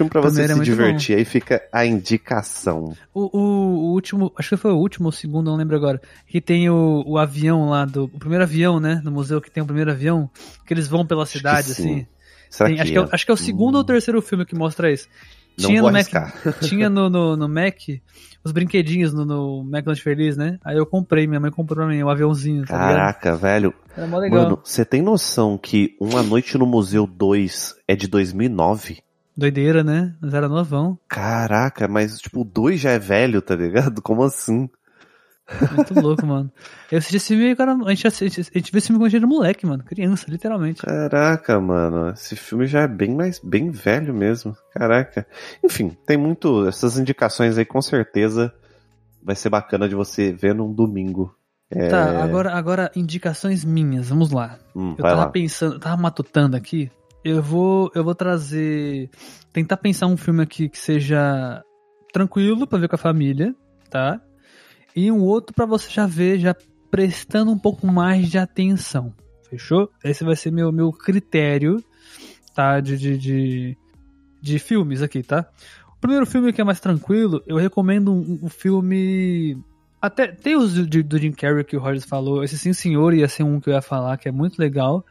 Filme 0.00 0.10
pra 0.10 0.20
você 0.20 0.42
é 0.42 0.48
se 0.48 0.60
divertir, 0.60 1.16
aí 1.16 1.24
fica 1.24 1.62
a 1.72 1.84
indicação. 1.86 2.94
O, 3.14 3.38
o, 3.38 3.40
o 3.40 3.92
último, 3.92 4.32
acho 4.38 4.48
que 4.50 4.56
foi 4.56 4.72
o 4.72 4.76
último 4.78 5.06
ou 5.06 5.10
o 5.10 5.12
segundo, 5.12 5.50
não 5.50 5.56
lembro 5.56 5.76
agora. 5.76 6.00
Que 6.26 6.40
tem 6.40 6.68
o, 6.70 7.02
o 7.06 7.18
avião 7.18 7.68
lá, 7.68 7.84
do, 7.84 8.04
o 8.04 8.18
primeiro 8.18 8.44
avião, 8.44 8.80
né? 8.80 9.00
No 9.04 9.10
museu 9.10 9.40
que 9.40 9.50
tem 9.50 9.62
o 9.62 9.66
primeiro 9.66 9.90
avião. 9.90 10.30
Que 10.66 10.72
eles 10.74 10.88
vão 10.88 11.06
pela 11.06 11.22
Acho 11.24 11.32
cidade, 11.32 11.74
sim. 11.74 11.82
assim. 11.82 12.06
Será 12.48 12.68
Tem- 12.68 12.76
que, 12.76 12.82
acho, 12.82 12.92
que 12.92 12.98
é, 12.98 13.00
o- 13.02 13.08
acho 13.12 13.24
que 13.24 13.30
é 13.30 13.34
o 13.34 13.36
segundo 13.36 13.74
Hum. 13.76 13.78
ou 13.78 13.84
terceiro 13.84 14.20
filme 14.22 14.44
que 14.44 14.54
mostra 14.54 14.90
isso. 14.92 15.06
Não 15.58 15.68
tinha 15.68 15.82
vou 15.82 15.90
no 15.90 15.98
Mac, 15.98 16.08
tinha 16.62 16.88
no, 16.88 17.10
no, 17.10 17.36
no 17.36 17.48
Mac 17.48 17.76
os 18.42 18.52
brinquedinhos 18.52 19.12
no, 19.12 19.24
no 19.26 19.60
McDonald's 19.64 20.02
Feliz, 20.02 20.36
né? 20.36 20.58
Aí 20.64 20.76
eu 20.76 20.86
comprei, 20.86 21.26
minha 21.26 21.38
mãe 21.40 21.50
comprou 21.50 21.76
pra 21.76 21.86
mim, 21.86 22.02
o 22.02 22.08
aviãozinho, 22.08 22.64
tá 22.64 22.72
ligado? 22.74 22.88
Caraca, 22.96 23.36
velho. 23.36 23.74
Era 23.96 24.06
mó 24.06 24.16
legal. 24.18 24.44
Mano, 24.44 24.58
você 24.64 24.84
tem 24.84 25.02
noção 25.02 25.58
que 25.58 25.94
Uma 26.00 26.22
Noite 26.22 26.56
no 26.56 26.64
Museu 26.64 27.06
2 27.06 27.74
é 27.86 27.94
de 27.94 28.08
2009? 28.08 28.98
Doideira, 29.40 29.82
né? 29.82 30.14
Mas 30.20 30.34
era 30.34 30.48
novão. 30.48 30.98
Caraca, 31.08 31.88
mas 31.88 32.18
tipo, 32.18 32.42
o 32.42 32.44
2 32.44 32.78
já 32.78 32.90
é 32.90 32.98
velho, 32.98 33.40
tá 33.40 33.56
ligado? 33.56 34.00
Como 34.02 34.22
assim? 34.22 34.68
Muito 35.74 35.98
louco, 35.98 36.24
mano. 36.24 36.52
Eu 36.92 36.98
assisti 36.98 37.16
esse 37.16 37.28
filme, 37.34 37.56
cara, 37.56 37.72
a 37.74 37.88
gente, 37.94 38.06
a 38.06 38.10
gente 38.10 38.70
viu 38.70 38.78
esse 38.78 38.86
filme 38.86 39.00
quando 39.00 39.06
a 39.06 39.08
gente 39.08 39.16
era 39.16 39.26
moleque, 39.26 39.66
mano. 39.66 39.82
Criança, 39.82 40.26
literalmente. 40.30 40.80
Caraca, 40.82 41.58
mano, 41.58 42.10
esse 42.10 42.36
filme 42.36 42.66
já 42.66 42.82
é 42.82 42.88
bem 42.88 43.14
mais 43.16 43.40
bem 43.42 43.70
velho 43.70 44.14
mesmo. 44.14 44.56
Caraca. 44.72 45.26
Enfim, 45.64 45.96
tem 46.06 46.16
muito 46.16 46.68
essas 46.68 46.96
indicações 46.98 47.58
aí 47.58 47.64
com 47.64 47.82
certeza 47.82 48.54
vai 49.22 49.34
ser 49.34 49.48
bacana 49.50 49.88
de 49.88 49.94
você 49.94 50.32
ver 50.32 50.54
num 50.54 50.72
domingo. 50.72 51.34
É, 51.68 51.88
Tá, 51.88 52.22
agora, 52.22 52.52
agora 52.52 52.90
indicações 52.94 53.64
minhas, 53.64 54.08
vamos 54.08 54.30
lá. 54.30 54.58
hum, 54.76 54.94
Eu 54.96 55.02
tava 55.02 55.22
lá. 55.22 55.26
pensando, 55.30 55.74
eu 55.74 55.80
tava 55.80 56.00
matutando 56.00 56.56
aqui. 56.56 56.90
Eu 57.22 57.42
vou, 57.42 57.90
eu 57.94 58.02
vou 58.02 58.14
trazer, 58.14 59.10
tentar 59.52 59.76
pensar 59.76 60.06
um 60.06 60.16
filme 60.16 60.42
aqui 60.42 60.68
que 60.68 60.78
seja 60.78 61.62
tranquilo 62.12 62.66
pra 62.66 62.78
ver 62.78 62.88
com 62.88 62.96
a 62.96 62.98
família, 62.98 63.54
tá? 63.90 64.20
E 64.96 65.10
um 65.12 65.20
outro 65.20 65.54
pra 65.54 65.66
você 65.66 65.90
já 65.90 66.06
ver, 66.06 66.38
já 66.38 66.54
prestando 66.90 67.50
um 67.50 67.58
pouco 67.58 67.86
mais 67.86 68.28
de 68.30 68.38
atenção. 68.38 69.14
Fechou? 69.48 69.90
Esse 70.02 70.24
vai 70.24 70.34
ser 70.34 70.50
meu, 70.50 70.72
meu 70.72 70.92
critério, 70.92 71.84
tá? 72.54 72.80
De, 72.80 72.96
de, 72.96 73.18
de, 73.18 73.78
de 74.40 74.58
filmes 74.58 75.02
aqui, 75.02 75.22
tá? 75.22 75.46
O 75.96 76.00
primeiro 76.00 76.24
filme 76.24 76.52
que 76.52 76.60
é 76.60 76.64
mais 76.64 76.80
tranquilo, 76.80 77.42
eu 77.46 77.56
recomendo 77.56 78.12
um, 78.12 78.40
um 78.44 78.48
filme. 78.48 79.58
Até 80.00 80.28
tem 80.28 80.56
os 80.56 80.72
do, 80.72 81.02
do 81.02 81.18
Jim 81.18 81.32
Carrey 81.32 81.64
que 81.64 81.76
o 81.76 81.80
Rogers 81.80 82.06
falou. 82.06 82.42
Esse 82.42 82.56
Sim 82.56 82.72
Senhor 82.72 83.12
ia 83.12 83.28
ser 83.28 83.42
um 83.42 83.60
que 83.60 83.68
eu 83.68 83.74
ia 83.74 83.82
falar, 83.82 84.16
que 84.16 84.26
é 84.26 84.32
muito 84.32 84.58
legal, 84.58 85.04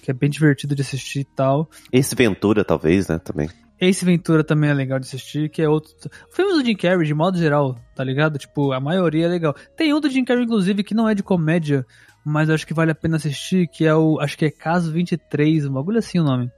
que 0.00 0.10
é 0.10 0.14
bem 0.14 0.30
divertido 0.30 0.74
de 0.74 0.82
assistir 0.82 1.20
e 1.20 1.24
tal. 1.24 1.68
Esse 1.92 2.14
Ventura, 2.14 2.64
talvez, 2.64 3.08
né? 3.08 3.18
Também. 3.18 3.48
Ace 3.80 4.04
Ventura 4.04 4.44
também 4.44 4.68
é 4.68 4.74
legal 4.74 4.98
de 4.98 5.06
assistir, 5.06 5.48
que 5.48 5.62
é 5.62 5.68
outro. 5.68 5.94
Filmes 6.30 6.54
do 6.54 6.64
Jim 6.64 6.76
Carrey, 6.76 7.06
de 7.06 7.14
modo 7.14 7.38
geral, 7.38 7.78
tá 7.96 8.04
ligado? 8.04 8.38
Tipo, 8.38 8.72
a 8.72 8.80
maioria 8.80 9.24
é 9.24 9.28
legal. 9.28 9.54
Tem 9.74 9.94
um 9.94 10.00
do 10.00 10.10
Jim 10.10 10.22
Carrey, 10.22 10.44
inclusive, 10.44 10.84
que 10.84 10.92
não 10.94 11.08
é 11.08 11.14
de 11.14 11.22
comédia, 11.22 11.86
mas 12.22 12.50
acho 12.50 12.66
que 12.66 12.74
vale 12.74 12.90
a 12.90 12.94
pena 12.94 13.16
assistir, 13.16 13.68
que 13.68 13.86
é 13.86 13.94
o. 13.94 14.20
Acho 14.20 14.36
que 14.36 14.44
é 14.44 14.50
Caso 14.50 14.92
23, 14.92 15.64
um 15.64 15.72
bagulho 15.72 15.98
assim 15.98 16.18
o 16.18 16.24
nome. 16.24 16.50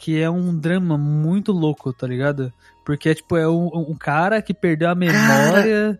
que 0.00 0.20
é 0.20 0.28
um 0.28 0.56
drama 0.56 0.98
muito 0.98 1.52
louco, 1.52 1.92
tá 1.92 2.06
ligado? 2.08 2.52
Porque, 2.84 3.14
tipo, 3.14 3.36
é 3.36 3.48
um, 3.48 3.68
um 3.74 3.96
cara 3.96 4.42
que 4.42 4.52
perdeu 4.52 4.90
a 4.90 4.94
memória, 4.96 5.96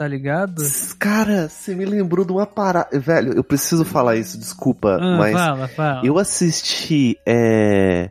tá 0.00 0.08
ligado? 0.08 0.62
Cara, 0.98 1.46
você 1.46 1.74
me 1.74 1.84
lembrou 1.84 2.24
de 2.24 2.32
uma 2.32 2.46
parada. 2.46 2.98
Velho, 2.98 3.34
eu 3.34 3.44
preciso 3.44 3.84
falar 3.84 4.16
isso, 4.16 4.38
desculpa, 4.38 4.96
Ah, 4.98 5.18
mas 5.18 5.34
fala, 5.34 5.68
fala. 5.68 6.06
eu 6.06 6.16
assisti. 6.18 7.18
É... 7.26 8.10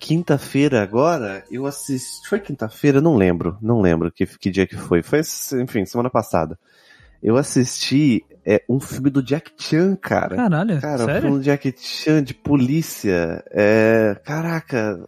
Quinta-feira 0.00 0.82
agora, 0.82 1.44
eu 1.48 1.64
assisti. 1.64 2.28
Foi 2.28 2.40
quinta-feira? 2.40 3.00
Não 3.00 3.14
lembro. 3.16 3.56
Não 3.62 3.80
lembro 3.80 4.10
que, 4.10 4.26
que 4.26 4.50
dia 4.50 4.66
que 4.66 4.76
foi. 4.76 5.00
Foi, 5.00 5.20
enfim, 5.62 5.84
semana 5.86 6.10
passada. 6.10 6.58
Eu 7.22 7.36
assisti 7.36 8.24
é, 8.44 8.62
um 8.68 8.80
filme 8.80 9.08
do 9.08 9.22
Jack 9.22 9.52
Chan, 9.56 9.94
cara. 9.96 10.34
Caralho, 10.34 10.80
Cara, 10.80 11.02
um 11.02 11.06
sério? 11.06 11.20
filme 11.22 11.38
do 11.38 11.42
Jack 11.44 11.72
Chan 11.78 12.22
de 12.24 12.34
polícia. 12.34 13.44
É. 13.52 14.16
Caraca. 14.24 15.00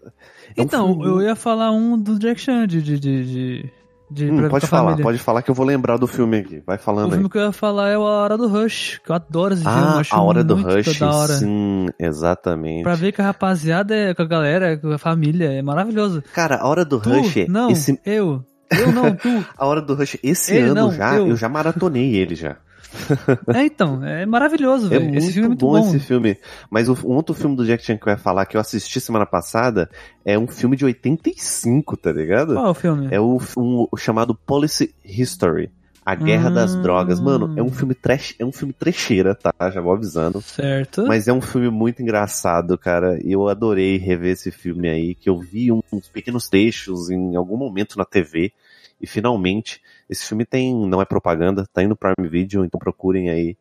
É 0.57 0.61
um 0.61 0.65
Então, 0.65 0.87
filme- 0.95 1.07
eu 1.07 1.23
ia 1.23 1.35
falar 1.35 1.73
um 1.73 1.99
do 1.99 2.19
Jack 2.21 2.41
Chan, 2.41 2.67
de, 2.69 2.81
de, 2.81 2.99
de 2.99 3.71
Hum, 4.11 4.49
pode 4.49 4.67
falar, 4.67 4.83
família. 4.85 5.03
pode 5.03 5.19
falar 5.19 5.43
que 5.43 5.51
eu 5.51 5.55
vou 5.55 5.67
lembrar 5.67 5.97
do 5.99 6.07
filme 6.07 6.39
aqui. 6.39 6.63
Vai 6.67 6.77
O 6.77 6.81
falando 6.81 7.07
aí. 7.07 7.13
filme 7.13 7.29
que 7.29 7.37
eu 7.39 7.43
ia 7.43 7.53
falar 7.53 7.91
é 7.91 7.95
A 7.95 8.01
Hora 8.01 8.37
do 8.39 8.49
Rush, 8.49 9.01
que 9.05 9.11
eu 9.11 9.15
adoro 9.15 9.55
esse 9.55 9.63
filme, 9.63 9.79
eu 9.79 9.85
Ah, 9.87 10.03
a 10.11 10.23
hora 10.23 10.43
do 10.45 10.55
Rush, 10.55 11.03
hora. 11.03 11.33
sim, 11.35 11.87
exatamente. 11.99 12.83
Pra 12.85 12.95
ver 12.95 13.13
que 13.13 13.21
a 13.21 13.25
rapaziada 13.25 13.95
é 13.95 14.15
com 14.15 14.23
a 14.23 14.27
galera, 14.27 14.77
com 14.79 14.91
a 14.93 14.99
família, 14.99 15.53
é 15.53 15.61
maravilhoso. 15.63 16.23
Cara, 16.35 16.57
a 16.57 16.67
hora 16.67 16.85
do 16.85 16.99
Tu, 17.01 17.11
Rush, 17.11 17.47
não, 17.49 17.71
esse, 17.71 18.01
eu. 18.05 18.45
Eu 18.71 18.93
não, 18.93 19.15
tu. 19.15 19.29
a 19.57 19.67
hora 19.67 19.81
do 19.83 19.95
Rush, 19.95 20.19
esse 20.23 20.53
Ele 20.55 20.67
ano 20.71 20.75
não, 20.75 20.93
já, 20.93 21.15
eu. 21.17 21.29
eu. 21.29 21.37
já 21.37 21.49
maratonei 21.49 22.15
ele 22.17 22.35
já. 22.35 22.57
É, 23.55 23.65
então, 23.65 24.05
é 24.05 24.25
maravilhoso, 24.27 24.87
É 24.87 24.91
velho. 24.99 25.05
muito, 25.05 25.19
Esse 25.19 25.33
filme 25.33 25.45
é 25.47 25.49
muito 25.49 25.61
bom, 25.67 25.73
bom. 25.73 25.89
esse 25.89 25.99
filme. 26.01 26.37
Mas 26.71 26.89
o, 26.89 26.95
um 27.07 27.13
outro 27.15 27.35
filme 27.35 27.55
do 27.57 27.65
Jack 27.67 27.85
Chan 27.85 27.97
que 27.97 28.09
eu 28.09 28.13
ia 28.13 28.19
falar, 28.19 28.47
que 28.47 28.57
eu 28.57 28.61
assisti 28.61 29.01
semana 29.01 29.27
passada, 29.27 29.89
é 30.25 30.39
um 30.39 30.47
filme 30.47 30.77
de 30.77 30.85
85, 30.85 31.97
tá 31.97 32.13
ligado? 32.13 32.55
Qual 32.55 32.67
é 32.67 32.71
o 32.71 32.75
filme? 32.75 33.09
É 33.11 33.21
o, 33.21 33.39
um- 33.57 33.87
o 33.91 33.97
chamado 33.97 34.35
Policy 34.35 34.95
History. 35.05 35.71
A 36.05 36.15
Guerra 36.15 36.49
das 36.51 36.75
Hum. 36.75 36.81
Drogas. 36.81 37.21
Mano, 37.21 37.53
é 37.55 37.63
um 37.63 37.71
filme 37.71 37.95
trash, 37.95 38.35
é 38.39 38.45
um 38.45 38.51
filme 38.53 38.73
trecheira, 38.73 39.35
tá? 39.35 39.53
Já 39.71 39.79
vou 39.83 39.93
avisando. 39.93 40.41
Certo. 40.41 41.05
Mas 41.07 41.29
é 41.29 41.33
um 41.35 41.41
filme 41.43 41.69
muito 41.69 42.01
engraçado, 42.01 42.79
cara. 42.79 43.19
E 43.23 43.31
eu 43.33 43.47
adorei 43.47 43.99
rever 43.99 44.33
esse 44.33 44.51
filme 44.51 44.89
aí, 44.89 45.15
que 45.15 45.29
eu 45.29 45.39
vi 45.39 45.71
uns 45.71 46.09
pequenos 46.11 46.49
trechos 46.49 47.11
em 47.11 47.37
algum 47.37 47.59
momento 47.59 47.99
na 47.99 48.07
TV. 48.07 48.53
E 49.01 49.07
finalmente, 49.07 49.81
esse 50.09 50.27
filme 50.27 50.45
tem, 50.45 50.75
não 50.75 51.01
é 51.01 51.05
propaganda, 51.05 51.67
tá 51.73 51.83
indo 51.83 51.91
no 51.91 51.97
Prime 51.97 52.29
Video, 52.29 52.65
então 52.65 52.79
procurem 52.79 53.31
aí. 53.31 53.57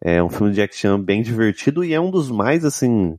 É 0.00 0.22
um 0.22 0.28
filme 0.28 0.52
de 0.52 0.60
action 0.62 0.98
bem 0.98 1.22
divertido 1.22 1.82
e 1.82 1.92
é 1.94 2.00
um 2.00 2.10
dos 2.10 2.30
mais, 2.30 2.64
assim, 2.64 3.18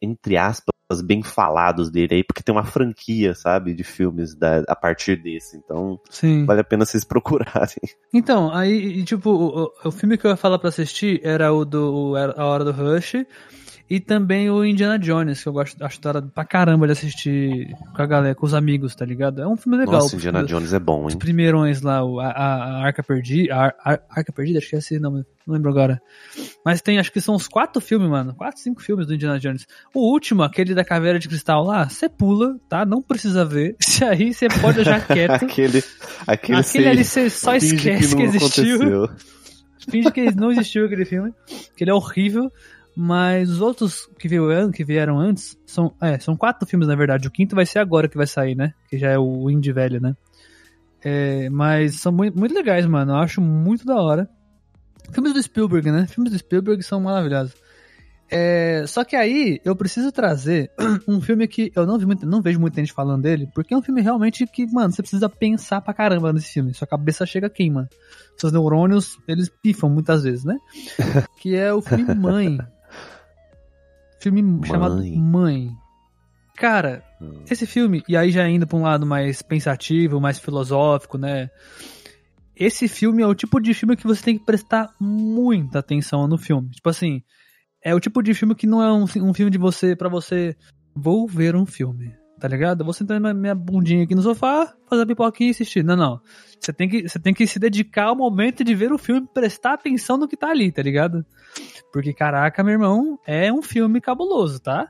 entre 0.00 0.36
aspas, 0.36 0.72
bem 1.04 1.22
falados 1.22 1.90
dele 1.90 2.16
aí, 2.16 2.24
porque 2.24 2.42
tem 2.42 2.54
uma 2.54 2.64
franquia, 2.64 3.34
sabe, 3.34 3.74
de 3.74 3.84
filmes 3.84 4.34
da- 4.34 4.64
a 4.68 4.76
partir 4.76 5.16
desse. 5.16 5.56
Então, 5.56 5.98
Sim. 6.10 6.44
vale 6.46 6.60
a 6.60 6.64
pena 6.64 6.84
vocês 6.84 7.04
procurarem. 7.06 7.76
Então, 8.12 8.52
aí, 8.52 9.02
tipo, 9.04 9.30
o, 9.30 9.72
o- 9.84 9.90
filme 9.90 10.16
que 10.18 10.26
eu 10.26 10.30
ia 10.30 10.36
falar 10.36 10.58
pra 10.58 10.68
assistir 10.68 11.20
era 11.22 11.52
o 11.52 11.64
do 11.64 12.14
A 12.16 12.44
Hora 12.46 12.64
do 12.64 12.72
Rush 12.72 13.24
e 13.88 14.00
também 14.00 14.48
o 14.50 14.64
Indiana 14.64 14.98
Jones, 14.98 15.42
que 15.42 15.48
eu 15.48 15.52
gosto, 15.52 15.82
acho 15.84 16.00
da 16.00 16.08
hora 16.10 16.22
pra 16.22 16.44
caramba 16.44 16.86
de 16.86 16.92
assistir 16.92 17.68
com 17.94 18.00
a 18.02 18.06
galera, 18.06 18.34
com 18.34 18.46
os 18.46 18.54
amigos, 18.54 18.94
tá 18.94 19.04
ligado? 19.04 19.42
É 19.42 19.46
um 19.46 19.56
filme 19.56 19.76
legal. 19.78 19.94
Nossa, 20.00 20.16
Indiana 20.16 20.42
Os- 20.42 20.46
Jones 20.48 20.72
é 20.72 20.78
bom, 20.78 21.04
Os 21.04 21.12
hein? 21.12 21.18
primeirões 21.18 21.82
lá, 21.82 21.98
a, 22.00 22.02
a, 22.02 22.54
a 22.80 22.86
Arca 22.86 23.02
Perdida, 23.02 23.54
a, 23.54 23.66
a- 23.94 24.00
Arca 24.10 24.32
Perdida, 24.32 24.58
acho 24.58 24.70
que 24.70 24.76
é 24.76 24.78
esse 24.78 24.98
nome, 24.98 25.24
não 25.46 25.54
lembro 25.54 25.70
agora. 25.70 26.00
Mas 26.64 26.80
tem, 26.80 26.98
acho 26.98 27.12
que 27.12 27.20
são 27.20 27.34
uns 27.34 27.46
quatro 27.46 27.80
filmes, 27.80 28.08
mano, 28.08 28.34
quatro, 28.34 28.58
cinco 28.60 28.80
filmes 28.82 29.06
do 29.06 29.14
Indiana 29.14 29.38
Jones. 29.38 29.66
O 29.94 30.10
último, 30.10 30.42
aquele 30.42 30.74
da 30.74 30.84
caveira 30.84 31.18
de 31.18 31.28
cristal 31.28 31.62
lá, 31.62 31.86
você 31.88 32.08
pula, 32.08 32.56
tá? 32.68 32.86
Não 32.86 33.02
precisa 33.02 33.44
ver. 33.44 33.76
Se 33.82 34.02
aí 34.04 34.32
você 34.32 34.48
pode 34.48 34.76
deixar 34.76 35.06
quieto. 35.06 35.44
aquele, 35.44 35.82
aquele, 36.26 36.58
Aquele 36.58 36.88
ali 36.88 37.04
você 37.04 37.28
só 37.28 37.54
esquece 37.54 38.08
que, 38.08 38.14
não 38.16 38.24
existiu. 38.24 38.76
aconteceu. 38.76 39.08
Finge 39.90 40.10
que 40.10 40.34
não 40.34 40.50
existiu 40.50 40.86
aquele 40.86 41.04
filme, 41.04 41.30
que 41.76 41.84
ele 41.84 41.90
é 41.90 41.94
horrível. 41.94 42.50
Mas 42.96 43.50
os 43.50 43.60
outros 43.60 44.08
que, 44.18 44.28
veio, 44.28 44.70
que 44.70 44.84
vieram 44.84 45.18
antes 45.18 45.58
são, 45.66 45.94
é, 46.00 46.18
são 46.18 46.36
quatro 46.36 46.66
filmes, 46.66 46.86
na 46.86 46.94
verdade. 46.94 47.26
O 47.26 47.30
quinto 47.30 47.56
vai 47.56 47.66
ser 47.66 47.80
agora 47.80 48.08
que 48.08 48.16
vai 48.16 48.26
sair, 48.26 48.54
né? 48.54 48.72
Que 48.88 48.98
já 48.98 49.10
é 49.10 49.18
o 49.18 49.50
Indie 49.50 49.72
Velho, 49.72 50.00
né? 50.00 50.16
É, 51.02 51.50
mas 51.50 52.00
são 52.00 52.12
muito, 52.12 52.38
muito 52.38 52.54
legais, 52.54 52.86
mano. 52.86 53.12
Eu 53.12 53.16
acho 53.16 53.40
muito 53.40 53.84
da 53.84 53.96
hora. 53.96 54.28
Filmes 55.12 55.34
do 55.34 55.42
Spielberg, 55.42 55.90
né? 55.90 56.06
Filmes 56.06 56.32
do 56.32 56.38
Spielberg 56.38 56.82
são 56.82 57.00
maravilhosos. 57.00 57.54
É, 58.30 58.84
só 58.86 59.04
que 59.04 59.14
aí 59.14 59.60
eu 59.64 59.76
preciso 59.76 60.10
trazer 60.10 60.70
um 61.06 61.20
filme 61.20 61.46
que 61.46 61.70
eu 61.76 61.86
não, 61.86 61.98
vi 61.98 62.06
muito, 62.06 62.26
não 62.26 62.40
vejo 62.40 62.58
muita 62.58 62.80
gente 62.80 62.92
falando 62.92 63.22
dele, 63.22 63.48
porque 63.54 63.74
é 63.74 63.76
um 63.76 63.82
filme 63.82 64.00
realmente 64.00 64.46
que, 64.46 64.66
mano, 64.72 64.92
você 64.92 65.02
precisa 65.02 65.28
pensar 65.28 65.80
pra 65.82 65.92
caramba 65.92 66.32
nesse 66.32 66.52
filme. 66.52 66.72
Sua 66.72 66.86
cabeça 66.86 67.26
chega 67.26 67.50
queima. 67.50 67.88
Seus 68.36 68.52
neurônios, 68.52 69.18
eles 69.28 69.50
pifam 69.62 69.90
muitas 69.90 70.22
vezes, 70.22 70.44
né? 70.44 70.56
que 71.38 71.54
é 71.54 71.72
o 71.72 71.82
filme 71.82 72.14
Mãe. 72.14 72.58
Filme 74.24 74.66
chamado 74.66 75.04
Mãe. 75.16 75.70
Cara, 76.56 77.04
Hum. 77.20 77.42
esse 77.50 77.66
filme, 77.66 78.02
e 78.08 78.16
aí 78.16 78.30
já 78.30 78.48
indo 78.48 78.66
pra 78.66 78.78
um 78.78 78.82
lado 78.82 79.04
mais 79.04 79.42
pensativo, 79.42 80.20
mais 80.20 80.38
filosófico, 80.38 81.18
né? 81.18 81.50
Esse 82.56 82.86
filme 82.88 83.22
é 83.22 83.26
o 83.26 83.34
tipo 83.34 83.60
de 83.60 83.74
filme 83.74 83.96
que 83.96 84.06
você 84.06 84.22
tem 84.22 84.38
que 84.38 84.44
prestar 84.44 84.94
muita 85.00 85.80
atenção 85.80 86.26
no 86.28 86.38
filme. 86.38 86.70
Tipo 86.70 86.88
assim, 86.88 87.22
é 87.82 87.94
o 87.94 88.00
tipo 88.00 88.22
de 88.22 88.32
filme 88.32 88.54
que 88.54 88.66
não 88.66 88.80
é 88.82 88.92
um, 88.92 89.04
um 89.28 89.34
filme 89.34 89.50
de 89.50 89.58
você, 89.58 89.94
pra 89.96 90.08
você, 90.08 90.56
vou 90.94 91.26
ver 91.26 91.54
um 91.56 91.66
filme, 91.66 92.14
tá 92.38 92.48
ligado? 92.48 92.80
Eu 92.80 92.84
Vou 92.84 92.94
sentar 92.94 93.20
na 93.20 93.34
minha 93.34 93.54
bundinha 93.54 94.04
aqui 94.04 94.14
no 94.14 94.22
sofá, 94.22 94.72
fazer 94.88 95.02
a 95.02 95.06
pipoquinha 95.06 95.48
e 95.48 95.50
assistir. 95.50 95.84
Não, 95.84 95.96
não. 95.96 96.20
Você 96.64 96.72
tem 96.72 96.88
que, 96.88 97.06
você 97.06 97.18
tem 97.18 97.34
que 97.34 97.46
se 97.46 97.58
dedicar 97.58 98.04
ao 98.04 98.16
momento 98.16 98.64
de 98.64 98.74
ver 98.74 98.90
o 98.90 98.96
filme, 98.96 99.28
prestar 99.34 99.74
atenção 99.74 100.16
no 100.16 100.26
que 100.26 100.36
tá 100.36 100.48
ali, 100.48 100.72
tá 100.72 100.80
ligado? 100.80 101.24
Porque, 101.92 102.14
caraca, 102.14 102.64
meu 102.64 102.72
irmão, 102.72 103.18
é 103.26 103.52
um 103.52 103.60
filme 103.60 104.00
cabuloso, 104.00 104.58
tá? 104.60 104.88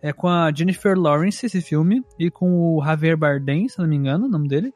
É 0.00 0.10
com 0.10 0.26
a 0.26 0.50
Jennifer 0.52 0.98
Lawrence 0.98 1.44
esse 1.44 1.60
filme 1.60 2.02
e 2.18 2.30
com 2.30 2.76
o 2.76 2.82
Javier 2.82 3.16
Bardem, 3.16 3.68
se 3.68 3.78
não 3.78 3.86
me 3.86 3.94
engano, 3.94 4.24
o 4.24 4.28
nome 4.28 4.48
dele, 4.48 4.72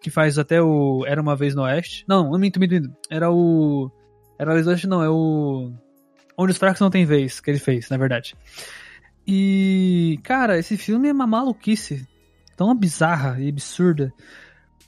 que 0.00 0.08
faz 0.08 0.38
até 0.38 0.62
o 0.62 1.04
Era 1.06 1.20
uma 1.20 1.36
vez 1.36 1.54
no 1.54 1.62
Oeste. 1.62 2.06
Não, 2.08 2.30
não 2.30 2.38
minto, 2.38 2.58
minto, 2.58 2.74
minto. 2.74 2.90
Era 3.10 3.30
o 3.30 3.90
Era 4.38 4.54
no 4.54 4.70
Oeste, 4.70 4.86
não, 4.86 5.02
é 5.02 5.10
o 5.10 5.72
Onde 6.38 6.52
os 6.52 6.58
fracos 6.58 6.80
não 6.80 6.90
têm 6.90 7.04
vez, 7.04 7.38
que 7.38 7.50
ele 7.50 7.58
fez, 7.58 7.90
na 7.90 7.98
verdade. 7.98 8.34
E, 9.26 10.18
cara, 10.22 10.58
esse 10.58 10.76
filme 10.78 11.08
é 11.08 11.12
uma 11.12 11.26
maluquice 11.26 12.06
tão 12.56 12.74
bizarra 12.74 13.38
e 13.38 13.48
absurda. 13.50 14.12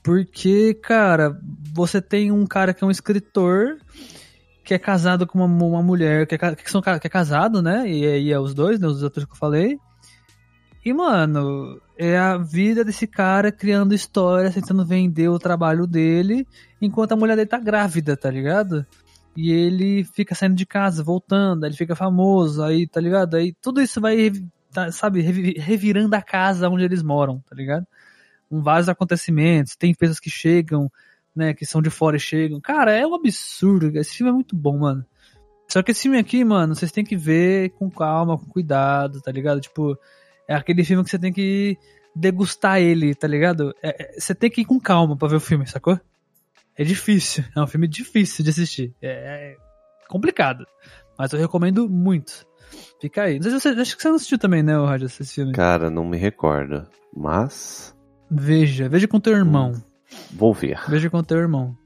Porque, 0.02 0.74
cara, 0.74 1.38
você 1.74 2.00
tem 2.00 2.32
um 2.32 2.46
cara 2.46 2.72
que 2.72 2.82
é 2.82 2.87
um 2.87 2.90
escritor 2.90 3.78
que 4.64 4.74
é 4.74 4.78
casado 4.78 5.26
com 5.26 5.42
uma, 5.42 5.66
uma 5.66 5.82
mulher 5.82 6.26
que 6.26 6.34
é, 6.34 6.54
que, 6.54 6.70
são, 6.70 6.82
que 6.82 6.90
é 6.90 7.11
casado, 7.11 7.62
né? 7.62 7.90
E 7.90 8.06
aí 8.06 8.32
é 8.32 8.38
os 8.38 8.52
dois, 8.54 8.78
né? 8.78 8.87
Os 8.87 9.02
atores 9.02 9.26
que 9.26 9.32
eu 9.32 9.38
falei. 9.38 9.78
E, 10.84 10.92
mano, 10.92 11.80
é 11.96 12.16
a 12.16 12.37
vida 12.37 12.84
desse 12.84 13.06
cara 13.06 13.50
criando 13.50 13.94
histórias, 13.94 14.54
tentando 14.54 14.84
vender 14.87 15.28
o 15.28 15.38
trabalho 15.38 15.87
dele, 15.87 16.46
enquanto 16.80 17.12
a 17.12 17.16
mulher 17.16 17.37
dele 17.37 17.48
tá 17.48 17.58
grávida, 17.58 18.16
tá 18.16 18.30
ligado? 18.30 18.87
E 19.37 19.50
ele 19.50 20.04
fica 20.04 20.34
saindo 20.34 20.54
de 20.54 20.64
casa, 20.64 21.02
voltando, 21.02 21.64
aí 21.64 21.70
ele 21.70 21.76
fica 21.76 21.94
famoso, 21.96 22.62
aí, 22.62 22.87
tá 22.87 23.00
ligado? 23.00 23.37
Aí 23.37 23.54
tudo 23.61 23.80
isso 23.80 24.00
vai, 24.00 24.32
tá, 24.72 24.90
sabe, 24.92 25.20
revi- 25.20 25.58
revirando 25.58 26.14
a 26.14 26.22
casa 26.22 26.68
onde 26.68 26.84
eles 26.84 27.02
moram, 27.02 27.40
tá 27.48 27.54
ligado? 27.54 27.87
Com 28.48 28.62
vários 28.62 28.88
acontecimentos, 28.88 29.76
tem 29.76 29.94
pessoas 29.94 30.20
que 30.20 30.30
chegam, 30.30 30.90
né, 31.34 31.52
que 31.54 31.66
são 31.66 31.82
de 31.82 31.90
fora 31.90 32.16
e 32.16 32.20
chegam. 32.20 32.61
Cara, 32.61 32.92
é 32.92 33.06
um 33.06 33.14
absurdo. 33.14 33.96
Esse 33.98 34.16
filme 34.16 34.30
é 34.30 34.34
muito 34.34 34.56
bom, 34.56 34.78
mano. 34.78 35.04
Só 35.68 35.82
que 35.82 35.90
esse 35.90 36.02
filme 36.02 36.18
aqui, 36.18 36.42
mano, 36.44 36.74
vocês 36.74 36.90
têm 36.90 37.04
que 37.04 37.16
ver 37.16 37.70
com 37.70 37.90
calma, 37.90 38.38
com 38.38 38.46
cuidado, 38.46 39.20
tá 39.20 39.30
ligado? 39.30 39.61
Tipo, 39.61 39.98
é 40.48 40.54
aquele 40.54 40.82
filme 40.82 41.04
que 41.04 41.11
você 41.11 41.18
tem 41.18 41.32
que 41.32 41.76
degustar 42.16 42.80
ele, 42.80 43.14
tá 43.14 43.28
ligado? 43.28 43.74
É- 43.82 44.16
é- 44.16 44.20
você 44.20 44.34
tem 44.34 44.50
que 44.50 44.62
ir 44.62 44.64
com 44.64 44.80
calma 44.80 45.16
pra 45.16 45.28
ver 45.28 45.37
o 45.37 45.40
filme, 45.40 45.66
sacou? 45.66 46.00
É 46.76 46.82
difícil. 46.82 47.44
É 47.54 47.61
um 47.61 47.66
filme 47.66 47.87
difícil 47.87 48.42
de 48.42 48.50
assistir. 48.50 48.94
É, 49.02 49.52
é 49.52 49.56
complicado. 50.09 50.66
Mas 51.18 51.32
eu 51.32 51.38
recomendo 51.38 51.88
muito. 51.88 52.46
Fica 53.01 53.24
aí. 53.24 53.38
Acho 53.38 53.96
que 53.96 54.03
você 54.03 54.09
não 54.09 54.16
assistiu 54.16 54.38
também, 54.38 54.62
né, 54.62 54.76
Roger, 54.76 55.07
esse 55.07 55.24
filme. 55.26 55.53
Cara, 55.53 55.90
não 55.90 56.05
me 56.05 56.16
recordo. 56.16 56.86
Mas. 57.14 57.94
Veja, 58.31 58.89
veja 58.89 59.09
com 59.09 59.18
teu 59.20 59.33
irmão. 59.35 59.72
Vou 60.33 60.53
ver. 60.55 60.81
Veja 60.89 61.09
com 61.11 61.22
teu 61.22 61.39
irmão. 61.39 61.76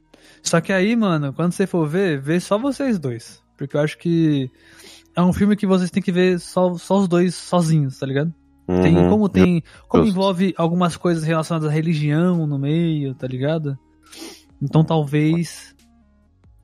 Só 0.41 0.59
que 0.59 0.73
aí, 0.73 0.95
mano, 0.95 1.31
quando 1.33 1.51
você 1.53 1.65
for 1.65 1.87
ver, 1.87 2.19
vê 2.19 2.39
só 2.39 2.57
vocês 2.57 2.99
dois. 2.99 3.41
Porque 3.57 3.77
eu 3.77 3.81
acho 3.81 3.97
que 3.97 4.49
é 5.15 5.21
um 5.21 5.31
filme 5.31 5.55
que 5.55 5.65
vocês 5.67 5.89
têm 5.91 6.03
que 6.03 6.11
ver 6.11 6.39
só, 6.39 6.73
só 6.75 6.97
os 6.99 7.07
dois 7.07 7.33
sozinhos, 7.35 7.97
tá 7.99 8.05
ligado? 8.05 8.33
Tem, 8.67 8.97
Uhum. 8.97 9.09
como 9.09 9.29
tem. 9.29 9.61
Como 9.87 10.03
Justo. 10.05 10.17
envolve 10.19 10.53
algumas 10.57 10.95
coisas 10.97 11.23
relacionadas 11.23 11.69
à 11.69 11.71
religião 11.73 12.47
no 12.47 12.57
meio, 12.57 13.13
tá 13.13 13.27
ligado? 13.27 13.77
Então 14.61 14.83
talvez. 14.83 15.73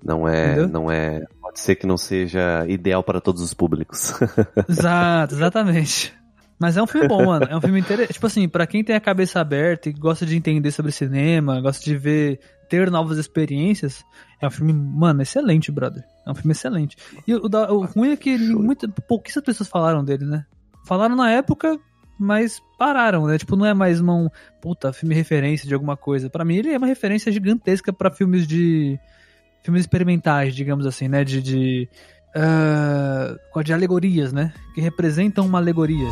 Não 0.04 0.26
é, 0.28 0.48
Entendeu? 0.54 0.68
não 0.70 0.90
é. 0.92 1.26
Pode 1.42 1.60
ser 1.60 1.76
que 1.76 1.86
não 1.86 1.98
seja 1.98 2.66
ideal 2.70 3.04
para 3.04 3.20
todos 3.20 3.42
os 3.42 3.54
públicos. 3.54 4.14
Exato, 4.70 5.36
exatamente. 5.36 6.14
Mas 6.60 6.76
é 6.76 6.84
um 6.84 6.88
filme 6.88 7.07
bom, 7.07 7.26
mano. 7.26 7.45
É 7.49 7.55
um 7.55 7.62
filme 7.62 7.80
interessante. 7.80 8.14
Tipo 8.14 8.28
assim, 8.28 8.49
pra 8.49 8.68
quem 8.68 8.84
tem 8.84 8.95
a 8.95 8.99
cabeça 8.99 9.39
aberta 9.39 9.88
e 9.89 9.93
gosta 9.93 10.26
de 10.26 10.36
entender 10.36 10.72
sobre 10.72 10.91
cinema, 10.91 11.62
gosta 11.62 11.84
de 11.86 11.95
ver, 11.97 12.39
ter 12.70 12.91
novas 12.91 13.18
experiências, 13.18 14.03
é 14.41 14.47
um 14.47 14.51
filme, 14.51 14.74
mano, 14.74 15.22
excelente, 15.22 15.72
brother. 15.72 16.03
É 16.28 16.32
um 16.32 16.36
filme 16.36 16.51
excelente. 16.51 16.97
E 17.26 17.34
o, 17.34 17.47
da- 17.47 17.72
o 17.72 17.86
ruim 17.86 18.12
é 18.12 18.18
que 18.18 18.38
muita, 18.38 18.88
pouquíssimas 18.89 19.45
pessoas 19.45 19.70
falaram 19.70 20.03
dele, 20.03 20.26
né? 20.26 20.45
Falaram 20.86 21.16
na 21.16 21.32
época, 21.32 21.80
mas 22.20 22.62
pararam, 22.78 23.26
né? 23.26 23.38
Tipo, 23.38 23.55
não 23.55 23.66
é 23.66 23.74
mais 23.74 24.01
uma 24.01 24.14
um, 24.16 24.28
puta 24.62 24.91
filme 24.91 25.16
referência 25.16 25.66
de 25.68 25.74
alguma 25.74 25.95
coisa. 25.95 26.30
Pra 26.30 26.43
mim, 26.43 26.57
ele 26.57 26.74
é 26.74 26.78
uma 26.78 26.88
referência 26.88 27.32
gigantesca 27.32 27.93
pra 27.93 28.12
filmes 28.12 28.45
de 28.45 28.99
filmes 29.64 29.82
experimentais, 29.82 30.53
digamos 30.53 30.86
assim, 30.86 31.07
né? 31.07 31.24
De 31.24 31.41
de, 31.41 31.89
ah, 32.36 33.36
de 33.64 33.72
alegorias, 33.74 34.34
né? 34.34 34.53
Que 34.76 34.82
representam 34.82 35.45
uma 35.45 35.57
alegoria. 35.60 36.07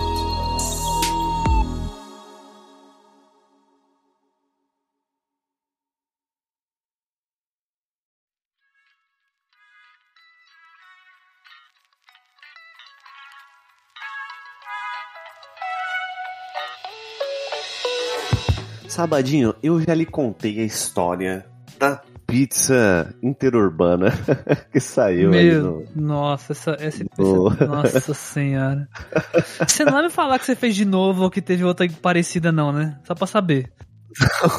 Sabadinho, 18.97 19.53
eu 19.61 19.79
já 19.79 19.93
lhe 19.93 20.07
contei 20.07 20.59
a 20.59 20.63
história 20.63 21.45
da 21.79 22.01
pizza 22.25 23.13
interurbana 23.21 24.07
que 24.73 24.79
saiu 24.79 25.31
aí 25.33 25.51
Meu, 25.51 25.85
no... 25.95 26.01
nossa, 26.07 26.51
essa, 26.53 26.75
essa, 26.79 27.05
no- 27.15 27.53
essa- 27.53 27.65
nossa 27.67 28.13
senhora. 28.15 28.89
Você 29.67 29.85
não 29.85 29.93
vai 29.93 30.03
me 30.03 30.09
falar 30.09 30.39
que 30.39 30.45
você 30.45 30.55
fez 30.55 30.75
de 30.75 30.83
novo 30.83 31.21
ou 31.23 31.29
que 31.29 31.43
teve 31.43 31.63
outra 31.63 31.87
parecida, 32.01 32.51
não, 32.51 32.71
né? 32.71 32.97
Só 33.03 33.13
pra 33.13 33.27
saber. 33.27 33.71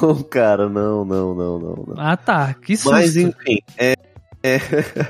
Não, 0.00 0.22
cara, 0.22 0.68
não, 0.68 1.04
não, 1.04 1.34
não, 1.34 1.58
não, 1.58 1.74
não. 1.88 1.94
Ah, 1.98 2.16
tá. 2.16 2.54
Que 2.54 2.76
susto. 2.76 2.92
Mas 2.92 3.16
enfim, 3.16 3.58
é, 3.76 3.94
é- 4.40 4.60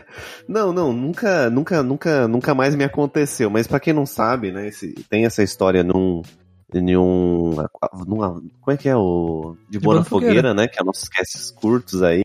não, 0.49 0.73
não, 0.73 0.91
nunca, 0.91 1.51
nunca, 1.51 1.83
nunca, 1.83 2.27
nunca 2.27 2.55
mais 2.55 2.75
me 2.75 2.83
aconteceu. 2.85 3.51
Mas 3.51 3.67
pra 3.67 3.79
quem 3.79 3.93
não 3.93 4.07
sabe, 4.07 4.51
né, 4.51 4.69
esse- 4.69 4.95
tem 5.11 5.27
essa 5.27 5.43
história 5.43 5.85
num, 5.85 6.23
em 6.75 6.97
um, 6.97 7.55
numa, 8.07 8.35
como 8.61 8.75
é 8.75 8.77
que 8.77 8.89
é 8.89 8.97
o 8.97 9.57
de, 9.69 9.79
boa 9.79 9.97
Boa 9.97 9.99
na 10.01 10.05
fogueira, 10.05 10.55
né? 10.55 10.69
Que 10.69 10.81
é 10.81 10.85
nossos 10.85 11.09
casts 11.09 11.51
curtos 11.51 12.03
aí, 12.03 12.23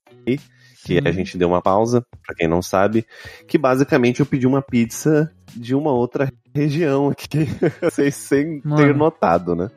que 0.84 1.02
a 1.04 1.12
gente 1.12 1.38
deu 1.38 1.48
uma 1.48 1.62
pausa, 1.62 2.06
pra 2.26 2.36
quem 2.36 2.48
não 2.48 2.62
sabe, 2.62 3.06
que 3.48 3.58
basicamente 3.58 4.20
eu 4.20 4.26
pedi 4.26 4.46
uma 4.46 4.62
pizza 4.62 5.32
de 5.56 5.74
uma 5.74 5.92
outra 5.92 6.32
região 6.54 7.10
aqui, 7.10 7.48
sem 8.12 8.60
ter 8.62 8.94
notado, 8.96 9.56
né? 9.56 9.70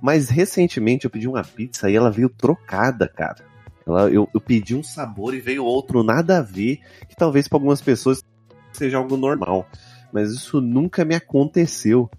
Mas 0.00 0.30
recentemente 0.30 1.04
eu 1.04 1.10
pedi 1.10 1.28
uma 1.28 1.44
pizza 1.44 1.90
e 1.90 1.96
ela 1.96 2.10
veio 2.10 2.30
trocada, 2.30 3.06
cara. 3.06 3.44
Ela, 3.86 4.08
eu, 4.08 4.28
eu 4.32 4.40
pedi 4.40 4.74
um 4.74 4.82
sabor 4.82 5.34
e 5.34 5.40
veio 5.40 5.64
outro 5.64 6.02
nada 6.02 6.38
a 6.38 6.42
ver, 6.42 6.80
que 7.06 7.16
talvez 7.16 7.46
para 7.46 7.56
algumas 7.56 7.82
pessoas 7.82 8.22
seja 8.72 8.96
algo 8.96 9.16
normal. 9.16 9.66
Mas 10.12 10.32
isso 10.32 10.60
nunca 10.60 11.04
me 11.04 11.14
aconteceu. 11.14 12.10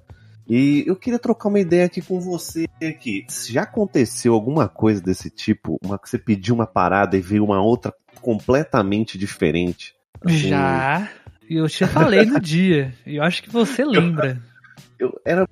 E 0.53 0.83
eu 0.85 0.97
queria 0.97 1.17
trocar 1.17 1.47
uma 1.47 1.61
ideia 1.61 1.85
aqui 1.85 2.01
com 2.01 2.19
você 2.19 2.67
aqui. 2.83 3.25
Já 3.49 3.61
aconteceu 3.61 4.33
alguma 4.33 4.67
coisa 4.67 5.01
desse 5.01 5.29
tipo? 5.29 5.79
Uma 5.81 5.97
que 5.97 6.09
você 6.09 6.17
pediu 6.17 6.53
uma 6.53 6.67
parada 6.67 7.15
e 7.15 7.21
veio 7.21 7.45
uma 7.45 7.61
outra 7.61 7.93
completamente 8.19 9.17
diferente? 9.17 9.95
Assim, 10.21 10.49
Já. 10.49 11.09
Eu 11.49 11.69
te 11.69 11.87
falei 11.87 12.25
no 12.25 12.37
dia. 12.37 12.93
E 13.07 13.15
eu 13.15 13.23
acho 13.23 13.41
que 13.43 13.49
você 13.49 13.85
lembra. 13.85 14.41
eu- 14.99 15.17
era 15.23 15.47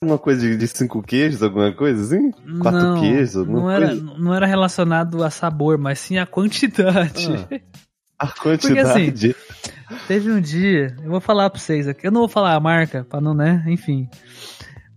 uma 0.00 0.18
coisa 0.18 0.56
de, 0.56 0.68
cinco 0.68 1.02
queijos, 1.02 1.42
alguma 1.42 1.72
coisa 1.72 2.00
assim? 2.00 2.30
Quatro 2.60 2.80
não, 2.80 3.00
queijos, 3.00 3.36
alguma 3.36 3.58
não 3.60 3.70
era, 3.70 3.86
coisa? 3.88 4.02
não 4.04 4.34
era 4.34 4.46
relacionado 4.46 5.24
a 5.24 5.30
sabor, 5.30 5.78
mas 5.78 5.98
sim 5.98 6.16
a 6.16 6.26
quantidade. 6.26 7.26
A 8.18 8.28
quantidade. 8.28 9.34
Teve 10.08 10.30
um 10.30 10.40
dia, 10.40 10.96
eu 11.02 11.10
vou 11.10 11.20
falar 11.20 11.50
pra 11.50 11.58
vocês 11.60 11.86
aqui, 11.88 12.06
eu 12.06 12.10
não 12.12 12.20
vou 12.22 12.28
falar 12.28 12.54
a 12.54 12.60
marca, 12.60 13.04
pra 13.04 13.20
não, 13.20 13.34
né, 13.34 13.62
enfim. 13.66 14.08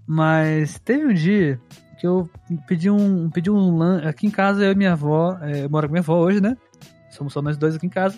Mas 0.06 0.80
teve 0.80 1.06
um 1.06 1.14
dia 1.14 1.60
que 2.00 2.06
eu 2.08 2.30
pedi 2.68 2.90
um, 2.90 3.30
pedi 3.30 3.50
um 3.50 3.76
lanche, 3.76 4.08
aqui 4.08 4.28
em 4.28 4.32
casa 4.32 4.64
eu 4.64 4.72
e 4.72 4.76
minha 4.76 4.94
avó, 4.94 5.38
é, 5.42 5.66
eu 5.66 5.70
moro 5.70 5.88
com 5.88 5.94
minha 5.94 6.02
avó 6.02 6.18
hoje, 6.20 6.40
né? 6.40 6.56
Somos 7.10 7.34
só 7.34 7.42
nós 7.42 7.58
dois 7.58 7.76
aqui 7.76 7.86
em 7.88 7.90
casa. 7.90 8.18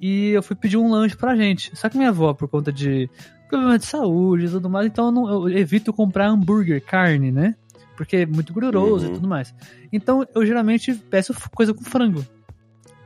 E 0.00 0.30
eu 0.30 0.42
fui 0.42 0.54
pedir 0.54 0.76
um 0.76 0.90
lanche 0.90 1.16
pra 1.16 1.34
gente. 1.34 1.70
Só 1.76 1.88
que 1.88 1.96
minha 1.96 2.10
avó, 2.10 2.34
por 2.34 2.46
conta 2.48 2.70
de 2.72 3.08
problema 3.48 3.78
de 3.78 3.86
saúde 3.86 4.44
e 4.46 4.50
tudo 4.50 4.68
mais, 4.68 4.86
então 4.86 5.06
eu, 5.06 5.12
não- 5.12 5.48
eu 5.48 5.58
evito 5.58 5.92
comprar 5.92 6.26
hambúrguer, 6.28 6.84
carne, 6.84 7.32
né? 7.32 7.54
Porque 7.96 8.16
é 8.18 8.26
muito 8.26 8.52
gorduroso 8.52 9.06
Uhum. 9.06 9.12
e 9.12 9.14
tudo 9.14 9.28
mais. 9.28 9.54
Então 9.92 10.26
eu 10.34 10.44
geralmente 10.44 10.94
peço 10.94 11.32
coisa 11.54 11.72
com 11.72 11.82
frango. 11.84 12.24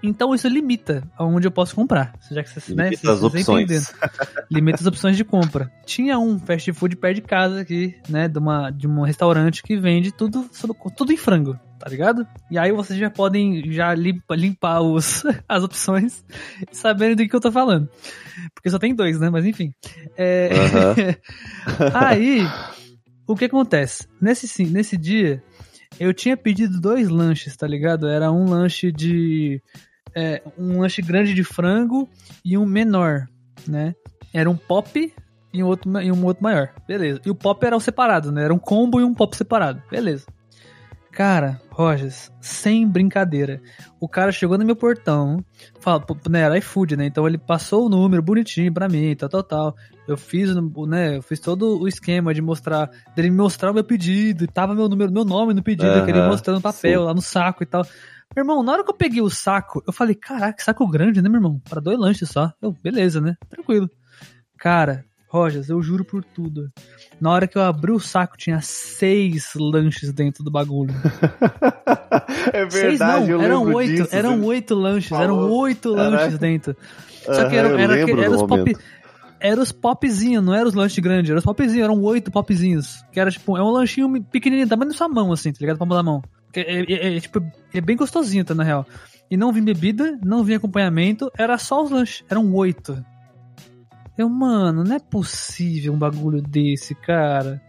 Então 0.02 0.34
isso 0.34 0.46
limita 0.48 1.02
aonde 1.16 1.46
eu 1.46 1.50
posso 1.50 1.74
comprar. 1.74 2.12
Já 2.30 2.42
que 2.42 2.50
você, 2.50 2.74
né, 2.74 2.84
Limita 2.84 3.02
vocês 3.02 3.16
as 3.16 3.22
opções. 3.22 3.64
entenderam. 3.64 3.86
Limita 4.50 4.78
as 4.80 4.86
opções 4.86 5.16
de 5.16 5.24
compra. 5.24 5.72
Tinha 5.84 6.18
um 6.18 6.38
fast 6.38 6.72
food 6.72 6.96
perto 6.96 7.16
de 7.16 7.22
casa 7.22 7.60
aqui, 7.60 7.96
né? 8.08 8.28
De, 8.28 8.38
uma, 8.38 8.70
de 8.70 8.86
um 8.86 9.02
restaurante 9.02 9.62
que 9.62 9.76
vende 9.76 10.12
tudo, 10.12 10.48
tudo 10.96 11.12
em 11.12 11.16
frango, 11.16 11.58
tá 11.78 11.88
ligado? 11.88 12.26
E 12.50 12.56
aí 12.58 12.70
vocês 12.72 12.98
já 12.98 13.10
podem 13.10 13.72
já 13.72 13.94
limpa, 13.94 14.36
limpar 14.36 14.80
os, 14.80 15.24
as 15.48 15.62
opções 15.64 16.24
sabendo 16.70 17.16
do 17.16 17.28
que 17.28 17.34
eu 17.34 17.40
tô 17.40 17.50
falando. 17.50 17.88
Porque 18.54 18.70
só 18.70 18.78
tem 18.78 18.94
dois, 18.94 19.18
né? 19.18 19.30
Mas 19.30 19.44
enfim. 19.44 19.72
É, 20.16 20.50
Aham. 20.52 20.94
Aí, 21.94 22.46
o 23.26 23.34
que 23.34 23.46
acontece? 23.46 24.06
Nesse, 24.20 24.64
nesse 24.64 24.96
dia, 24.96 25.42
eu 25.98 26.14
tinha 26.14 26.36
pedido 26.36 26.80
dois 26.80 27.08
lanches, 27.08 27.56
tá 27.56 27.66
ligado? 27.66 28.06
Era 28.08 28.30
um 28.30 28.48
lanche 28.48 28.92
de. 28.92 29.60
É, 30.18 30.42
um 30.58 30.80
lanche 30.80 31.00
grande 31.00 31.32
de 31.32 31.44
frango 31.44 32.08
e 32.44 32.58
um 32.58 32.66
menor, 32.66 33.28
né? 33.68 33.94
Era 34.34 34.50
um 34.50 34.56
pop 34.56 35.14
e 35.52 35.62
um 35.62 35.66
outro, 35.66 36.00
e 36.00 36.10
um 36.10 36.24
outro 36.24 36.42
maior. 36.42 36.70
Beleza. 36.88 37.20
E 37.24 37.30
o 37.30 37.34
pop 37.36 37.64
era 37.64 37.76
o 37.76 37.80
separado, 37.80 38.32
né? 38.32 38.42
Era 38.42 38.52
um 38.52 38.58
combo 38.58 39.00
e 39.00 39.04
um 39.04 39.14
pop 39.14 39.36
separado. 39.36 39.80
Beleza. 39.88 40.26
Cara, 41.12 41.60
Rogers, 41.70 42.30
sem 42.40 42.86
brincadeira. 42.86 43.60
O 44.00 44.08
cara 44.08 44.30
chegou 44.30 44.58
no 44.58 44.64
meu 44.64 44.76
portão, 44.76 45.44
fala, 45.80 46.04
né, 46.28 46.40
era 46.40 46.58
iFood, 46.58 46.96
né? 46.96 47.06
Então 47.06 47.26
ele 47.26 47.38
passou 47.38 47.86
o 47.86 47.88
número 47.88 48.22
bonitinho 48.22 48.72
pra 48.72 48.88
mim, 48.88 49.16
tal, 49.16 49.28
tal, 49.28 49.42
tal. 49.42 49.76
Eu 50.06 50.16
fiz, 50.16 50.54
né, 50.86 51.16
eu 51.16 51.22
fiz 51.22 51.40
todo 51.40 51.80
o 51.80 51.88
esquema 51.88 52.32
de 52.34 52.42
mostrar, 52.42 52.90
dele 53.16 53.30
me 53.30 53.36
mostrar 53.36 53.70
o 53.70 53.74
meu 53.74 53.82
pedido, 53.82 54.44
e 54.44 54.46
tava 54.46 54.74
meu 54.74 54.88
número, 54.88 55.10
meu 55.10 55.24
nome 55.24 55.54
no 55.54 55.62
pedido, 55.62 55.90
eu 55.90 56.04
queria 56.04 56.26
mostrar 56.28 56.54
no 56.54 56.60
papel, 56.60 57.00
sim. 57.00 57.06
lá 57.06 57.14
no 57.14 57.22
saco 57.22 57.62
e 57.62 57.66
tal. 57.66 57.84
Meu 58.36 58.42
irmão, 58.42 58.62
na 58.62 58.72
hora 58.72 58.84
que 58.84 58.90
eu 58.90 58.94
peguei 58.94 59.22
o 59.22 59.30
saco, 59.30 59.82
eu 59.86 59.92
falei, 59.92 60.14
caraca, 60.14 60.52
que 60.52 60.62
saco 60.62 60.86
grande, 60.86 61.20
né, 61.22 61.28
meu 61.28 61.38
irmão? 61.38 61.60
Para 61.68 61.80
dois 61.80 61.98
lanches 61.98 62.28
só. 62.28 62.52
Eu, 62.60 62.72
beleza, 62.72 63.20
né? 63.20 63.36
Tranquilo. 63.48 63.90
Cara, 64.58 65.04
Rogers, 65.28 65.68
eu 65.68 65.82
juro 65.82 66.04
por 66.04 66.24
tudo. 66.24 66.70
Na 67.20 67.30
hora 67.30 67.46
que 67.46 67.58
eu 67.58 67.62
abri 67.62 67.92
o 67.92 68.00
saco, 68.00 68.36
tinha 68.36 68.60
seis 68.60 69.52
lanches 69.54 70.12
dentro 70.12 70.42
do 70.42 70.50
bagulho. 70.50 70.94
é 72.52 72.68
Seis 72.70 72.98
verdade, 72.98 73.26
não, 73.26 73.28
eu 73.28 73.42
eram 73.42 73.74
oito, 73.74 74.02
disso, 74.02 74.08
eram 74.14 74.42
oito 74.44 74.74
lanches, 74.74 75.08
falou. 75.10 75.24
eram 75.24 75.50
oito 75.50 75.90
lanches 75.90 76.38
dentro. 76.38 76.76
Só 77.24 77.48
que 77.48 77.56
Aham, 77.56 77.78
era, 77.78 77.94
era, 77.94 78.10
era 78.22 78.30
os 78.30 78.42
pop. 78.42 78.76
Era 79.40 79.60
os 79.60 79.70
popzinhos, 79.70 80.44
não 80.44 80.54
eram 80.54 80.68
os 80.68 80.74
lanches 80.74 80.98
grandes, 80.98 81.30
eram 81.30 81.38
os 81.38 81.44
popzinhos, 81.44 81.84
eram 81.84 82.02
oito 82.02 82.30
popzinhos. 82.30 83.04
Que 83.12 83.20
era 83.20 83.30
tipo, 83.30 83.56
é 83.56 83.62
um 83.62 83.70
lanchinho 83.70 84.22
pequenininho, 84.24 84.68
tamanho 84.68 84.90
da 84.90 84.96
sua 84.96 85.08
mão, 85.08 85.32
assim, 85.32 85.52
tá 85.52 85.58
ligado? 85.60 85.78
Palma 85.78 85.94
da 85.94 86.02
mão. 86.02 86.22
É, 86.54 86.60
é- 86.82 87.16
é, 87.16 87.20
tipo, 87.20 87.42
é 87.74 87.80
bem 87.80 87.96
gostosinho, 87.96 88.44
tá, 88.44 88.54
na 88.54 88.64
real. 88.64 88.86
E 89.30 89.36
não 89.36 89.52
vinha 89.52 89.64
bebida, 89.64 90.18
não 90.24 90.42
vinha 90.42 90.56
acompanhamento, 90.56 91.30
era 91.36 91.58
só 91.58 91.82
os 91.84 91.90
lanches, 91.90 92.24
eram 92.30 92.52
oito. 92.54 93.04
Eu, 94.16 94.28
mano, 94.28 94.82
não 94.82 94.96
é 94.96 94.98
possível 94.98 95.92
um 95.92 95.98
bagulho 95.98 96.42
desse, 96.42 96.94
cara. 96.94 97.60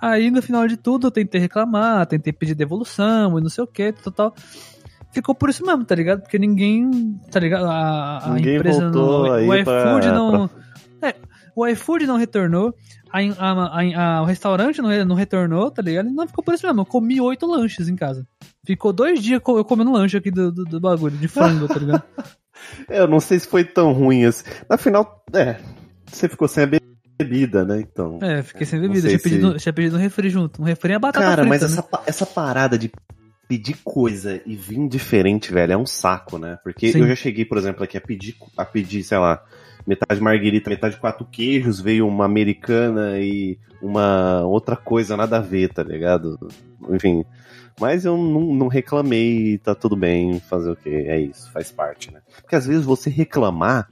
Aí 0.00 0.30
no 0.30 0.42
final 0.42 0.66
de 0.66 0.76
tudo 0.76 1.06
eu 1.06 1.10
tentei 1.10 1.40
reclamar, 1.40 2.04
tentei 2.06 2.32
pedir 2.32 2.54
devolução 2.54 3.38
e 3.38 3.42
não 3.42 3.48
sei 3.48 3.64
o 3.64 3.66
que, 3.66 3.92
tal, 3.92 4.12
tal. 4.12 4.34
Ficou 5.12 5.34
por 5.34 5.48
isso 5.48 5.64
mesmo, 5.64 5.84
tá 5.84 5.94
ligado? 5.94 6.20
Porque 6.22 6.38
ninguém, 6.38 7.18
tá 7.30 7.38
ligado? 7.38 7.66
A, 7.66 8.18
a 8.18 8.34
Ninguém 8.34 8.56
empresa 8.56 8.90
voltou 8.90 9.26
não. 9.28 9.32
aí 9.32 9.48
o 9.48 9.54
iFood 9.54 9.64
pra- 9.64 10.12
não. 10.12 10.44
É, 10.44 10.48
o 11.56 11.66
iFood 11.66 12.06
não 12.06 12.16
retornou, 12.16 12.74
a, 13.12 13.18
a- 13.20 14.18
a- 14.18 14.22
o 14.22 14.24
restaurante 14.24 14.80
não, 14.82 15.04
não 15.04 15.14
retornou, 15.16 15.70
tá 15.70 15.82
ligado? 15.82 16.10
Não 16.10 16.26
ficou 16.26 16.42
por 16.44 16.54
isso 16.54 16.66
mesmo. 16.66 16.80
Eu 16.82 16.86
comi 16.86 17.20
oito 17.20 17.46
lanches 17.46 17.88
em 17.88 17.96
casa. 17.96 18.26
Ficou 18.66 18.92
dois 18.92 19.22
dias 19.22 19.40
eu 19.46 19.64
comendo 19.64 19.92
lanche 19.92 20.16
aqui 20.16 20.30
do, 20.30 20.50
do, 20.50 20.64
do 20.64 20.80
bagulho, 20.80 21.16
de 21.16 21.28
frango, 21.28 21.68
tá 21.68 21.78
ligado? 21.78 22.02
Eu 22.88 23.06
não 23.08 23.20
sei 23.20 23.38
se 23.38 23.46
foi 23.46 23.62
tão 23.64 23.92
ruim 23.92 24.24
assim. 24.24 24.44
Na 24.70 24.78
final, 24.78 25.22
é, 25.34 25.56
você 26.06 26.28
ficou 26.28 26.48
sem 26.48 26.64
a 26.64 26.70
bebida, 27.18 27.64
né? 27.64 27.80
Então. 27.80 28.18
É, 28.22 28.42
fiquei 28.42 28.64
sem 28.66 28.80
bebida. 28.80 29.08
Tinha 29.08 29.18
pedido, 29.20 29.52
se- 29.54 29.58
tinha 29.58 29.72
pedido 29.72 29.96
um 29.96 29.98
refri 30.00 30.30
junto. 30.30 30.62
Um 30.62 30.64
refri 30.64 30.94
a 30.94 30.98
batata 30.98 31.24
Cara, 31.24 31.42
frita, 31.42 31.48
mas 31.48 31.60
né? 31.62 31.66
essa, 31.66 32.02
essa 32.06 32.26
parada 32.26 32.78
de 32.78 32.90
pedir 33.48 33.76
coisa 33.84 34.40
e 34.46 34.56
vir 34.56 34.88
diferente, 34.88 35.52
velho, 35.52 35.72
é 35.74 35.76
um 35.76 35.84
saco, 35.84 36.38
né? 36.38 36.56
Porque 36.64 36.90
Sim. 36.92 37.00
eu 37.00 37.08
já 37.08 37.14
cheguei, 37.16 37.44
por 37.44 37.58
exemplo, 37.58 37.84
aqui 37.84 37.98
a 37.98 38.00
pedir, 38.00 38.34
a 38.56 38.64
pedir, 38.64 39.02
sei 39.02 39.18
lá, 39.18 39.42
metade 39.86 40.20
marguerita, 40.20 40.70
metade 40.70 40.96
quatro 40.96 41.24
queijos, 41.24 41.80
veio 41.80 42.06
uma 42.06 42.24
americana 42.24 43.18
e 43.18 43.58
uma 43.82 44.42
outra 44.42 44.76
coisa 44.76 45.16
nada 45.16 45.38
a 45.38 45.40
ver, 45.40 45.72
tá 45.72 45.82
ligado? 45.82 46.38
Enfim. 46.90 47.24
Mas 47.78 48.04
eu 48.04 48.16
não, 48.16 48.54
não 48.54 48.68
reclamei, 48.68 49.58
tá 49.58 49.74
tudo 49.74 49.96
bem, 49.96 50.38
fazer 50.40 50.70
o 50.70 50.76
quê? 50.76 51.06
É 51.08 51.20
isso, 51.20 51.50
faz 51.50 51.72
parte, 51.72 52.12
né? 52.12 52.20
Porque 52.40 52.54
às 52.54 52.66
vezes 52.66 52.84
você 52.84 53.10
reclamar, 53.10 53.88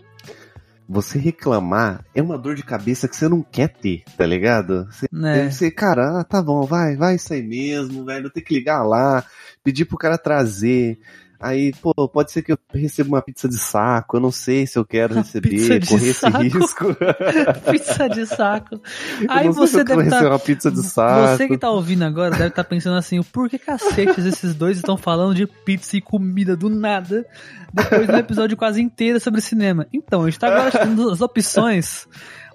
você 0.88 1.18
reclamar 1.18 2.04
é 2.14 2.22
uma 2.22 2.38
dor 2.38 2.54
de 2.54 2.62
cabeça 2.62 3.08
que 3.08 3.16
você 3.16 3.28
não 3.28 3.42
quer 3.42 3.68
ter, 3.68 4.04
tá 4.16 4.24
ligado? 4.24 4.86
Você? 4.90 5.06
Deve 5.10 5.52
ser, 5.52 5.70
cara, 5.72 6.20
ah, 6.20 6.24
tá 6.24 6.40
bom, 6.40 6.64
vai, 6.64 6.96
vai 6.96 7.16
isso 7.16 7.32
aí 7.32 7.42
mesmo, 7.42 8.04
velho. 8.04 8.30
Tem 8.30 8.42
que 8.42 8.54
ligar 8.54 8.84
lá, 8.84 9.24
pedir 9.64 9.84
pro 9.84 9.98
cara 9.98 10.16
trazer. 10.16 10.98
Aí, 11.42 11.72
pô, 11.82 11.92
pode 12.08 12.30
ser 12.30 12.42
que 12.42 12.52
eu 12.52 12.58
receba 12.72 13.08
uma 13.08 13.20
pizza 13.20 13.48
de 13.48 13.58
saco, 13.58 14.16
eu 14.16 14.20
não 14.20 14.30
sei 14.30 14.64
se 14.64 14.78
eu 14.78 14.84
quero 14.84 15.14
receber, 15.20 15.84
correr 15.86 16.12
saco? 16.12 16.42
esse 16.42 16.58
risco. 16.58 16.96
Pizza 17.70 18.08
de 18.08 18.26
saco. 18.26 18.80
Aí 19.28 19.48
você 19.48 19.82
deve 19.82 20.04
estar. 20.04 20.24
uma 20.24 20.38
pizza 20.38 20.70
de 20.70 20.82
saco. 20.84 21.36
Você 21.36 21.48
que 21.48 21.58
tá 21.58 21.68
ouvindo 21.68 22.04
agora 22.04 22.30
deve 22.30 22.46
estar 22.46 22.62
pensando 22.62 22.96
assim, 22.96 23.20
por 23.24 23.50
que 23.50 23.58
cacetes 23.58 24.24
esses 24.24 24.54
dois 24.54 24.76
estão 24.76 24.96
falando 24.96 25.34
de 25.34 25.46
pizza 25.46 25.96
e 25.96 26.00
comida 26.00 26.56
do 26.56 26.70
nada, 26.70 27.26
depois 27.72 28.06
de 28.06 28.12
um 28.12 28.18
episódio 28.18 28.56
quase 28.56 28.80
inteiro 28.80 29.18
sobre 29.18 29.40
cinema? 29.40 29.86
Então, 29.92 30.22
a 30.22 30.30
gente 30.30 30.38
tá 30.38 30.46
agora 30.46 30.70
dando 30.70 31.10
as 31.10 31.20
opções 31.20 32.06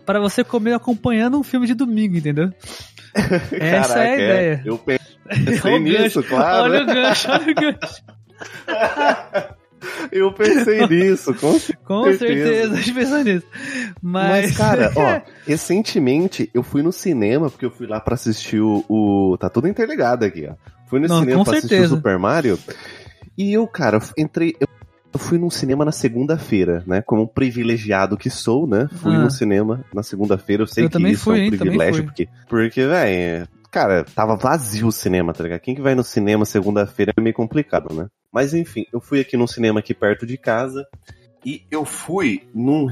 para 0.06 0.22
você 0.22 0.46
comer 0.46 0.74
acompanhando 0.74 1.38
um 1.38 1.44
filme 1.44 1.68
de 1.68 1.74
domingo, 1.74 2.16
entendeu? 2.16 2.54
Essa 3.52 3.96
Caraca, 3.96 4.00
é 4.00 4.12
a 4.12 4.14
ideia. 4.14 4.62
Eu 4.66 4.78
pensei 4.78 5.80
nisso, 5.80 6.22
gancho, 6.22 6.24
claro. 6.24 6.64
Olha 6.64 6.84
o 6.84 6.86
gancho, 6.86 7.30
olha 7.30 7.52
o 7.52 7.56
gancho. 7.56 8.16
Eu 10.12 10.32
pensei 10.34 10.88
nisso, 10.88 11.34
com 11.36 11.60
Com 11.86 12.04
Certeza. 12.06 12.18
certeza, 12.18 12.74
a 12.74 12.78
gente 12.78 12.94
pensou 12.94 13.24
nisso. 13.24 13.46
Mas, 14.02 14.46
Mas, 14.48 14.58
cara, 14.58 14.92
ó, 14.98 15.22
recentemente 15.46 16.50
eu 16.54 16.64
fui 16.64 16.82
no 16.82 16.92
cinema, 16.92 17.50
porque 17.50 17.66
eu 17.66 17.72
fui 17.72 17.86
lá 17.86 18.00
pra 18.00 18.16
assistir 18.16 18.60
o. 18.60 18.84
o- 18.90 19.38
tá 19.40 19.50
tudo 19.50 19.68
interligado 19.68 20.26
aqui, 20.26 20.48
ó. 20.50 20.56
Fui 20.90 21.00
no 21.00 21.08
Não, 21.08 21.20
cinema 21.20 21.44
pra 21.44 21.54
assistir 21.54 21.70
certeza. 21.76 21.94
o 21.94 21.98
Super 21.98 22.18
Mario. 22.18 22.58
E 23.38 23.54
eu, 23.54 23.68
cara, 23.68 24.00
entrei. 24.18 24.56
Eu, 24.60 24.68
fui 25.20 25.38
num 25.38 25.50
cinema 25.50 25.84
na 25.86 25.92
segunda-feira, 25.92 26.84
né? 26.88 27.02
Como 27.02 27.24
um 27.24 27.28
privilegiado 27.28 28.18
que 28.18 28.30
sou, 28.30 28.68
né? 28.68 28.88
Fui 29.02 29.14
Ah. 29.16 29.20
no 29.20 29.30
cinema 29.32 29.84
na 29.94 30.02
segunda-feira. 30.04 30.64
Eu 30.64 30.68
sei 30.68 30.86
Eu 30.86 30.90
que 30.90 30.94
também 30.94 31.12
isso 31.14 31.24
fui, 31.26 31.40
é 31.46 31.48
um 31.48 31.50
privilégio, 31.58 32.04
porque. 32.04 32.28
Porque, 32.50 32.86
velho. 32.86 33.48
Cara, 33.70 34.06
tava 34.16 34.36
vazio 34.38 34.88
o 34.88 34.92
cinema, 34.92 35.34
tá 35.34 35.44
ligado? 35.44 35.60
Quem 35.60 35.76
que 35.76 35.82
vai 35.82 35.94
no 35.94 36.04
cinema 36.04 36.46
segunda-feira 36.46 37.14
é 37.16 37.22
meio 37.22 37.36
complicado, 37.36 37.94
né? 37.94 38.08
Mas 38.32 38.54
enfim, 38.54 38.86
eu 38.94 39.00
fui 39.00 39.20
aqui 39.20 39.36
num 39.38 39.48
cinema 39.48 39.80
aqui 39.80 39.94
perto 39.94 40.26
de 40.26 40.38
casa 40.38 40.86
e 41.46 41.64
eu 41.72 41.86
fui 41.86 42.44
num 42.54 42.90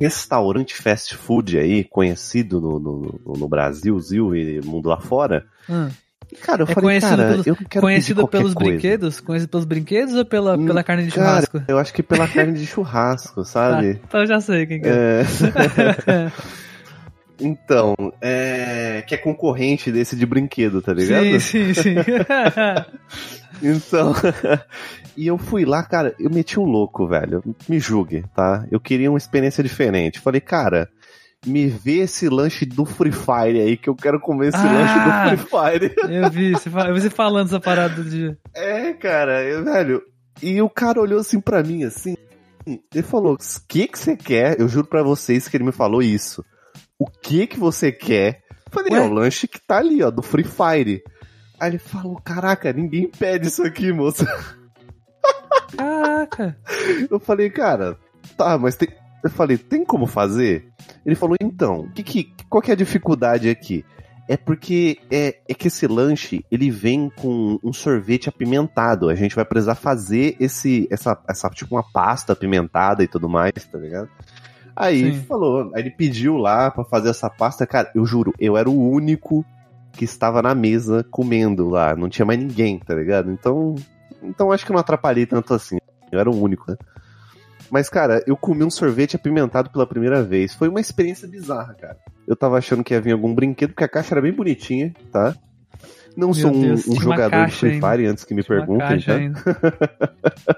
restaurante 0.00 0.74
fast 0.74 1.16
food 1.16 1.58
aí, 1.58 1.82
conhecido 1.84 2.60
no, 2.60 2.78
no, 2.78 3.20
no- 3.36 3.48
Brasil, 3.48 3.98
Zil 3.98 4.34
e 4.36 4.60
mundo 4.60 4.88
lá 4.88 5.00
fora. 5.00 5.44
Hum. 5.68 5.88
E, 6.30 6.36
cara, 6.36 6.62
eu 6.62 6.66
É 6.68 6.74
falei, 6.74 6.90
conhecido 6.90 7.16
cara, 7.16 7.28
pelos- 7.28 7.46
eu 7.46 7.56
quero 7.56 7.80
conhecido 7.80 8.28
pelos 8.28 8.54
coisa. 8.54 8.70
brinquedos? 8.70 9.20
Conhecido 9.20 9.50
pelos 9.50 9.64
brinquedos 9.66 10.14
ou 10.14 10.24
pela, 10.24 10.56
Hum, 10.56 10.66
pela 10.66 10.84
carne 10.84 11.04
de 11.06 11.10
cara, 11.10 11.24
churrasco? 11.24 11.62
Eu 11.66 11.78
acho 11.78 11.92
que 11.92 12.02
pela 12.02 12.28
carne 12.28 12.52
de 12.52 12.66
churrasco, 12.66 13.44
sabe? 13.44 13.98
Ah, 14.00 14.04
então 14.06 14.20
eu 14.20 14.26
já 14.26 14.40
sei 14.40 14.66
quem 14.66 14.80
que 14.80 14.88
é. 14.88 14.92
É, 14.92 15.24
então, 17.40 17.94
é, 18.20 19.02
que 19.06 19.14
é 19.14 19.18
concorrente 19.18 19.90
desse 19.92 20.16
de 20.16 20.26
brinquedo, 20.26 20.82
tá 20.82 20.92
ligado? 20.92 21.40
sim, 21.40 21.72
sim, 21.72 21.74
sim. 21.74 21.94
Então, 23.62 24.12
e 25.16 25.26
eu 25.26 25.36
fui 25.36 25.64
lá, 25.64 25.82
cara, 25.82 26.14
eu 26.20 26.30
meti 26.30 26.60
um 26.60 26.64
louco, 26.64 27.08
velho. 27.08 27.42
Me 27.68 27.80
julgue, 27.80 28.24
tá? 28.34 28.64
Eu 28.70 28.78
queria 28.78 29.10
uma 29.10 29.18
experiência 29.18 29.64
diferente. 29.64 30.20
Falei, 30.20 30.40
cara, 30.40 30.88
me 31.44 31.66
vê 31.66 31.98
esse 32.02 32.28
lanche 32.28 32.64
do 32.64 32.84
Free 32.84 33.10
Fire 33.10 33.60
aí, 33.60 33.76
que 33.76 33.88
eu 33.90 33.96
quero 33.96 34.20
comer 34.20 34.48
esse 34.48 34.58
Ah! 34.58 34.72
lanche 34.72 34.94
do 35.00 35.12
Free 35.48 35.48
Fire. 35.50 35.94
eu 36.14 36.30
vi, 36.30 36.52
você, 36.52 36.70
fala- 36.70 36.88
eu 36.90 36.94
vi 36.94 37.00
você 37.00 37.10
falando 37.10 37.46
essa 37.48 37.58
parada 37.60 38.02
de. 38.04 38.36
É, 38.54 38.92
cara, 38.92 39.42
eu, 39.42 39.64
velho. 39.64 40.02
E 40.40 40.62
o 40.62 40.70
cara 40.70 41.00
olhou 41.00 41.18
assim 41.18 41.40
pra 41.40 41.62
mim, 41.62 41.82
assim. 41.82 42.14
Ele 42.64 43.02
falou: 43.02 43.34
O 43.34 43.38
que 43.66 43.88
que 43.88 43.98
você 43.98 44.16
quer? 44.16 44.60
Eu 44.60 44.68
juro 44.68 44.86
pra 44.86 45.02
vocês 45.02 45.48
que 45.48 45.56
ele 45.56 45.64
me 45.64 45.72
falou 45.72 46.00
isso. 46.00 46.44
O 46.98 47.06
que 47.06 47.46
que 47.46 47.58
você 47.58 47.92
quer? 47.92 48.42
Eu 48.66 48.72
falei: 48.72 48.92
Ué? 48.92 48.98
É 48.98 49.02
o 49.02 49.12
lanche 49.12 49.46
que 49.46 49.60
tá 49.60 49.78
ali, 49.78 50.02
ó, 50.02 50.10
do 50.10 50.22
Free 50.22 50.44
Fire. 50.44 51.02
Aí 51.60 51.70
ele 51.70 51.78
falou: 51.78 52.20
Caraca, 52.20 52.72
ninguém 52.72 53.08
pede 53.08 53.48
isso 53.48 53.62
aqui, 53.62 53.92
moça. 53.92 54.26
Caraca. 55.76 56.58
Eu 57.10 57.20
falei: 57.20 57.50
Cara, 57.50 57.96
tá, 58.36 58.58
mas 58.58 58.76
tem. 58.76 58.88
Eu 59.22 59.30
falei: 59.30 59.56
Tem 59.56 59.84
como 59.84 60.06
fazer? 60.06 60.68
Ele 61.06 61.14
falou: 61.14 61.36
Então, 61.40 61.88
que, 61.94 62.02
que, 62.02 62.34
qual 62.48 62.60
que 62.60 62.70
é 62.70 62.74
a 62.74 62.76
dificuldade 62.76 63.48
aqui? 63.48 63.84
É 64.28 64.36
porque 64.36 64.98
é, 65.10 65.38
é 65.48 65.54
que 65.54 65.68
esse 65.68 65.86
lanche 65.86 66.44
ele 66.50 66.70
vem 66.70 67.08
com 67.08 67.58
um 67.64 67.72
sorvete 67.72 68.28
apimentado. 68.28 69.08
A 69.08 69.14
gente 69.14 69.34
vai 69.34 69.44
precisar 69.44 69.74
fazer 69.74 70.36
esse 70.38 70.86
essa, 70.90 71.18
essa 71.26 71.48
tipo 71.48 71.76
uma 71.76 71.82
pasta 71.82 72.34
apimentada 72.34 73.02
e 73.02 73.08
tudo 73.08 73.26
mais, 73.26 73.52
tá 73.72 73.78
ligado? 73.78 74.10
Aí 74.80 75.12
Sim. 75.12 75.20
falou, 75.22 75.72
aí 75.74 75.82
ele 75.82 75.90
pediu 75.90 76.36
lá 76.36 76.70
pra 76.70 76.84
fazer 76.84 77.08
essa 77.08 77.28
pasta, 77.28 77.66
cara, 77.66 77.90
eu 77.96 78.06
juro, 78.06 78.32
eu 78.38 78.56
era 78.56 78.70
o 78.70 78.90
único 78.90 79.44
que 79.92 80.04
estava 80.04 80.40
na 80.40 80.54
mesa 80.54 81.04
comendo 81.10 81.68
lá, 81.68 81.96
não 81.96 82.08
tinha 82.08 82.24
mais 82.24 82.38
ninguém, 82.38 82.78
tá 82.78 82.94
ligado? 82.94 83.32
Então, 83.32 83.74
então 84.22 84.52
acho 84.52 84.64
que 84.64 84.70
eu 84.70 84.74
não 84.74 84.80
atrapalhei 84.80 85.26
tanto 85.26 85.52
assim. 85.52 85.78
Eu 86.12 86.20
era 86.20 86.30
o 86.30 86.40
único, 86.40 86.70
né? 86.70 86.76
Mas, 87.68 87.88
cara, 87.88 88.22
eu 88.24 88.36
comi 88.36 88.62
um 88.62 88.70
sorvete 88.70 89.16
apimentado 89.16 89.68
pela 89.68 89.84
primeira 89.84 90.22
vez. 90.22 90.54
Foi 90.54 90.68
uma 90.68 90.80
experiência 90.80 91.26
bizarra, 91.26 91.74
cara. 91.74 91.96
Eu 92.26 92.36
tava 92.36 92.56
achando 92.56 92.84
que 92.84 92.94
ia 92.94 93.00
vir 93.00 93.12
algum 93.12 93.34
brinquedo, 93.34 93.70
porque 93.70 93.84
a 93.84 93.88
caixa 93.88 94.14
era 94.14 94.22
bem 94.22 94.32
bonitinha, 94.32 94.94
tá? 95.12 95.34
Não 96.16 96.32
sou 96.32 96.52
um, 96.52 96.60
Deus, 96.60 96.86
um 96.86 97.00
jogador 97.00 97.46
de 97.46 97.52
Free 97.52 97.72
ainda. 97.72 97.90
Fire 97.90 98.06
antes 98.06 98.24
que 98.24 98.32
me 98.32 98.44
perguntem, 98.44 99.00
tá? 99.00 99.18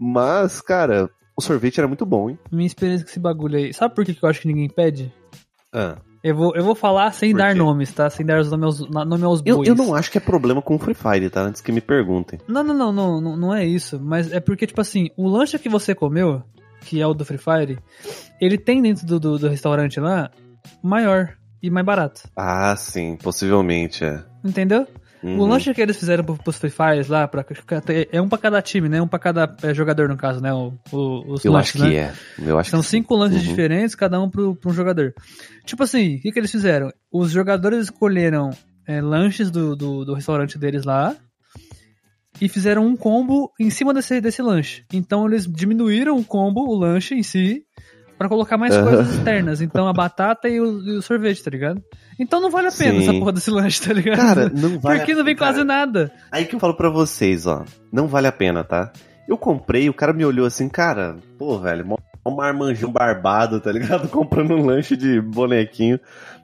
Mas, 0.00 0.62
cara, 0.62 1.10
o 1.36 1.42
sorvete 1.42 1.78
era 1.78 1.86
muito 1.88 2.06
bom, 2.06 2.30
hein? 2.30 2.38
Minha 2.50 2.66
experiência 2.66 3.04
com 3.04 3.10
esse 3.10 3.20
bagulho 3.20 3.58
aí. 3.58 3.72
Sabe 3.74 3.94
por 3.94 4.04
que 4.04 4.16
eu 4.20 4.28
acho 4.28 4.40
que 4.40 4.48
ninguém 4.48 4.68
pede? 4.68 5.12
Ah. 5.72 5.98
Eu 6.24 6.34
vou, 6.34 6.56
eu 6.56 6.64
vou 6.64 6.74
falar 6.74 7.12
sem 7.12 7.32
dar 7.34 7.54
nomes, 7.54 7.92
tá? 7.92 8.10
Sem 8.10 8.26
dar 8.26 8.40
os 8.40 8.50
nomes 8.50 8.80
aos, 8.80 8.90
nome 8.90 9.22
aos 9.24 9.42
Eu, 9.44 9.56
bois. 9.56 9.68
eu 9.68 9.74
não 9.76 9.94
acho 9.94 10.10
que 10.10 10.18
é 10.18 10.20
problema 10.20 10.60
com 10.60 10.74
o 10.74 10.78
Free 10.78 10.94
Fire, 10.94 11.30
tá? 11.30 11.42
Antes 11.42 11.60
que 11.60 11.70
me 11.70 11.80
perguntem. 11.80 12.40
Não, 12.48 12.64
não, 12.64 12.74
não, 12.74 12.92
não, 12.92 13.20
não, 13.20 13.36
não 13.36 13.54
é 13.54 13.64
isso. 13.64 14.00
Mas 14.00 14.32
é 14.32 14.40
porque, 14.40 14.66
tipo 14.66 14.80
assim, 14.80 15.08
o 15.16 15.28
lanche 15.28 15.58
que 15.58 15.68
você 15.68 15.94
comeu, 15.94 16.42
que 16.80 17.00
é 17.00 17.06
o 17.06 17.14
do 17.14 17.24
Free 17.24 17.38
Fire, 17.38 17.78
ele 18.40 18.58
tem 18.58 18.82
dentro 18.82 19.06
do, 19.06 19.20
do, 19.20 19.38
do 19.38 19.48
restaurante 19.48 20.00
lá 20.00 20.30
maior 20.82 21.36
e 21.62 21.70
mais 21.70 21.86
barato. 21.86 22.22
Ah, 22.34 22.74
sim, 22.76 23.16
possivelmente, 23.22 24.04
é. 24.04 24.24
Entendeu? 24.44 24.86
Uhum. 25.26 25.40
O 25.40 25.46
lanche 25.46 25.74
que 25.74 25.80
eles 25.80 25.96
fizeram 25.98 26.22
pro- 26.22 26.36
pros 26.36 26.56
Free 26.58 26.70
Fires 26.70 27.08
lá, 27.08 27.26
pra, 27.26 27.44
é 28.12 28.20
um 28.20 28.28
pra 28.28 28.38
cada 28.38 28.62
time, 28.62 28.88
né? 28.88 29.02
Um 29.02 29.08
pra 29.08 29.18
cada 29.18 29.56
é, 29.62 29.74
jogador, 29.74 30.08
no 30.08 30.16
caso, 30.16 30.40
né? 30.40 30.52
O, 30.54 30.72
o- 30.92 31.32
os 31.32 31.44
Eu 31.44 31.52
lanches, 31.52 31.80
acho 31.80 31.84
né? 31.84 31.90
que 31.90 31.96
é. 31.96 32.48
Eu 32.48 32.58
acho 32.58 32.70
São 32.70 32.80
que 32.80 32.86
sim. 32.86 32.98
cinco 32.98 33.16
lanches 33.16 33.42
Uhum. 33.42 33.48
diferentes, 33.48 33.94
cada 33.94 34.20
um 34.20 34.30
pro, 34.30 34.54
pra 34.54 34.70
um 34.70 34.74
jogador. 34.74 35.12
Tipo 35.64 35.82
assim, 35.82 36.16
o 36.16 36.20
que, 36.20 36.30
que 36.30 36.38
eles 36.38 36.50
fizeram? 36.52 36.92
Os 37.12 37.30
jogadores 37.32 37.80
escolheram 37.84 38.50
é, 38.86 39.00
lanches 39.00 39.50
do, 39.50 39.74
do, 39.74 40.04
do 40.04 40.14
restaurante 40.14 40.56
deles 40.58 40.84
lá 40.84 41.16
e 42.40 42.48
fizeram 42.48 42.86
um 42.86 42.96
combo 42.96 43.50
em 43.58 43.70
cima 43.70 43.92
desse, 43.94 44.20
desse 44.20 44.42
lanche. 44.42 44.84
Então 44.92 45.26
eles 45.26 45.46
diminuíram 45.46 46.16
o 46.18 46.24
combo, 46.24 46.60
o 46.68 46.74
lanche 46.78 47.14
em 47.14 47.22
si, 47.22 47.64
pra 48.18 48.28
colocar 48.28 48.56
mais 48.56 48.76
coisas 48.76 49.14
externas. 49.14 49.60
Então 49.60 49.86
a 49.88 49.92
batata 49.92 50.48
e 50.48 50.60
o, 50.60 50.80
e 50.82 50.96
o 50.96 51.02
sorvete, 51.02 51.42
tá 51.42 51.50
ligado? 51.50 51.82
Então 52.18 52.40
não 52.40 52.50
vale 52.50 52.68
a 52.68 52.72
pena 52.72 52.92
Sim. 53.00 53.08
essa 53.08 53.12
porra 53.18 53.32
desse 53.32 53.50
lanche, 53.50 53.82
tá 53.82 53.92
ligado? 53.92 54.16
Cara, 54.18 54.48
não 54.48 54.78
vale 54.78 54.98
Porque 54.98 55.12
a- 55.12 55.16
não 55.16 55.24
vem 55.24 55.36
cara, 55.36 55.52
quase 55.52 55.64
nada. 55.64 56.12
Aí 56.32 56.44
que 56.44 56.54
eu 56.54 56.60
falo 56.60 56.74
pra 56.74 56.88
vocês, 56.88 57.46
ó. 57.46 57.64
Não 57.92 58.06
vale 58.06 58.26
a 58.26 58.32
pena, 58.32 58.64
tá? 58.64 58.90
Eu 59.28 59.36
comprei, 59.36 59.88
o 59.88 59.94
cara 59.94 60.12
me 60.12 60.24
olhou 60.24 60.46
assim, 60.46 60.68
cara, 60.68 61.16
pô, 61.38 61.58
velho, 61.58 61.84
mó 61.86 61.96
mó 62.24 62.34
marmanjão 62.34 62.90
barbado, 62.90 63.60
tá 63.60 63.70
ligado? 63.70 64.08
Comprando 64.10 64.52
um 64.54 64.64
lanche 64.66 64.96
de 64.96 65.20
bonequinho. 65.20 65.98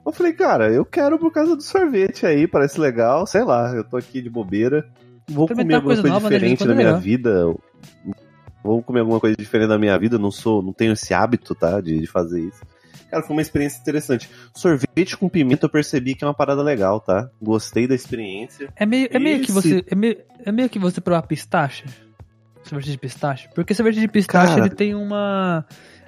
Eu 0.05 0.11
falei, 0.13 0.33
cara, 0.33 0.69
eu 0.71 0.85
quero 0.85 1.17
por 1.19 1.31
causa 1.31 1.55
do 1.55 1.63
sorvete 1.63 2.25
aí, 2.25 2.47
parece 2.47 2.79
legal, 2.79 3.25
sei 3.25 3.43
lá, 3.43 3.73
eu 3.73 3.83
tô 3.83 3.97
aqui 3.97 4.21
de 4.21 4.29
bobeira. 4.29 4.85
Vou 5.29 5.47
comer 5.47 5.61
alguma 5.61 5.81
coisa 5.81 6.01
coisa 6.01 6.13
nova, 6.13 6.29
né, 6.29 6.35
diferente 6.35 6.57
quando 6.59 6.69
na 6.69 6.75
minha 6.75 6.87
legal. 6.87 7.01
vida. 7.01 7.45
Vou 8.63 8.81
comer 8.81 9.01
alguma 9.01 9.19
coisa 9.19 9.35
diferente 9.35 9.67
da 9.69 9.77
minha 9.77 9.97
vida, 9.99 10.17
não 10.17 10.31
sou, 10.31 10.61
não 10.61 10.71
tenho 10.71 10.93
esse 10.93 11.13
hábito, 11.13 11.53
tá, 11.53 11.81
de, 11.81 11.99
de 11.99 12.07
fazer 12.07 12.39
isso. 12.41 12.61
Cara, 13.11 13.21
foi 13.21 13.35
uma 13.35 13.41
experiência 13.41 13.79
interessante. 13.79 14.29
Sorvete 14.55 15.15
com 15.17 15.29
pimenta 15.29 15.65
eu 15.65 15.69
percebi 15.69 16.15
que 16.15 16.23
é 16.23 16.27
uma 16.27 16.33
parada 16.33 16.63
legal, 16.63 16.99
tá? 16.99 17.29
Gostei 17.41 17.87
da 17.87 17.93
experiência. 17.93 18.69
É 18.75 18.85
meio, 18.85 19.07
é 19.11 19.19
meio 19.19 19.37
que 19.39 19.51
Esse- 19.51 19.53
você. 19.53 19.85
É 19.87 19.93
meio, 19.95 20.17
é 20.43 20.51
meio 20.51 20.69
que 20.69 20.79
você 20.79 20.99
provar 20.99 21.21
pistache. 21.23 21.83
Sorvete 22.63 22.91
de 22.91 22.97
pistache. 22.97 23.49
Porque 23.53 23.73
sorvete 23.75 23.99
de 23.99 24.07
pistache 24.07 24.55
Cara, 24.55 24.65
ele 24.65 24.73
tem 24.75 24.95
uma. 24.95 25.65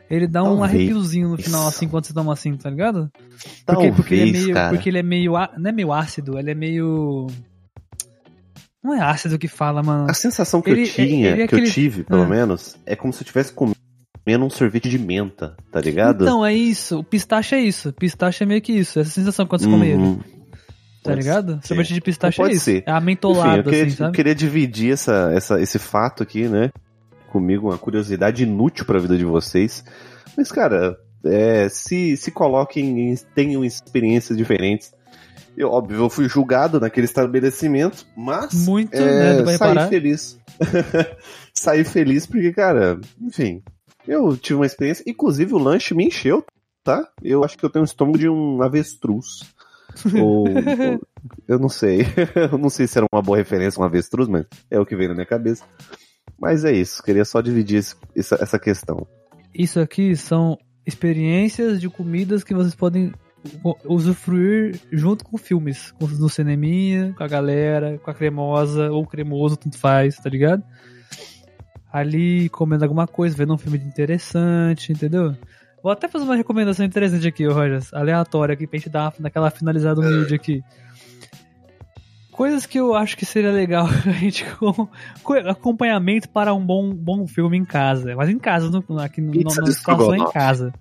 Ele 0.10 0.28
dá 0.28 0.43
um 0.43 0.64
arrepiozinho 0.64 1.30
no 1.30 1.38
final, 1.38 1.68
assim, 1.68 1.88
quando 1.88 2.06
você 2.06 2.14
toma 2.14 2.32
assim, 2.34 2.56
tá 2.56 2.70
ligado? 2.70 3.12
Porque, 3.12 3.64
Talvez, 3.66 3.95
porque 3.95 4.14
ele 4.16 4.30
é 4.30 4.32
meio. 4.41 4.53
cara. 4.53 4.70
Porque 4.70 4.89
ele 4.89 4.99
é 4.99 5.03
meio. 5.03 5.32
Não 5.58 5.70
é 5.70 5.72
meio 5.72 5.91
ácido, 5.93 6.39
ele 6.39 6.51
é 6.51 6.56
meio. 6.56 7.28
Não 8.86 8.94
é 8.94 9.02
ácido 9.02 9.40
que 9.40 9.48
fala, 9.48 9.82
mano. 9.82 10.10
A 10.10 10.14
sensação 10.14 10.62
que 10.62 10.70
Ele- 10.70 10.84
eu 10.84 10.88
tinha, 10.88 11.32
ele 11.32 11.42
é 11.44 11.48
que 11.48 11.56
aquele- 11.56 11.68
eu 11.68 11.72
tive, 11.72 12.04
pelo 12.04 12.22
Ah. 12.24 12.28
menos, 12.28 12.76
é 12.86 12.96
como 12.96 13.12
se 13.12 13.20
eu 13.20 13.24
estivesse 13.24 13.52
comendo 13.52 14.46
um 14.46 14.50
sorvete 14.50 14.88
de 14.90 15.00
menta, 15.00 15.56
tá 15.72 15.82
ligado? 15.82 16.24
Então, 16.24 16.46
é 16.46 16.54
isso. 16.54 17.00
O 17.00 17.04
pistache 17.04 17.56
é 17.56 17.60
isso. 17.62 17.92
Pistache 17.94 18.44
é 18.44 18.46
meio 18.46 18.62
que 18.62 18.72
isso. 18.74 19.00
Essa 19.00 19.10
sensação 19.10 19.46
quando 19.48 19.62
você 19.62 19.70
come 19.70 19.88
ele. 19.88 19.98
Uhum. 20.04 20.18
Tá 20.18 21.12
Pode 21.12 21.18
ligado? 21.22 21.60
ser. 21.62 21.68
Sorvete 21.68 21.94
de 21.94 22.02
pistache 22.02 22.42
é 22.42 22.52
isso. 22.52 22.66
ser. 22.66 22.72
É 22.78 22.78
Enfim, 22.78 22.92
amentolado, 22.92 23.58
eu 23.58 23.64
queria, 23.64 23.82
assim, 23.84 23.92
eu 23.92 23.98
sabe? 23.98 24.16
queria 24.16 24.36
dividir 24.36 24.94
essa, 24.94 25.32
essa, 25.36 25.62
esse 25.62 25.78
fato 25.80 26.22
aqui, 26.24 26.48
né? 26.48 26.72
Comigo, 27.32 27.68
uma 27.70 27.78
curiosidade 27.78 28.44
inútil 28.44 28.86
pra 28.86 28.98
vida 29.00 29.18
de 29.18 29.26
vocês. 29.26 29.84
Mas, 30.38 30.52
cara, 30.52 30.96
é, 31.26 31.68
se, 31.70 32.16
se 32.18 32.32
coloquem, 32.32 33.12
em- 33.12 33.16
tenham 33.36 33.64
experiências 33.66 34.38
diferentes. 34.38 34.92
Eu, 35.58 35.70
óbvio, 35.70 35.97
eu 35.97 36.10
fui 36.10 36.28
julgado 36.28 36.80
naquele 36.80 37.06
estabelecimento, 37.06 38.06
mas 38.16 38.53
Muito, 38.66 38.93
é, 38.95 39.36
né? 39.41 39.43
Saí 39.45 39.51
reparar. 39.53 39.88
feliz. 39.89 40.38
saí 41.53 41.84
feliz 41.84 42.26
porque, 42.26 42.51
cara, 42.51 42.99
enfim, 43.22 43.64
eu 44.08 44.36
tive 44.38 44.56
uma 44.56 44.66
experiência. 44.66 45.03
Inclusive, 45.08 45.53
o 45.53 45.58
lanche 45.58 45.93
me 45.93 46.06
encheu, 46.06 46.45
tá? 46.84 47.08
Eu 47.24 47.43
acho 47.43 47.58
que 47.58 47.64
eu 47.66 47.70
tenho 47.70 47.84
o 47.84 47.86
estômago 47.88 48.18
de 48.18 48.28
um 48.30 48.62
avestruz. 48.62 49.43
ou, 50.22 50.45
ou- 50.49 51.01
eu 51.47 51.58
não 51.58 51.70
sei. 51.70 52.01
eu 52.51 52.58
não 52.58 52.70
sei 52.70 52.86
se 52.88 52.97
era 52.97 53.08
uma 53.12 53.22
boa 53.22 53.38
referência, 53.38 53.82
um 53.82 53.86
avestruz, 53.86 54.28
mas 54.28 54.45
é 54.70 54.80
o 54.80 54.86
que 54.86 54.95
veio 54.95 55.10
na 55.10 55.16
minha 55.16 55.26
cabeça. 55.26 55.64
Mas 56.38 56.66
é 56.66 56.72
isso, 56.74 57.01
queria 57.01 57.24
só 57.24 57.39
dividir 57.39 57.78
esse- 57.78 57.95
essa, 58.16 58.36
essa 58.41 58.60
questão. 58.60 59.08
Isso 59.53 59.80
aqui 59.80 60.16
são 60.18 60.58
experiências 60.86 61.80
de 61.80 61.89
comidas 61.89 62.43
que 62.43 62.53
vocês 62.53 62.76
podem 62.76 63.14
usufruir 63.86 64.80
junto 64.91 65.24
com 65.26 65.38
filmes. 65.38 65.91
com- 65.91 66.08
No 66.08 66.30
cineminha, 66.30 67.14
com 67.18 67.24
a 67.24 67.28
galera, 67.28 67.98
com 67.98 68.10
a 68.12 68.14
cremosa 68.14 68.91
ou 68.91 69.06
cremoso, 69.06 69.58
tanto 69.58 69.78
faz, 69.78 70.16
tá 70.18 70.30
ligado? 70.30 70.64
Ali 71.91 72.50
comendo 72.50 72.84
alguma 72.84 73.08
coisa, 73.08 73.36
vendo 73.36 73.54
um 73.54 73.58
filme 73.58 73.78
interessante, 73.78 74.91
entendeu? 74.91 75.36
Vou 75.82 75.91
até 75.91 76.08
fazer 76.08 76.26
uma 76.26 76.36
recomendação 76.36 76.86
interessante 76.86 77.28
aqui, 77.28 77.46
Rogers, 77.48 77.93
aleatória 77.93 78.54
aqui, 78.54 78.66
pra 78.68 78.78
gente 78.80 78.89
dar 78.89 79.14
naquela 79.20 79.50
finalizada 79.52 80.02
humilde 80.02 80.34
aqui. 80.36 80.64
Coisas 82.32 82.66
que 82.66 82.78
eu 82.78 82.93
acho 82.96 83.16
que 83.16 83.26
seria 83.26 83.52
legal 83.52 83.86
a 84.06 84.12
gente 84.12 84.43
com, 84.56 84.89
com 85.24 85.34
acompanhamento 85.34 86.28
para 86.28 86.54
um 86.54 86.60
bom, 86.66 86.93
bom 86.93 87.26
filme 87.28 87.58
em 87.58 87.64
casa. 87.64 88.14
Mas 88.16 88.30
em 88.30 88.38
casa, 88.38 88.70
no, 88.70 89.00
aqui 89.00 89.22
no, 89.22 89.28
no, 89.28 89.32
de 89.32 89.43
na 89.46 89.66
situação 89.68 90.16
em 90.16 90.30
casa. 90.32 90.74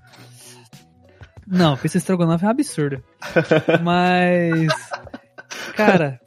Não, 1.46 1.76
pizza 1.76 1.98
estrogonofe 1.98 2.44
é 2.44 2.48
um 2.48 2.50
absurdo. 2.50 3.02
Mas, 3.82 4.68
cara, 5.76 6.20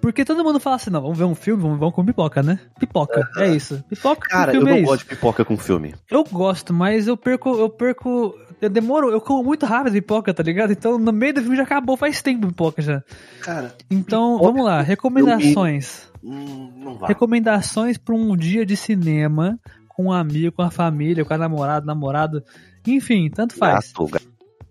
porque 0.00 0.24
todo 0.24 0.42
mundo 0.42 0.58
fala 0.58 0.76
assim, 0.76 0.90
não, 0.90 1.02
vamos 1.02 1.18
ver 1.18 1.24
um 1.24 1.34
filme, 1.34 1.62
vamos, 1.62 1.78
vamos 1.78 1.94
com 1.94 2.04
pipoca, 2.04 2.42
né? 2.42 2.58
Pipoca, 2.78 3.28
é 3.36 3.48
isso. 3.48 3.84
Pipoca 3.88 4.28
Cara, 4.28 4.54
eu 4.54 4.62
não 4.62 4.72
é 4.72 4.80
gosto 4.82 5.02
de 5.02 5.08
pipoca 5.14 5.44
com 5.44 5.56
filme. 5.56 5.94
Eu 6.10 6.24
gosto, 6.24 6.72
mas 6.72 7.06
eu 7.06 7.16
perco, 7.16 7.50
eu 7.50 7.68
perco, 7.68 8.34
eu 8.60 8.70
demoro, 8.70 9.10
eu 9.10 9.20
como 9.20 9.44
muito 9.44 9.66
rápido 9.66 9.92
pipoca, 9.94 10.32
tá 10.32 10.42
ligado? 10.42 10.72
Então 10.72 10.98
no 10.98 11.12
meio 11.12 11.34
do 11.34 11.42
filme 11.42 11.56
já 11.56 11.64
acabou, 11.64 11.96
faz 11.96 12.22
tempo 12.22 12.46
pipoca 12.48 12.80
já. 12.80 13.02
Cara, 13.40 13.74
Então, 13.90 14.38
vamos 14.38 14.64
lá, 14.64 14.80
recomendações. 14.80 16.10
hum, 16.22 16.72
não 16.78 16.94
vai. 16.98 17.08
Recomendações 17.08 17.98
para 17.98 18.14
um 18.14 18.34
dia 18.36 18.64
de 18.64 18.76
cinema 18.76 19.58
com 20.02 20.08
um 20.08 20.12
amigo, 20.12 20.52
com 20.56 20.62
a 20.62 20.70
família, 20.70 21.24
com 21.24 21.34
a 21.34 21.38
namorada, 21.38 21.84
namorado, 21.86 22.42
enfim, 22.86 23.28
tanto 23.30 23.54
faz. 23.54 23.92
Gato, 23.92 24.06
ga- 24.06 24.20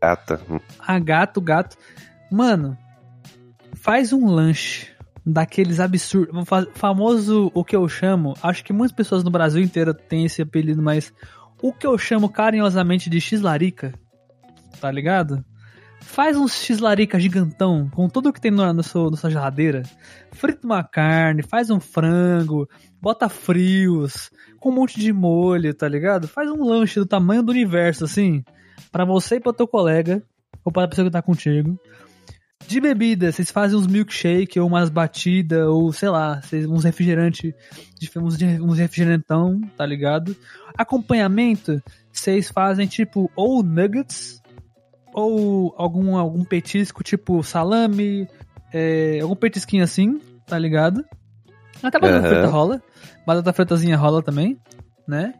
gata. 0.01 0.41
A 0.79 0.99
gato, 0.99 1.41
gato. 1.41 1.77
Mano, 2.31 2.77
faz 3.73 4.11
um 4.13 4.27
lanche 4.27 4.87
daqueles 5.25 5.79
absurdos. 5.79 6.35
o 6.35 6.45
fa- 6.45 6.67
Famoso 6.73 7.51
o 7.53 7.63
que 7.63 7.75
eu 7.75 7.87
chamo. 7.87 8.33
Acho 8.41 8.63
que 8.63 8.73
muitas 8.73 8.95
pessoas 8.95 9.23
no 9.23 9.29
Brasil 9.31 9.61
inteiro 9.61 9.93
têm 9.93 10.25
esse 10.25 10.41
apelido, 10.41 10.81
mas 10.81 11.13
o 11.61 11.71
que 11.73 11.85
eu 11.85 11.97
chamo 11.97 12.29
carinhosamente 12.29 13.09
de 13.09 13.19
x-larica. 13.21 13.93
Tá 14.81 14.89
ligado? 14.91 15.43
Faz 16.01 16.37
um 16.37 16.47
x-larica 16.47 17.19
gigantão 17.19 17.89
com 17.93 18.07
tudo 18.07 18.31
que 18.31 18.39
tem 18.39 18.49
na, 18.51 18.71
na, 18.73 18.81
sua, 18.81 19.11
na 19.11 19.17
sua 19.17 19.29
geladeira. 19.29 19.83
Frita 20.31 20.65
uma 20.65 20.83
carne, 20.83 21.43
faz 21.43 21.69
um 21.69 21.79
frango, 21.79 22.67
bota 23.01 23.29
frios, 23.29 24.29
com 24.59 24.69
um 24.69 24.75
monte 24.75 24.99
de 24.99 25.11
molho, 25.13 25.73
tá 25.73 25.87
ligado? 25.87 26.27
Faz 26.27 26.49
um 26.49 26.63
lanche 26.63 26.99
do 26.99 27.05
tamanho 27.05 27.43
do 27.43 27.51
universo, 27.51 28.05
assim, 28.05 28.43
Pra 28.91 29.05
você 29.05 29.35
e 29.35 29.39
pro 29.39 29.53
teu 29.53 29.67
colega, 29.67 30.23
ou 30.63 30.71
para 30.71 30.87
pessoa 30.87 31.05
que 31.05 31.11
tá 31.11 31.21
contigo. 31.21 31.79
De 32.67 32.79
bebida, 32.79 33.31
vocês 33.31 33.51
fazem 33.51 33.77
uns 33.77 33.87
milkshake 33.87 34.59
ou 34.59 34.67
umas 34.67 34.89
batidas, 34.89 35.67
ou 35.67 35.91
sei 35.91 36.09
lá, 36.09 36.41
uns 36.67 36.83
refrigerantes, 36.83 37.53
uns, 38.17 38.37
uns 38.41 38.77
refrigerantão, 38.77 39.61
tá 39.77 39.85
ligado? 39.85 40.35
Acompanhamento, 40.77 41.81
vocês 42.11 42.49
fazem 42.49 42.87
tipo 42.87 43.31
ou 43.35 43.63
nuggets, 43.63 44.41
ou 45.13 45.73
algum, 45.77 46.15
algum 46.15 46.43
petisco 46.43 47.03
tipo 47.03 47.43
salame, 47.43 48.27
é, 48.71 49.19
algum 49.21 49.35
petisquinho 49.35 49.83
assim, 49.83 50.19
tá 50.45 50.57
ligado? 50.57 51.03
Até 51.83 51.99
batata 51.99 52.19
Aham. 52.27 52.29
frita 52.29 52.47
rola, 52.47 52.81
batata 53.25 53.53
fritazinha 53.53 53.97
rola 53.97 54.21
também, 54.21 54.59
né? 55.07 55.33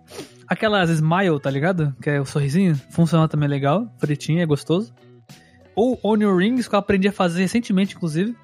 Aquelas 0.48 0.90
smile, 0.90 1.40
tá 1.42 1.50
ligado? 1.52 1.96
Que 2.02 2.10
é 2.10 2.20
o 2.22 2.26
sorrisinho, 2.26 2.76
funciona 2.90 3.28
também 3.28 3.48
legal, 3.50 3.88
fritinho, 4.00 4.42
é 4.42 4.46
gostoso. 4.46 4.94
Ou 5.76 6.00
onion 6.04 6.36
rings, 6.36 6.68
que 6.68 6.76
eu 6.76 6.80
aprendi 6.80 7.08
a 7.08 7.12
fazer 7.12 7.42
recentemente, 7.42 7.96
inclusive. 7.96 8.36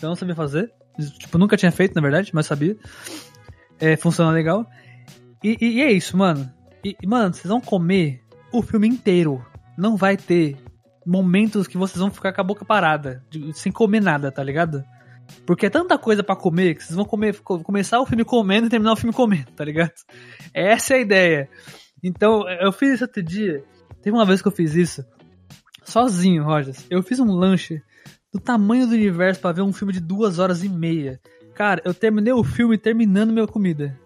Eu 0.00 0.08
não 0.08 0.16
sabia 0.16 0.34
fazer. 0.34 0.72
Tipo, 1.18 1.36
nunca 1.38 1.56
tinha 1.56 1.72
feito, 1.72 1.94
na 1.94 2.00
verdade, 2.00 2.30
mas 2.32 2.46
sabia. 2.46 2.76
É, 3.80 3.96
funciona 3.96 4.30
legal. 4.30 4.64
E, 5.42 5.56
e- 5.60 5.72
e 5.78 5.82
é 5.82 5.90
isso, 5.92 6.16
mano. 6.16 6.48
E, 6.84 6.96
e, 7.02 7.06
mano, 7.06 7.34
vocês 7.34 7.46
vão 7.48 7.60
comer 7.60 8.22
o 8.52 8.62
filme 8.62 8.86
inteiro. 8.88 9.44
Não 9.76 9.96
vai 9.96 10.16
ter 10.16 10.56
momentos 11.04 11.66
que 11.66 11.76
vocês 11.76 11.98
vão 11.98 12.10
ficar 12.10 12.32
com 12.32 12.40
a 12.40 12.44
boca 12.44 12.64
parada, 12.64 13.22
de- 13.28 13.52
sem 13.58 13.72
comer 13.72 14.00
nada, 14.00 14.30
tá 14.30 14.42
ligado? 14.42 14.84
Porque 15.46 15.66
é 15.66 15.70
tanta 15.70 15.98
coisa 15.98 16.22
pra 16.22 16.34
comer 16.36 16.74
que 16.74 16.84
vocês 16.84 16.94
vão 16.96 17.04
comer, 17.04 17.38
co- 17.40 17.60
começar 17.60 18.00
o 18.00 18.06
filme 18.06 18.24
comendo 18.24 18.66
e 18.66 18.70
terminar 18.70 18.92
o 18.92 18.96
filme 18.96 19.12
comendo, 19.12 19.50
tá 19.56 19.64
ligado? 19.64 19.92
Essa 20.52 20.94
é 20.94 20.96
a 20.96 21.00
ideia. 21.00 21.48
Então, 22.02 22.48
eu 22.60 22.72
fiz 22.72 22.94
isso 22.94 23.04
outro 23.04 23.22
dia. 23.22 23.62
Teve 24.02 24.16
uma 24.16 24.24
vez 24.26 24.40
que 24.42 24.48
eu 24.48 24.52
fiz 24.52 24.74
isso 24.74 25.04
sozinho, 25.84 26.44
Rogers. 26.44 26.86
Eu 26.90 27.02
fiz 27.02 27.18
um 27.20 27.26
lanche 27.30 27.82
do 28.32 28.40
tamanho 28.40 28.86
do 28.86 28.94
universo 28.94 29.40
pra 29.40 29.52
ver 29.52 29.62
um 29.62 29.72
filme 29.72 29.92
de 29.92 30.00
duas 30.00 30.38
horas 30.38 30.62
e 30.64 30.68
meia. 30.68 31.20
Cara, 31.54 31.80
eu 31.84 31.94
terminei 31.94 32.32
o 32.32 32.42
filme 32.42 32.76
terminando 32.78 33.32
minha 33.32 33.46
comida. 33.46 33.98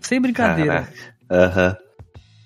Sem 0.00 0.20
brincadeira. 0.20 0.88
Aham. 1.30 1.76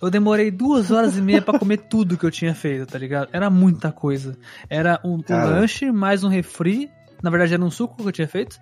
Eu 0.03 0.09
demorei 0.11 0.51
duas 0.51 0.91
horas 0.91 1.18
e 1.18 1.20
meia 1.20 1.43
pra 1.43 1.59
comer 1.59 1.76
tudo 1.76 2.16
que 2.16 2.24
eu 2.24 2.31
tinha 2.31 2.55
feito, 2.55 2.87
tá 2.87 2.97
ligado? 2.99 3.28
Era 3.35 3.51
muita 3.51 3.93
coisa. 3.93 4.39
Era 4.68 4.99
um, 5.05 5.16
um 5.16 5.22
lanche, 5.51 5.93
mais 5.93 6.24
um 6.24 6.28
refri. 6.28 6.91
Na 7.23 7.31
verdade, 7.31 7.55
era 7.55 7.62
um 7.64 7.71
suco 7.71 7.97
que 8.03 8.09
eu 8.09 8.12
tinha 8.12 8.29
feito. 8.29 8.59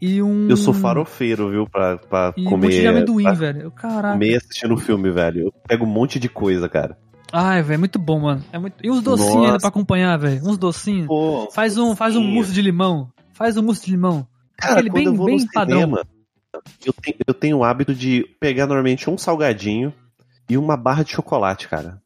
E 0.00 0.22
um. 0.22 0.48
Eu 0.48 0.56
sou 0.56 0.72
farofeiro, 0.72 1.50
viu, 1.50 1.66
pra, 1.68 1.98
pra 1.98 2.32
E 2.36 2.46
um 2.46 2.50
comer. 2.50 2.66
monte 2.68 2.80
de 2.80 2.86
amendoim, 2.86 3.22
pra 3.24 3.32
velho. 3.32 3.70
Caraca. 3.70 4.12
comer 4.14 4.36
assistindo 4.36 4.74
o 4.74 4.78
filme, 4.78 5.10
velho. 5.10 5.46
Eu 5.46 5.52
pego 5.68 5.84
um 5.84 5.88
monte 5.88 6.18
de 6.18 6.28
coisa, 6.28 6.68
cara. 6.68 6.96
Ai, 7.32 7.62
velho, 7.62 7.78
muito 7.78 7.98
bom, 7.98 8.20
mano. 8.20 8.42
É 8.52 8.58
muito... 8.58 8.74
E 8.84 8.90
uns 8.90 9.02
docinhos 9.02 9.34
Nossa. 9.34 9.46
ainda 9.46 9.58
pra 9.58 9.68
acompanhar, 9.68 10.16
velho. 10.18 10.40
Uns 10.42 10.56
docinhos. 10.58 11.06
Pô, 11.06 11.48
Faz 11.52 11.76
um, 11.78 11.94
faz 11.94 12.16
um 12.16 12.22
mousse 12.24 12.52
de 12.52 12.62
limão. 12.62 13.08
Faz 13.34 13.56
um 13.56 13.62
mousse 13.62 13.84
de 13.84 13.90
limão. 13.92 14.26
Cara, 14.56 14.74
Aquele 14.74 14.90
quando 14.90 14.94
bem, 14.96 15.04
eu 15.06 15.14
vou 15.14 15.26
bem 15.26 15.46
padrão. 15.52 15.80
cinema, 15.80 16.02
eu 16.84 16.92
tenho, 16.92 17.16
eu 17.26 17.34
tenho 17.34 17.56
o 17.58 17.64
hábito 17.64 17.94
de 17.94 18.24
pegar 18.40 18.66
normalmente 18.66 19.08
um 19.08 19.16
salgadinho 19.16 19.92
e 20.48 20.58
uma 20.58 20.76
barra 20.76 21.02
de 21.04 21.12
chocolate, 21.12 21.68
cara. 21.68 22.02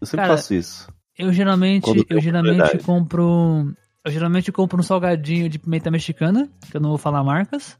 Eu 0.00 0.06
sempre 0.06 0.26
Cara, 0.26 0.36
faço 0.36 0.52
isso. 0.54 0.88
Eu 1.16 1.32
geralmente, 1.32 2.04
eu 2.08 2.20
geralmente 2.20 2.78
compro. 2.78 3.72
Eu 4.04 4.10
geralmente 4.10 4.50
compro 4.50 4.80
um 4.80 4.82
salgadinho 4.82 5.48
de 5.48 5.58
pimenta 5.58 5.90
mexicana, 5.90 6.48
que 6.70 6.76
eu 6.76 6.80
não 6.80 6.88
vou 6.90 6.98
falar 6.98 7.22
marcas. 7.22 7.76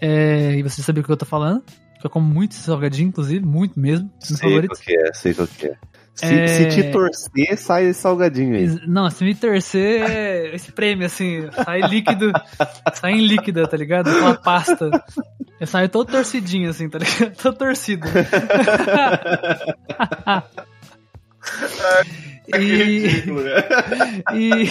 É, 0.00 0.56
e 0.56 0.62
você 0.62 0.82
sabe 0.82 1.00
o 1.00 1.04
que 1.04 1.10
eu 1.10 1.16
tô 1.16 1.24
falando. 1.24 1.62
Que 2.00 2.06
eu 2.06 2.10
como 2.10 2.26
muito 2.26 2.52
esse 2.52 2.62
salgadinho, 2.62 3.08
inclusive, 3.08 3.44
muito 3.44 3.78
mesmo. 3.78 4.10
Sei 4.18 4.36
favorito. 4.36 4.70
qual 4.70 4.80
que 4.80 4.96
é, 4.96 5.12
sei 5.12 5.32
qual 5.34 5.46
que 5.46 5.66
é. 5.66 5.76
Se, 6.14 6.26
É. 6.26 6.46
se 6.48 6.66
te 6.68 6.90
torcer, 6.90 7.56
sai 7.56 7.84
esse 7.86 8.00
salgadinho 8.00 8.56
aí. 8.56 8.80
Não, 8.86 9.08
se 9.10 9.24
me 9.24 9.34
torcer, 9.34 10.02
é 10.10 10.50
esse 10.56 10.72
prêmio, 10.72 11.06
assim, 11.06 11.48
sai 11.64 11.80
líquido, 11.82 12.32
sai 12.94 13.12
em 13.12 13.26
líquida, 13.26 13.66
tá 13.68 13.76
ligado? 13.76 14.10
Aquela 14.10 14.34
pasta. 14.34 14.90
Eu 15.60 15.66
saio 15.68 15.88
todo 15.88 16.10
torcidinho, 16.10 16.68
assim, 16.68 16.88
tá 16.88 16.98
ligado? 16.98 17.32
Todo 17.40 17.56
torcido. 17.56 18.06
E, 22.48 23.22
e, 24.34 24.66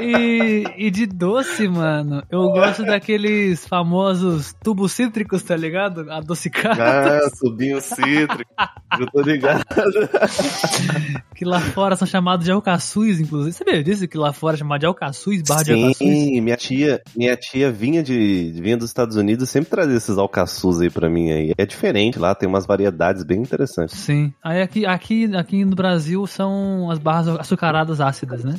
e, 0.00 0.86
e 0.86 0.90
de 0.90 1.06
doce, 1.06 1.68
mano, 1.68 2.22
eu 2.30 2.50
gosto 2.50 2.84
daqueles 2.84 3.66
famosos 3.66 4.54
tubos 4.62 4.92
cítricos, 4.92 5.42
tá 5.42 5.56
ligado? 5.56 6.10
Adocicados. 6.10 6.80
Ah, 6.80 7.28
subinho 7.34 7.80
cítrico. 7.80 8.50
Eu 8.98 9.06
tô 9.10 9.20
ligado. 9.20 9.64
Que 11.38 11.44
lá 11.44 11.60
fora 11.60 11.94
são 11.94 12.04
chamados 12.06 12.44
de 12.44 12.50
alcaçuz, 12.50 13.20
inclusive. 13.20 13.52
Você 13.52 13.58
sabia 13.58 13.80
disso? 13.80 14.08
Que 14.08 14.18
lá 14.18 14.32
fora 14.32 14.56
é 14.56 14.58
chamado 14.58 14.80
de 14.80 14.86
alcaçuz, 14.86 15.40
barra 15.42 15.62
de 15.62 15.72
alcaçuz? 15.72 15.96
Sim, 15.98 16.40
minha 16.40 16.56
tia, 16.56 17.00
minha 17.16 17.36
tia 17.36 17.70
vinha 17.70 18.02
de 18.02 18.50
vinha 18.56 18.76
dos 18.76 18.90
Estados 18.90 19.14
Unidos 19.14 19.48
e 19.48 19.52
sempre 19.52 19.70
trazia 19.70 19.96
esses 19.96 20.18
alcaçuz 20.18 20.80
aí 20.80 20.90
pra 20.90 21.08
mim 21.08 21.30
aí. 21.30 21.52
É 21.56 21.64
diferente 21.64 22.18
lá, 22.18 22.34
tem 22.34 22.48
umas 22.48 22.66
variedades 22.66 23.22
bem 23.22 23.40
interessantes. 23.40 23.96
Sim. 23.96 24.32
Aí 24.42 24.60
aqui, 24.60 24.84
aqui, 24.84 25.36
aqui 25.36 25.57
no 25.64 25.74
Brasil 25.76 26.26
são 26.26 26.90
as 26.90 26.98
barras 26.98 27.28
açucaradas 27.28 28.00
ácidas, 28.00 28.44
né? 28.44 28.56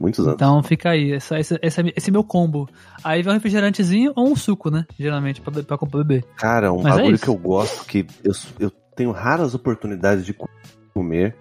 Muitos 0.00 0.20
anos. 0.20 0.34
Então 0.34 0.62
fica 0.62 0.90
aí, 0.90 1.12
essa, 1.12 1.38
esse, 1.38 1.58
esse, 1.62 1.92
esse 1.96 2.10
é 2.10 2.12
meu 2.12 2.22
combo. 2.24 2.68
Aí 3.02 3.22
vem 3.22 3.30
um 3.32 3.34
refrigerantezinho 3.34 4.12
ou 4.14 4.28
um 4.30 4.36
suco, 4.36 4.70
né? 4.70 4.86
Geralmente, 4.98 5.40
pra, 5.40 5.50
be- 5.50 5.62
pra 5.62 5.76
beber. 5.78 6.24
Cara, 6.36 6.72
um 6.72 6.82
Mas 6.82 6.94
é 6.94 6.96
bagulho 6.98 7.14
isso. 7.14 7.24
que 7.24 7.30
eu 7.30 7.36
gosto, 7.36 7.84
que 7.86 8.06
eu, 8.24 8.32
eu 8.60 8.70
tenho 8.96 9.10
raras 9.12 9.54
oportunidades 9.54 10.24
de 10.24 10.32
co- 10.32 10.48
comer, 10.94 11.36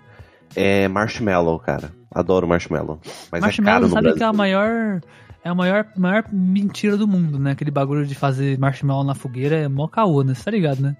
é 0.55 0.87
marshmallow, 0.87 1.59
cara. 1.59 1.91
Adoro 2.13 2.47
marshmallow. 2.47 2.99
Mas 3.31 3.41
é 3.41 3.45
Marshmallow, 3.45 3.73
caro 3.73 3.87
no 3.87 3.93
sabe 3.93 4.01
Brasil. 4.03 4.17
que 4.17 4.23
é 4.23 4.27
a 4.27 4.33
maior. 4.33 5.01
É 5.43 5.49
a 5.49 5.55
maior, 5.55 5.85
maior 5.95 6.23
mentira 6.31 6.97
do 6.97 7.07
mundo, 7.07 7.37
né? 7.39 7.51
Aquele 7.51 7.71
bagulho 7.71 8.05
de 8.05 8.15
fazer 8.15 8.57
marshmallow 8.57 9.03
na 9.05 9.13
fogueira 9.15 9.55
é 9.55 9.67
mó 9.67 9.87
caô, 9.87 10.23
né? 10.23 10.33
Você 10.33 10.43
tá 10.43 10.51
ligado, 10.51 10.81
né? 10.81 10.97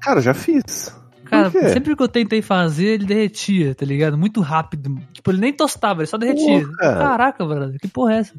Cara, 0.00 0.20
já 0.20 0.34
fiz. 0.34 0.94
Cara, 1.24 1.50
sempre 1.50 1.96
que 1.96 2.02
eu 2.02 2.08
tentei 2.08 2.42
fazer, 2.42 2.86
ele 2.86 3.06
derretia, 3.06 3.74
tá 3.74 3.84
ligado? 3.84 4.16
Muito 4.16 4.40
rápido. 4.40 5.00
Tipo, 5.12 5.30
ele 5.30 5.40
nem 5.40 5.52
tostava, 5.52 6.00
ele 6.00 6.06
só 6.06 6.16
derretia. 6.16 6.60
Porra, 6.60 6.76
cara. 6.78 6.98
Caraca, 6.98 7.44
brother, 7.44 7.80
que 7.80 7.88
porra 7.88 8.14
é 8.14 8.18
essa? 8.18 8.34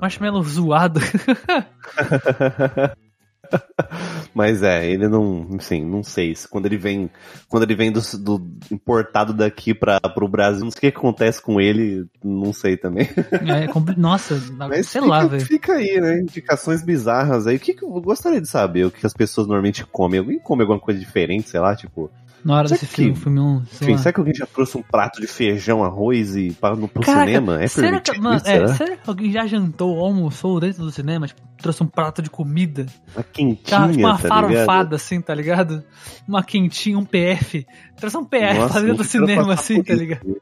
Marshmallow 0.00 0.42
zoado. 0.42 1.00
Mas 4.34 4.62
é, 4.62 4.88
ele 4.90 5.08
não, 5.08 5.46
enfim, 5.50 5.84
não 5.84 6.02
sei. 6.02 6.34
se 6.34 6.48
Quando 6.48 6.66
ele 6.66 6.76
vem, 6.76 7.10
quando 7.48 7.64
ele 7.64 7.74
vem 7.74 7.92
do, 7.92 8.00
do 8.18 8.50
importado 8.70 9.32
daqui 9.32 9.74
para 9.74 10.00
pro 10.00 10.28
Brasil, 10.28 10.64
não 10.64 10.70
sei 10.70 10.78
o 10.78 10.80
que 10.92 10.98
acontece 10.98 11.40
com 11.42 11.60
ele, 11.60 12.06
não 12.24 12.52
sei 12.52 12.76
também. 12.76 13.08
É, 13.46 13.66
compli- 13.68 13.96
Nossa, 13.96 14.40
Mas 14.56 14.88
sei 14.88 15.00
fica, 15.02 15.12
lá, 15.12 15.24
velho. 15.26 15.44
fica 15.46 15.72
aí, 15.74 16.00
né? 16.00 16.20
Indicações 16.20 16.82
bizarras 16.82 17.46
aí. 17.46 17.56
O 17.56 17.60
que, 17.60 17.74
que 17.74 17.84
eu 17.84 17.90
gostaria 18.00 18.40
de 18.40 18.48
saber? 18.48 18.86
O 18.86 18.90
que 18.90 19.06
as 19.06 19.12
pessoas 19.12 19.46
normalmente 19.46 19.84
comem? 19.84 20.20
Alguém 20.20 20.38
come 20.38 20.62
alguma 20.62 20.80
coisa 20.80 20.98
diferente, 20.98 21.50
sei 21.50 21.60
lá, 21.60 21.76
tipo. 21.76 22.10
Na 22.44 22.56
hora 22.56 22.68
Será 22.68 22.80
desse 22.80 22.90
que- 22.90 22.96
filme, 23.02 23.14
filme 23.16 23.38
um, 23.40 23.64
sei 23.66 23.84
Enfim, 23.86 23.92
lá. 23.92 23.98
será 23.98 24.12
que 24.12 24.20
alguém 24.20 24.34
já 24.34 24.46
trouxe 24.46 24.76
um 24.76 24.82
prato 24.82 25.20
de 25.20 25.26
feijão, 25.28 25.84
arroz 25.84 26.34
e 26.34 26.50
para 26.52 26.74
no 26.74 26.88
pro 26.88 27.02
Caraca, 27.02 27.24
cinema? 27.26 27.62
É 27.62 27.68
será 27.68 28.00
que, 28.00 28.20
mano, 28.20 28.36
isso, 28.36 28.48
é, 28.48 28.54
será? 28.54 28.68
será 28.74 28.96
que 28.96 29.08
alguém 29.10 29.30
já 29.30 29.46
jantou 29.46 29.94
ou 29.96 30.04
almoçou 30.06 30.58
dentro 30.58 30.82
do 30.82 30.90
cinema? 30.90 31.28
Tipo, 31.28 31.40
trouxe 31.58 31.82
um 31.84 31.86
prato 31.86 32.20
de 32.20 32.28
comida? 32.28 32.86
Uma 33.14 33.22
Tá, 33.22 33.28
quentinha, 33.32 33.88
tipo 33.88 34.00
uma 34.00 34.18
tá 34.18 34.28
ligado? 34.28 34.28
farofada, 34.28 34.96
assim, 34.96 35.20
tá 35.20 35.34
ligado? 35.34 35.84
Uma 36.26 36.42
quentinha, 36.42 36.98
um 36.98 37.04
PF. 37.04 37.64
Trouxe 37.96 38.16
um 38.16 38.24
PF 38.24 38.58
Nossa, 38.58 38.72
pra 38.72 38.80
dentro 38.82 38.96
do 38.96 39.04
cinema, 39.04 39.54
assim, 39.54 39.82
tá 39.82 39.94
ligado? 39.94 40.36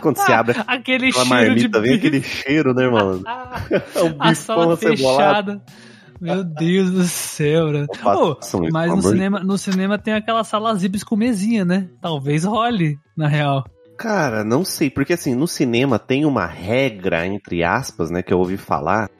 Quando 0.00 0.18
você 0.18 0.32
abre 0.32 0.54
Aquele 0.68 1.08
aquela 1.08 1.24
cheiro 1.24 1.54
de 1.56 1.68
marmita, 1.68 1.80
vem 1.80 1.92
bife. 1.94 2.06
aquele 2.06 2.22
cheiro, 2.22 2.74
né, 2.74 2.86
mano? 2.88 3.22
É 3.96 4.02
um 4.04 4.14
A 4.20 4.28
bifão 4.30 4.34
sala 4.34 4.74
acebolado. 4.74 4.86
fechada. 5.52 5.62
Meu 6.20 6.42
Deus 6.42 6.90
do 6.90 7.04
céu, 7.04 7.68
né? 7.68 7.86
Não 8.04 8.38
isso, 8.40 8.60
mas 8.72 8.94
no 8.94 9.02
cinema, 9.02 9.40
no 9.40 9.58
cinema 9.58 9.98
tem 9.98 10.14
aquela 10.14 10.42
sala 10.44 10.74
zips 10.74 11.04
com 11.04 11.16
mesinha, 11.16 11.64
né? 11.64 11.88
Talvez 12.00 12.44
role, 12.44 12.98
na 13.16 13.28
real. 13.28 13.64
Cara, 13.96 14.44
não 14.44 14.64
sei, 14.64 14.90
porque 14.90 15.12
assim, 15.12 15.34
no 15.34 15.48
cinema 15.48 15.98
tem 15.98 16.24
uma 16.24 16.46
regra, 16.46 17.26
entre 17.26 17.64
aspas, 17.64 18.10
né, 18.10 18.22
que 18.22 18.32
eu 18.32 18.38
ouvi 18.38 18.56
falar, 18.56 19.10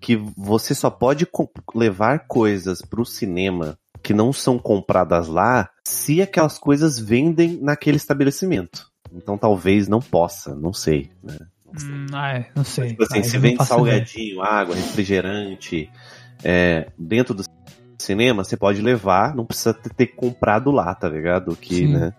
que 0.00 0.16
você 0.36 0.74
só 0.74 0.88
pode 0.88 1.26
levar 1.74 2.20
coisas 2.28 2.80
pro 2.82 3.04
cinema 3.04 3.76
que 4.02 4.14
não 4.14 4.32
são 4.32 4.56
compradas 4.56 5.26
lá 5.26 5.68
se 5.84 6.22
aquelas 6.22 6.58
coisas 6.58 6.96
vendem 6.98 7.58
naquele 7.60 7.96
estabelecimento. 7.96 8.86
Então 9.12 9.36
talvez 9.36 9.88
não 9.88 10.00
possa, 10.00 10.54
não 10.54 10.72
sei, 10.72 11.10
né? 11.22 11.36
Hum, 11.82 12.06
ah, 12.12 12.28
é, 12.38 12.46
não 12.54 12.62
sei. 12.62 12.90
Tipo 12.90 13.02
assim, 13.02 13.18
Ah, 13.18 13.22
se 13.24 13.34
não 13.34 13.42
vende 13.42 13.56
faço 13.56 13.72
ideia. 13.80 13.92
salgadinho, 13.94 14.42
água, 14.42 14.76
refrigerante, 14.76 15.90
é, 16.44 16.90
dentro 16.98 17.34
do 17.34 17.44
cinema, 17.98 18.44
você 18.44 18.56
pode 18.56 18.80
levar, 18.82 19.34
não 19.34 19.44
precisa 19.46 19.72
ter, 19.74 20.06
comprado 20.08 20.70
lá, 20.70 20.94
tá 20.94 21.08
ligado? 21.08 21.56
Que, 21.56 21.74
Sim. 21.76 21.92
né? 21.94 22.12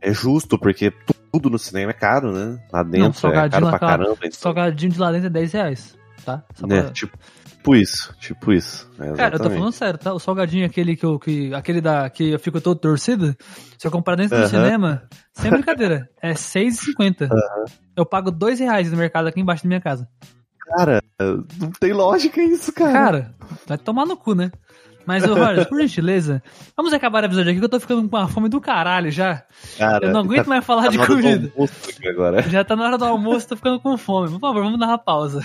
É 0.00 0.12
justo, 0.12 0.58
porque 0.58 0.90
tu- 0.90 1.14
tudo 1.32 1.50
no 1.50 1.58
cinema 1.58 1.90
é 1.90 1.94
caro, 1.94 2.32
né? 2.32 2.58
Lá 2.72 2.82
Não, 2.84 2.90
dentro 2.90 3.18
é 3.18 3.20
salgadinho 3.20 3.50
caro 3.50 3.66
pra 3.68 3.78
cara, 3.78 3.98
caramba. 3.98 4.18
Então, 4.22 4.38
Salgadinho 4.38 4.92
de 4.92 4.98
lá 5.00 5.10
dentro 5.12 5.26
é 5.26 5.30
10 5.30 5.52
reais, 5.52 5.96
tá? 6.24 6.42
Só 6.54 6.66
né? 6.66 6.82
pra- 6.82 6.90
Tipo, 6.92 7.18
tipo 7.50 7.76
isso, 7.76 8.14
tipo 8.20 8.52
isso. 8.52 8.88
É, 8.98 9.12
Cara, 9.12 9.34
eu 9.36 9.40
tô 9.40 9.50
falando 9.50 9.72
sério, 9.72 9.98
tá? 9.98 10.12
O 10.14 10.18
salgadinho 10.18 10.64
aquele 10.64 10.96
que 10.96 11.04
eu, 11.04 11.18
que, 11.18 11.52
aquele 11.52 11.80
da, 11.80 12.08
que 12.08 12.30
eu 12.30 12.38
fico 12.38 12.60
todo 12.60 12.78
torcido, 12.78 13.36
se 13.76 13.86
eu 13.86 13.90
comprar 13.90 14.14
dentro 14.14 14.36
do 14.36 14.40
Aham. 14.42 14.48
cinema, 14.48 15.02
sem 15.34 15.50
brincadeira, 15.50 16.08
é 16.22 16.28
R$6,50. 16.28 17.28
Eu 17.96 18.06
pago 18.06 18.30
dois 18.30 18.58
reais 18.60 18.90
no 18.90 18.96
mercado 18.96 19.26
aqui 19.26 19.40
embaixo 19.40 19.64
da 19.64 19.68
minha 19.68 19.80
casa. 19.80 20.08
Cara, 20.76 21.02
não 21.20 21.70
tem 21.80 21.92
lógica 21.92 22.42
isso, 22.42 22.72
cara. 22.72 22.92
Cara, 22.92 23.34
vai 23.66 23.78
tomar 23.78 24.06
no 24.06 24.16
cu, 24.16 24.34
né? 24.34 24.50
Mas, 25.06 25.24
ô, 25.24 25.32
Roger, 25.34 25.66
por 25.66 25.80
gentileza, 25.80 26.42
vamos 26.76 26.92
acabar 26.92 27.22
o 27.22 27.26
episódio 27.26 27.50
aqui 27.50 27.58
que 27.58 27.64
eu 27.64 27.68
tô 27.70 27.80
ficando 27.80 28.06
com 28.06 28.14
uma 28.14 28.28
fome 28.28 28.46
do 28.50 28.60
caralho 28.60 29.10
já. 29.10 29.42
Cara, 29.78 30.06
Eu 30.06 30.12
não 30.12 30.20
aguento 30.20 30.44
tá- 30.44 30.50
mais 30.50 30.64
falar 30.66 30.82
tá 30.82 30.88
de 30.90 30.98
na 30.98 31.04
hora 31.04 31.14
do 31.14 31.22
comida. 31.22 31.52
almoço 31.54 31.72
aqui 31.88 32.08
agora. 32.08 32.42
Já 32.42 32.62
tá 32.62 32.76
na 32.76 32.84
hora 32.84 32.98
do 32.98 33.04
almoço, 33.06 33.48
tô 33.48 33.56
ficando 33.56 33.80
com 33.80 33.96
fome. 33.96 34.28
Por 34.32 34.38
favor, 34.40 34.62
vamos 34.62 34.78
dar 34.78 34.86
uma 34.88 34.98
pausa. 34.98 35.40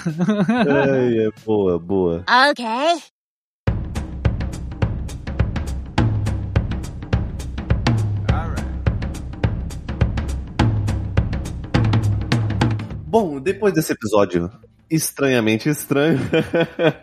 Ai, 0.86 1.28
é 1.28 1.30
boa, 1.46 1.80
boa. 1.80 2.26
Okay. 2.52 3.02
Bom, 13.06 13.40
depois 13.40 13.74
desse 13.74 13.94
episódio 13.94 14.50
estranhamente 14.94 15.68
estranho, 15.68 16.20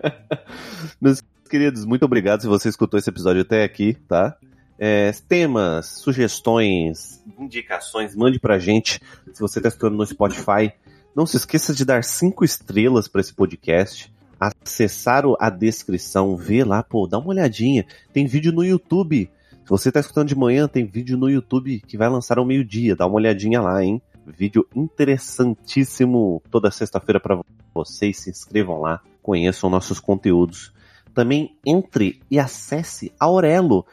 meus 1.00 1.20
queridos, 1.48 1.84
muito 1.84 2.04
obrigado 2.04 2.40
se 2.40 2.46
você 2.46 2.68
escutou 2.68 2.98
esse 2.98 3.10
episódio 3.10 3.42
até 3.42 3.64
aqui, 3.64 3.94
tá? 4.06 4.36
É, 4.78 5.12
temas, 5.28 5.86
sugestões, 5.86 7.20
indicações, 7.38 8.14
mande 8.14 8.38
pra 8.38 8.60
gente. 8.60 9.00
Se 9.32 9.40
você 9.40 9.60
tá 9.60 9.68
escutando 9.68 9.96
no 9.96 10.06
Spotify, 10.06 10.72
não 11.14 11.26
se 11.26 11.36
esqueça 11.36 11.74
de 11.74 11.84
dar 11.84 12.04
cinco 12.04 12.44
estrelas 12.44 13.08
para 13.08 13.20
esse 13.20 13.34
podcast. 13.34 14.12
Acessar 14.38 15.24
a 15.38 15.50
descrição, 15.50 16.36
ver 16.36 16.64
lá, 16.64 16.82
pô, 16.82 17.06
dá 17.06 17.18
uma 17.18 17.28
olhadinha. 17.28 17.84
Tem 18.12 18.24
vídeo 18.24 18.52
no 18.52 18.64
YouTube. 18.64 19.28
Se 19.64 19.68
você 19.68 19.92
tá 19.92 20.00
escutando 20.00 20.28
de 20.28 20.36
manhã, 20.36 20.66
tem 20.66 20.86
vídeo 20.86 21.18
no 21.18 21.28
YouTube 21.28 21.82
que 21.86 21.98
vai 21.98 22.08
lançar 22.08 22.38
ao 22.38 22.46
meio-dia. 22.46 22.96
Dá 22.96 23.04
uma 23.04 23.16
olhadinha 23.16 23.60
lá, 23.60 23.84
hein? 23.84 24.00
Vídeo 24.30 24.66
interessantíssimo 24.74 26.42
toda 26.50 26.70
sexta-feira 26.70 27.20
para 27.20 27.40
vocês. 27.74 28.18
Se 28.18 28.30
inscrevam 28.30 28.80
lá, 28.80 29.00
conheçam 29.22 29.70
nossos 29.70 30.00
conteúdos. 30.00 30.72
Também 31.14 31.56
entre 31.66 32.20
e 32.30 32.38
acesse 32.38 33.12
a 33.18 33.24
Aurelo. 33.26 33.84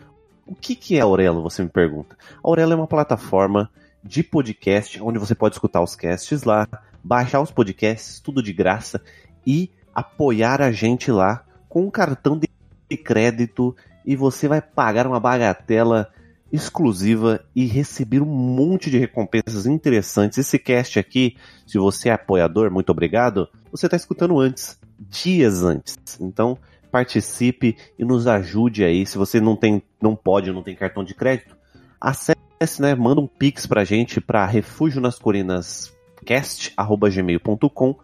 O 0.45 0.55
que, 0.55 0.75
que 0.75 0.97
é 0.97 1.01
Aurelo, 1.01 1.41
você 1.41 1.63
me 1.63 1.69
pergunta? 1.69 2.15
A 2.35 2.47
Aurelo 2.47 2.73
é 2.73 2.75
uma 2.75 2.88
plataforma 2.88 3.69
de 4.03 4.23
podcast 4.23 5.01
onde 5.01 5.19
você 5.19 5.35
pode 5.35 5.55
escutar 5.55 5.81
os 5.81 5.95
casts 5.95 6.43
lá, 6.43 6.67
baixar 7.03 7.41
os 7.41 7.51
podcasts, 7.51 8.19
tudo 8.19 8.41
de 8.41 8.53
graça 8.53 9.01
e 9.45 9.69
apoiar 9.93 10.61
a 10.61 10.71
gente 10.71 11.11
lá 11.11 11.43
com 11.67 11.83
um 11.83 11.91
cartão 11.91 12.39
de 12.39 12.97
crédito 12.97 13.75
e 14.05 14.15
você 14.15 14.47
vai 14.47 14.61
pagar 14.61 15.05
uma 15.05 15.19
bagatela 15.19 16.09
exclusiva 16.52 17.43
e 17.56 17.66
receber 17.66 18.22
um 18.22 18.26
monte 18.26 18.89
de 18.89 18.98
recompensas 18.98 19.66
interessantes. 19.66 20.38
Esse 20.38 20.58
cast 20.58 21.00
aqui, 21.00 21.36
se 21.66 21.78
você 21.78 22.10
é 22.10 22.14
apoiador, 22.14 22.72
muito 22.72 22.89
obrigado, 22.89 23.48
você 23.72 23.88
está 23.88 23.98
escutando 23.98 24.39
antes, 24.39 24.80
dias 24.98 25.64
antes. 25.64 25.98
Então, 26.20 26.58
participe 26.91 27.76
e 28.00 28.06
nos 28.06 28.28
ajude 28.28 28.84
aí. 28.84 29.06
Se 29.06 29.18
você 29.18 29.41
não 29.41 29.56
tem, 29.56 29.82
não 30.02 30.16
pode, 30.16 30.52
não 30.52 30.64
tem 30.64 30.76
cartão 30.76 31.04
de 31.04 31.14
crédito, 31.14 31.56
acesse, 32.00 32.82
né, 32.82 32.95
manda 32.95 33.22
um 33.22 33.28
pix 33.28 33.66
pra 33.66 33.84
gente 33.84 34.22
para 34.22 34.45
refúgio 34.45 35.02
nas 35.02 35.20
colinas 35.20 35.93
cast@gmail.com. 36.26 37.95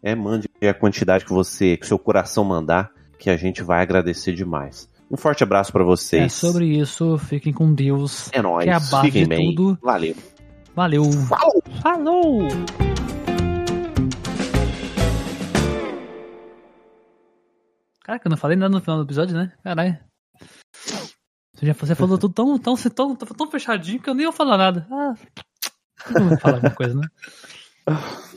É, 0.00 0.14
mande 0.14 0.48
a 0.62 0.74
quantidade 0.74 1.24
que 1.24 1.32
você, 1.32 1.76
que 1.76 1.86
seu 1.86 1.98
coração 1.98 2.44
mandar, 2.44 2.92
que 3.18 3.28
a 3.28 3.36
gente 3.36 3.62
vai 3.62 3.82
agradecer 3.82 4.32
demais. 4.32 4.88
Um 5.10 5.16
forte 5.16 5.42
abraço 5.42 5.72
pra 5.72 5.82
vocês. 5.84 6.24
É 6.24 6.28
sobre 6.28 6.66
isso, 6.66 7.16
fiquem 7.18 7.52
com 7.52 7.72
Deus. 7.72 8.30
É 8.32 8.42
nóis. 8.42 8.66
que 8.66 9.00
Fiquem 9.06 9.26
bem. 9.26 9.54
tudo. 9.54 9.78
Valeu. 9.82 10.14
Valeu. 10.74 11.04
Falou! 11.04 11.62
Falou! 11.82 12.48
Caraca, 18.04 18.26
eu 18.26 18.30
não 18.30 18.36
falei 18.36 18.56
nada 18.56 18.74
no 18.74 18.80
final 18.80 18.98
do 18.98 19.04
episódio, 19.04 19.36
né? 19.36 19.52
Caralho. 19.62 19.98
Você, 21.54 21.66
já, 21.66 21.72
você 21.72 21.94
falou 21.94 22.18
tudo 22.18 22.32
tão, 22.32 22.58
tão, 22.58 22.76
tão, 22.76 23.16
tão, 23.16 23.50
fechadinho 23.50 24.00
que 24.00 24.08
eu 24.08 24.14
nem 24.14 24.26
vou 24.26 24.32
falar 24.32 24.56
nada. 24.56 24.86
Ah, 24.90 25.14
não 26.18 26.28
vou 26.28 26.38
falar 26.38 26.54
alguma 26.54 26.74
coisa, 26.74 26.94
né? 26.94 27.08